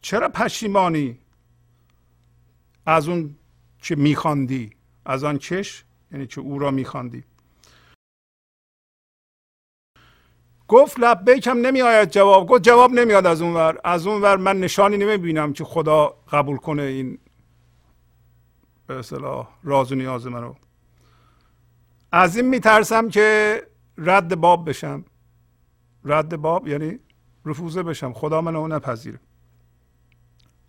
چرا 0.00 0.28
پشیمانی 0.28 1.18
از 2.86 3.08
اون 3.08 3.36
که 3.82 3.96
میخواندی؟ 3.96 4.70
از 5.04 5.24
آن 5.24 5.38
چش؟ 5.38 5.84
یعنی 6.12 6.26
که 6.26 6.40
او 6.40 6.58
را 6.58 6.70
میخواندی؟ 6.70 7.24
گفت 10.68 11.00
لبیکم 11.00 11.58
نمی 11.58 11.82
آید 11.82 12.10
جواب. 12.10 12.46
گفت 12.46 12.62
جواب 12.62 12.92
نمیاد 12.92 13.26
از 13.26 13.42
اون 13.42 13.54
ور. 13.54 13.80
از 13.84 14.06
اون 14.06 14.22
ور 14.22 14.36
من 14.36 14.60
نشانی 14.60 14.96
نمی 14.96 15.16
بینم 15.16 15.52
که 15.52 15.64
خدا 15.64 16.06
قبول 16.32 16.56
کنه 16.56 16.82
این 16.82 17.18
به 18.86 18.98
اصطلاح 18.98 19.48
راز 19.62 19.92
و 19.92 19.94
نیاز 19.94 20.26
منو 20.26 20.54
از 22.12 22.36
این 22.36 22.48
میترسم 22.48 23.08
که 23.08 23.62
رد 23.98 24.40
باب 24.40 24.68
بشم. 24.68 25.04
رد 26.04 26.36
باب 26.36 26.68
یعنی 26.68 26.98
رفوزه 27.44 27.82
بشم. 27.82 28.12
خدا 28.12 28.40
منو 28.40 28.68
نپذیره. 28.68 29.20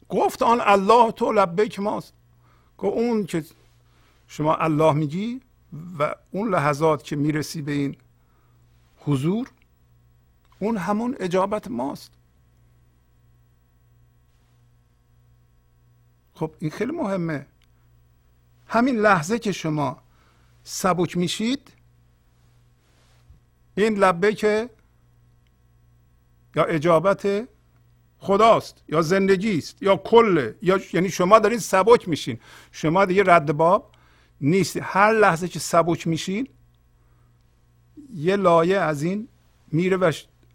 گفت 0.09 0.41
آن 0.41 0.61
الله 0.61 1.11
تو 1.11 1.32
لبیک 1.32 1.80
ماست. 1.80 2.13
گفت 2.78 2.97
اون 2.97 3.26
که 3.26 3.45
شما 4.28 4.55
الله 4.55 4.93
میگی 4.93 5.41
و 5.99 6.15
اون 6.32 6.49
لحظات 6.49 7.03
که 7.03 7.15
می‌رسی 7.15 7.61
به 7.61 7.71
این 7.71 7.95
حضور 8.99 9.51
اون 10.59 10.78
همون 10.78 11.15
اجابت 11.19 11.67
ماست. 11.67 12.11
خب 16.34 16.51
این 16.59 16.71
خیلی 16.71 16.91
مهمه. 16.91 17.45
همین 18.67 18.95
لحظه 18.95 19.39
که 19.39 19.51
شما 19.51 19.97
سبک 20.63 21.17
میشید 21.17 21.72
این 23.76 23.97
لبه 23.97 24.34
که 24.34 24.69
یا 26.55 26.63
اجابت 26.63 27.47
خداست 28.17 28.84
یا 28.89 29.01
زندگی 29.01 29.57
است 29.57 29.84
یا 29.84 29.95
کله 29.95 30.55
یا 30.61 30.80
یعنی 30.93 31.09
شما 31.09 31.39
دارین 31.39 31.59
سبک 31.59 32.09
میشین. 32.09 32.39
شما 32.71 33.05
دیگه 33.05 33.24
رد 33.26 33.57
باب 33.57 33.91
نیست 34.41 34.78
هر 34.82 35.11
لحظه 35.11 35.47
که 35.47 35.59
سبک 35.59 36.07
میشین 36.07 36.47
یه 38.15 38.36
لایه 38.36 38.78
از 38.78 39.03
این 39.03 39.28
میره 39.71 39.97
و 39.97 40.11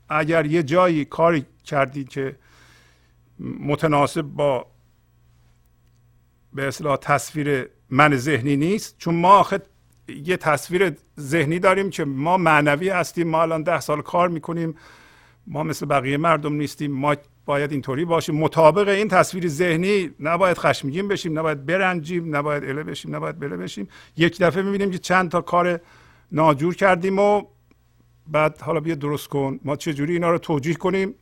اگر 0.08 0.46
یه 0.46 0.62
جایی 0.62 1.04
کاری 1.04 1.46
کردید 1.64 2.08
که 2.08 2.36
متناسب 3.40 4.22
با 4.22 4.66
به 6.52 6.68
اصلاح 6.68 6.96
تصویر 6.96 7.70
من 7.90 8.16
ذهنی 8.16 8.56
نیست 8.56 8.98
چون 8.98 9.14
ما 9.14 9.38
آخه 9.38 9.60
یه 10.08 10.36
تصویر 10.36 10.92
ذهنی 11.20 11.58
داریم 11.58 11.90
که 11.90 12.04
ما 12.04 12.36
معنوی 12.36 12.88
هستیم 12.88 13.28
ما 13.28 13.42
الان 13.42 13.62
ده 13.62 13.80
سال 13.80 14.02
کار 14.02 14.28
می‌کنیم 14.28 14.74
ما 15.46 15.62
مثل 15.62 15.86
بقیه 15.86 16.16
مردم 16.16 16.52
نیستیم 16.52 16.92
ما 16.92 17.16
باید 17.44 17.72
اینطوری 17.72 18.04
باشیم. 18.04 18.34
مطابق 18.34 18.88
این 18.88 19.08
تصویر 19.08 19.48
ذهنی 19.48 20.10
نباید 20.20 20.58
خشمگین 20.58 21.08
بشیم 21.08 21.38
نباید 21.38 21.66
برنجیم 21.66 22.36
نباید 22.36 22.64
اله 22.64 22.82
بشیم 22.82 23.16
نباید 23.16 23.38
بله 23.38 23.56
بشیم. 23.56 23.88
یک 24.16 24.38
دفعه 24.38 24.62
می‌بینیم 24.62 24.90
که 24.90 24.98
چند 24.98 25.30
تا 25.30 25.40
کار 25.40 25.80
ناجور 26.32 26.74
کردیم 26.74 27.18
و 27.18 27.42
بعد 28.26 28.60
حالا 28.60 28.80
بیا 28.80 28.94
درست 28.94 29.28
کن. 29.28 29.60
ما 29.64 29.76
چجوری 29.76 30.12
اینا 30.12 30.30
رو 30.30 30.38
توجیه 30.38 30.74
کنیم؟ 30.74 31.14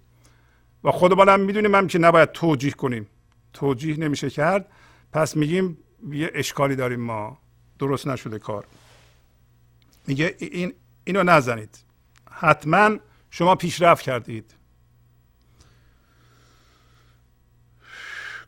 و 0.84 0.90
خودمون 0.90 1.28
هم 1.28 1.40
می‌دونیم 1.40 1.74
هم 1.74 1.86
که 1.86 1.98
نباید 1.98 2.32
توجیه 2.32 2.70
کنیم. 2.70 3.06
توجیه 3.52 4.00
نمیشه 4.00 4.30
کرد. 4.30 4.68
پس 5.12 5.36
میگیم 5.36 5.78
یه 6.10 6.30
اشکالی 6.34 6.76
داریم 6.76 7.00
ما. 7.00 7.38
درست 7.78 8.06
نشده 8.06 8.38
کار. 8.38 8.66
میگه 10.06 10.36
این 10.38 10.72
اینو 11.04 11.22
نزنید. 11.22 11.78
حتما 12.30 12.96
شما 13.30 13.54
پیشرفت 13.54 14.02
کردید. 14.02 14.54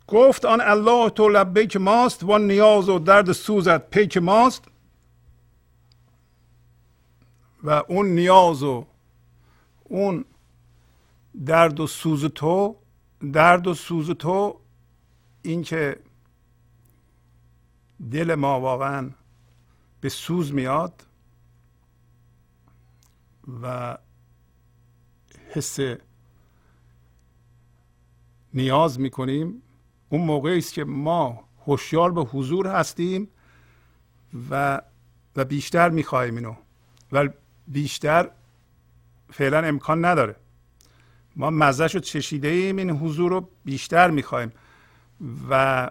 گفت 0.06 0.44
آن 0.44 0.60
الله 0.60 1.10
تو 1.10 1.28
لبیک 1.28 1.76
ماست 1.76 2.24
و 2.24 2.38
نیاز 2.38 2.88
و 2.88 2.98
درد 2.98 3.32
سوزت 3.32 3.90
پیک 3.90 4.16
ماست. 4.16 4.64
و 7.62 7.82
اون 7.88 8.06
نیاز 8.06 8.62
و 8.62 8.86
اون 9.84 10.24
درد 11.46 11.80
و 11.80 11.86
سوز 11.86 12.24
تو 12.24 12.76
درد 13.32 13.66
و 13.66 13.74
سوز 13.74 14.10
تو 14.10 14.60
این 15.42 15.62
که 15.62 15.96
دل 18.10 18.34
ما 18.34 18.60
واقعا 18.60 19.10
به 20.00 20.08
سوز 20.08 20.54
میاد 20.54 21.06
و 23.62 23.98
حس 25.50 25.78
نیاز 28.54 29.00
می‌کنیم. 29.00 29.62
اون 30.08 30.20
موقعی 30.20 30.58
است 30.58 30.72
که 30.72 30.84
ما 30.84 31.44
هوشیار 31.66 32.12
به 32.12 32.20
حضور 32.20 32.66
هستیم 32.66 33.28
و 34.50 34.82
و 35.36 35.44
بیشتر 35.44 35.88
می‌خواهیم 35.88 36.36
اینو. 36.36 36.54
و 37.12 37.28
بیشتر 37.68 38.30
فعلا 39.32 39.66
امکان 39.66 40.04
نداره. 40.04 40.36
ما 41.36 41.50
مزهش 41.50 41.94
رو 41.94 42.00
چشیده 42.00 42.48
ایم 42.48 42.76
این 42.76 42.90
حضور 42.90 43.30
رو 43.30 43.48
بیشتر 43.64 44.10
می‌خوایم 44.10 44.52
و 45.50 45.90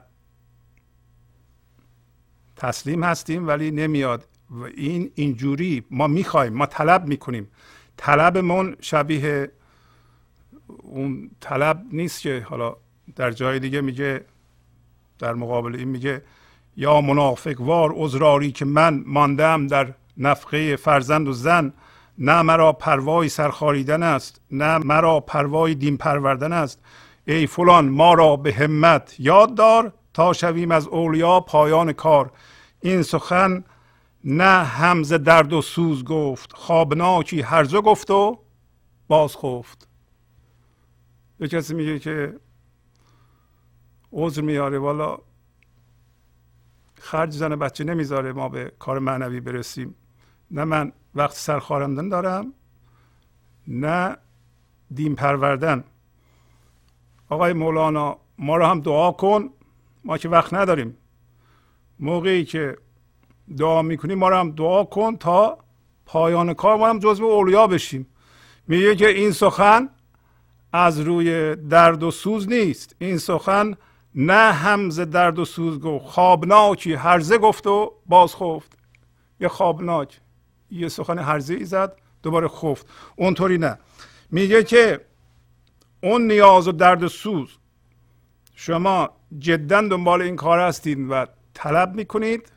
تسلیم 2.57 3.03
هستیم 3.03 3.47
ولی 3.47 3.71
نمیاد. 3.71 4.27
و 4.51 4.63
این 4.63 5.11
اینجوری 5.15 5.83
ما 5.91 6.07
می‌خوایم 6.07 6.53
ما 6.53 6.65
طلب 6.65 7.05
می‌کنیم. 7.05 7.47
طلبمون 7.97 8.75
شبیه 8.81 9.51
اون 10.67 11.29
طلب 11.39 11.81
نیست 11.91 12.21
که 12.21 12.45
حالا 12.49 12.75
در 13.15 13.31
جای 13.31 13.59
دیگه 13.59 13.81
میگه 13.81 14.25
در 15.19 15.33
مقابل 15.33 15.75
این 15.75 15.87
میگه 15.87 16.21
یا 16.77 17.01
منافق 17.01 17.61
وار 17.61 17.93
عذراری 17.95 18.51
که 18.51 18.65
من 18.65 19.03
ماندم 19.05 19.67
در 19.67 19.93
نفقه 20.17 20.75
فرزند 20.75 21.27
و 21.27 21.33
زن 21.33 21.73
نه 22.17 22.41
مرا 22.41 22.73
پروای 22.73 23.29
سرخاریدن 23.29 24.03
است 24.03 24.41
نه 24.51 24.77
مرا 24.77 25.19
پروای 25.19 25.75
دین 25.75 25.97
پروردن 25.97 26.53
است. 26.53 26.81
ای 27.25 27.47
فلان 27.47 27.89
ما 27.89 28.13
را 28.13 28.35
به 28.35 28.53
همت 28.53 29.15
یاد 29.19 29.55
دار. 29.55 29.93
تا 30.17 30.33
شویم 30.33 30.71
از 30.71 30.87
اولیا 30.87 31.39
پایان 31.39 31.93
کار. 31.93 32.31
این 32.79 33.01
سخن 33.01 33.63
نه 34.23 34.63
همز 34.63 35.13
درد 35.13 35.53
و 35.53 35.61
سوز 35.61 36.03
گفت 36.03 36.53
خوابناکی 36.53 37.41
هرزه 37.41 37.81
گفت 37.81 38.11
و 38.11 38.39
باز 39.07 39.37
خفت. 39.37 39.87
یه 41.39 41.47
کسی 41.47 41.73
میگه 41.73 41.99
که 41.99 42.39
عذر 44.11 44.41
میاره 44.41 44.79
والا 44.79 45.17
خرج 46.95 47.31
زن 47.31 47.55
بچه 47.55 47.83
نمی‌ذاره 47.83 48.33
ما 48.33 48.49
به 48.49 48.71
کار 48.79 48.99
معنوی 48.99 49.39
برسیم. 49.39 49.95
نه 50.51 50.63
من 50.63 50.91
وقت 51.15 51.35
سرخارندن 51.35 52.09
دارم 52.09 52.53
نه 53.67 54.17
دین 54.93 55.15
پروردن 55.15 55.83
آقای 57.29 57.53
مولانا 57.53 58.17
ما 58.37 58.57
رو 58.57 58.65
هم 58.65 58.81
دعا 58.81 59.11
کن. 59.11 59.49
ما 60.03 60.17
که 60.17 60.29
وقت 60.29 60.53
نداریم. 60.53 60.97
موقعی 61.99 62.45
که 62.45 62.77
دعا 63.57 63.81
می‌کنیم 63.81 64.17
ما 64.17 64.29
رو 64.29 64.35
هم 64.35 64.51
دعا 64.51 64.83
کن 64.83 65.17
تا 65.17 65.57
پایان 66.05 66.53
کار 66.53 66.77
ما 66.77 66.89
هم 66.89 66.99
جزو 66.99 67.25
اولیا 67.25 67.67
بشیم. 67.67 68.07
میگه 68.67 68.95
که 68.95 69.07
این 69.07 69.31
سخن 69.31 69.89
از 70.73 70.99
روی 70.99 71.55
درد 71.55 72.03
و 72.03 72.11
سوز 72.11 72.49
نیست. 72.49 72.95
این 72.99 73.17
سخن 73.17 73.75
نه 74.15 74.51
همز 74.53 74.99
درد 74.99 75.39
و 75.39 75.45
سوز 75.45 75.79
گفت 75.79 76.05
خوابناکی 76.05 76.93
هرزه 76.93 77.37
گفت 77.37 77.67
و 77.67 77.93
باز 78.05 78.35
خفت. 78.35 78.77
یه 79.39 79.47
خوابناک 79.47 80.21
یه 80.71 80.87
سخن 80.87 81.19
هرزه 81.19 81.53
ای 81.53 81.65
زد 81.65 81.95
دوباره 82.23 82.47
خفت. 82.47 82.87
اونطوری 83.15 83.57
نه. 83.57 83.77
میگه 84.31 84.63
که 84.63 85.05
اون 86.03 86.27
نیاز 86.27 86.67
و 86.67 86.71
درد 86.71 87.07
سوز 87.07 87.57
شما 88.55 89.09
جدا 89.39 89.81
دنبال 89.81 90.21
این 90.21 90.35
کار 90.35 90.59
هستید 90.59 91.07
و 91.09 91.25
طلب 91.53 91.95
می‌کنید 91.95 92.51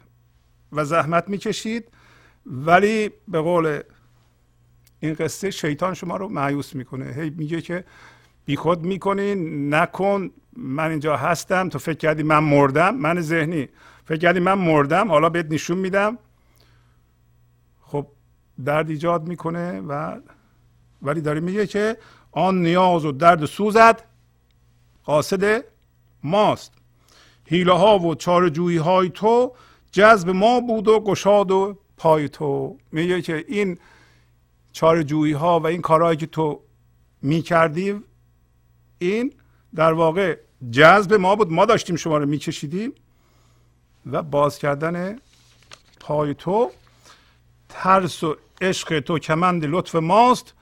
و 0.72 0.84
زحمت 0.84 1.28
می‌کشید. 1.28 1.88
ولی 2.46 3.10
به 3.28 3.40
قول 3.40 3.80
این 5.00 5.14
قصه 5.14 5.50
شیطان 5.50 5.94
شما 5.94 6.16
رو 6.16 6.28
معیوس 6.28 6.74
می‌کنه. 6.74 7.12
هی 7.12 7.30
میگه 7.30 7.60
که 7.60 7.84
بیخود 8.44 8.82
می‌کنی 8.84 9.34
نکن 9.70 10.30
من 10.56 10.90
اینجا 10.90 11.16
هستم 11.16 11.68
تو 11.68 11.78
فکر 11.78 11.98
کردی 11.98 12.22
من 12.22 12.38
مردم 12.38 12.94
من 12.94 13.20
ذهنی. 13.20 13.68
فکر 14.04 14.18
کردی 14.18 14.40
من 14.40 14.54
مردم 14.54 15.08
حالا 15.08 15.28
بهت 15.28 15.46
نشون 15.50 15.78
میدم. 15.78 16.18
خب 17.80 18.06
درد 18.64 18.90
ایجاد 18.90 19.28
می‌کنه 19.28 19.80
و 19.80 20.20
ولی 21.02 21.20
داره 21.20 21.40
میگه 21.40 21.66
که 21.66 21.96
آن 22.32 22.62
نیاز 22.62 23.04
و 23.04 23.12
درد 23.12 23.44
سوزد. 23.44 24.02
قاصد 25.04 25.64
ماست. 26.22 26.72
حیله 27.47 27.72
ها 27.72 27.98
و 27.98 28.14
چارجویی 28.14 28.76
های 28.76 29.10
تو 29.10 29.52
جذب 29.92 30.30
ما 30.30 30.60
بود 30.60 30.88
و 30.88 31.01
گشاد 31.01 31.51
و 31.51 31.78
پای 31.97 32.28
تو. 32.28 32.76
میگه 32.92 33.22
که 33.22 33.44
این 33.48 33.78
چارجویی 34.72 35.32
ها 35.32 35.60
و 35.60 35.66
این 35.66 35.80
کارهایی 35.80 36.16
که 36.16 36.26
تو 36.26 36.60
می‌کردی 37.22 38.01
این 38.98 39.32
در 39.74 39.92
واقع 39.92 40.38
جذب 40.70 41.14
ما 41.14 41.36
بود. 41.36 41.52
ما 41.52 41.64
داشتیم 41.64 41.97
شما 41.97 42.18
رو 42.18 42.26
میکشیدیم 42.26 42.92
و 44.06 44.22
باز 44.22 44.59
کردن 44.59 45.18
پای 46.01 46.34
تو. 46.34 46.70
ترس 47.68 48.24
و 48.24 48.36
عشق 48.60 49.01
تو 49.01 49.18
کمند 49.18 49.64
لطف 49.64 49.94
ماست. 49.94 50.55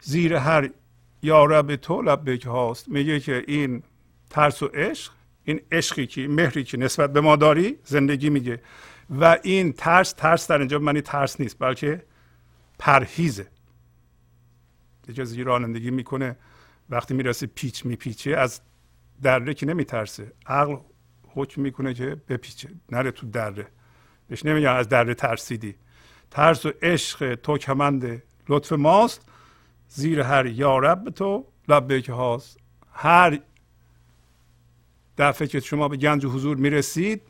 زیر 0.00 0.34
هر 0.34 0.70
یارب 1.22 1.76
تو 1.76 2.02
لبک 2.02 2.46
هاست. 2.46 2.88
میگه 2.88 3.20
که 3.20 3.44
این 3.46 3.82
ترس 4.30 4.62
و 4.62 4.66
عشق 4.66 5.12
این 5.44 5.60
عشقی 5.72 6.06
که 6.06 6.28
مهری 6.28 6.64
که 6.64 6.76
نسبت 6.76 7.12
به 7.12 7.20
ما 7.20 7.36
داری 7.36 7.78
زندگی 7.84 8.30
میگه. 8.30 8.60
و 9.10 9.38
این 9.42 9.72
ترس 9.72 10.12
ترس 10.12 10.50
در 10.50 10.58
اینجا 10.58 10.78
معنی 10.78 11.00
ترس 11.00 11.40
نیست 11.40 11.56
بلکه 11.58 12.02
پرهیزه. 12.78 13.46
یه 15.08 15.14
جز 15.14 15.38
رانندگی 15.38 15.90
می‌کنه 15.90 16.36
وقتی 16.90 17.14
می‌رسه 17.14 17.46
پیچ 17.46 17.86
میپیچه 17.86 18.30
از 18.30 18.60
دره 19.22 19.54
که 19.54 19.66
نمیترسه. 19.66 20.32
عقل 20.46 20.76
حکم 21.34 21.62
می‌کنه 21.62 21.94
که 21.94 22.16
بپیچه 22.28 22.68
نره 22.92 23.10
تو 23.10 23.26
دره. 23.26 23.66
بهش 24.28 24.44
نمیگن 24.44 24.68
از 24.68 24.88
دره 24.88 25.14
ترسیدی. 25.14 25.74
ترس 26.30 26.66
و 26.66 26.72
عشق 26.82 27.34
تو 27.34 27.58
کمند 27.58 28.22
لطف 28.48 28.72
ماست. 28.72 29.28
زیر 29.88 30.20
هر 30.20 30.46
یارب 30.46 31.10
تو 31.10 31.46
لبه 31.68 32.02
هاست 32.08 32.58
هر 32.92 33.40
دفعه 35.18 35.48
که 35.48 35.60
شما 35.60 35.88
به 35.88 35.96
گنج 35.96 36.26
حضور 36.26 36.56
می‌رسید 36.56 37.22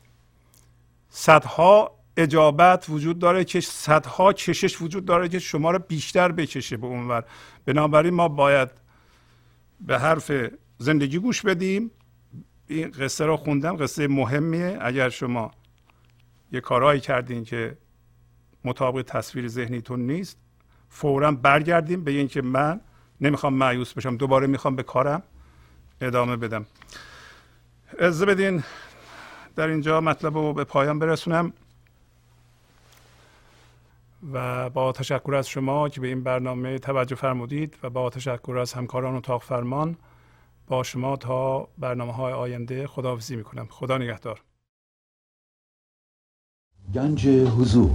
صدها 1.09 1.99
اجابت 2.17 2.85
وجود 2.89 3.19
داره 3.19 3.43
که 3.43 3.61
صدها 3.61 4.33
چشش 4.33 4.81
وجود 4.81 5.05
داره 5.05 5.29
که 5.29 5.39
شما 5.39 5.71
رو 5.71 5.79
بیشتر 5.79 6.31
بکشه 6.31 6.77
به 6.77 6.87
اونور. 6.87 7.23
بنابراین 7.65 8.13
ما 8.13 8.27
باید 8.27 8.69
به 9.81 9.99
حرف 9.99 10.31
زندگی 10.77 11.19
گوش 11.19 11.41
بدیم. 11.41 11.91
این 12.67 12.91
قصه 12.91 13.25
رو 13.25 13.37
خوندم 13.37 13.75
قصه 13.77 14.07
مهمیه. 14.07 14.77
اگر 14.81 15.09
شما 15.09 15.51
یه 16.51 16.61
کارهایی 16.61 16.99
کردین 16.99 17.43
که 17.43 17.77
مطابق 18.65 19.01
تصویر 19.01 19.47
ذهنیتون 19.47 19.99
نیست 19.99 20.37
فورا 20.89 21.31
برگردیم 21.31 22.03
به 22.03 22.11
اینکه 22.11 22.41
من 22.41 22.81
نمی‌خوام 23.21 23.53
معیوس 23.53 23.93
بشم 23.93 24.17
دوباره 24.17 24.47
می‌خوام 24.47 24.75
به 24.75 24.83
کارم 24.83 25.23
ادامه 26.01 26.35
بدم. 26.35 26.65
از 27.99 28.21
بدین. 28.21 28.63
در 29.55 29.67
اینجا 29.67 30.01
مطلب 30.01 30.37
رو 30.37 30.53
به 30.53 30.63
پایان 30.63 30.99
برسونم. 30.99 31.53
و 34.33 34.69
با 34.69 34.91
تشکر 34.91 35.35
از 35.35 35.47
شما 35.47 35.89
که 35.89 36.01
به 36.01 36.07
این 36.07 36.23
برنامه 36.23 36.79
توجه 36.79 37.15
فرمودید 37.15 37.77
و 37.83 37.89
با 37.89 38.09
تشکر 38.09 38.57
از 38.57 38.73
همکاران 38.73 39.15
اتاق 39.15 39.41
فرمان 39.41 39.95
با 40.67 40.83
شما 40.83 41.15
تا 41.15 41.67
برنامه 41.77 42.13
های 42.13 42.33
آینده 42.33 42.87
خداحافظی 42.87 43.35
می‌کنم. 43.35 43.67
خدا 43.69 43.97
نگهدار. 43.97 44.41
گنج 46.93 47.27
حضور. 47.27 47.91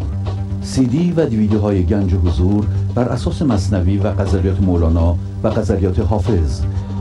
سی 0.63 0.87
دی 0.87 1.13
و 1.13 1.27
دیویدیو 1.27 1.61
های 1.61 1.87
گنج 1.87 2.15
حضور 2.15 2.67
بر 2.95 3.09
اساس 3.09 3.43
مصنوی 3.43 3.99
و 3.99 4.11
غزلیات 4.11 4.61
مولانا 4.61 5.19
و 5.43 5.51
غزلیات 5.51 5.99
حافظ 5.99 6.65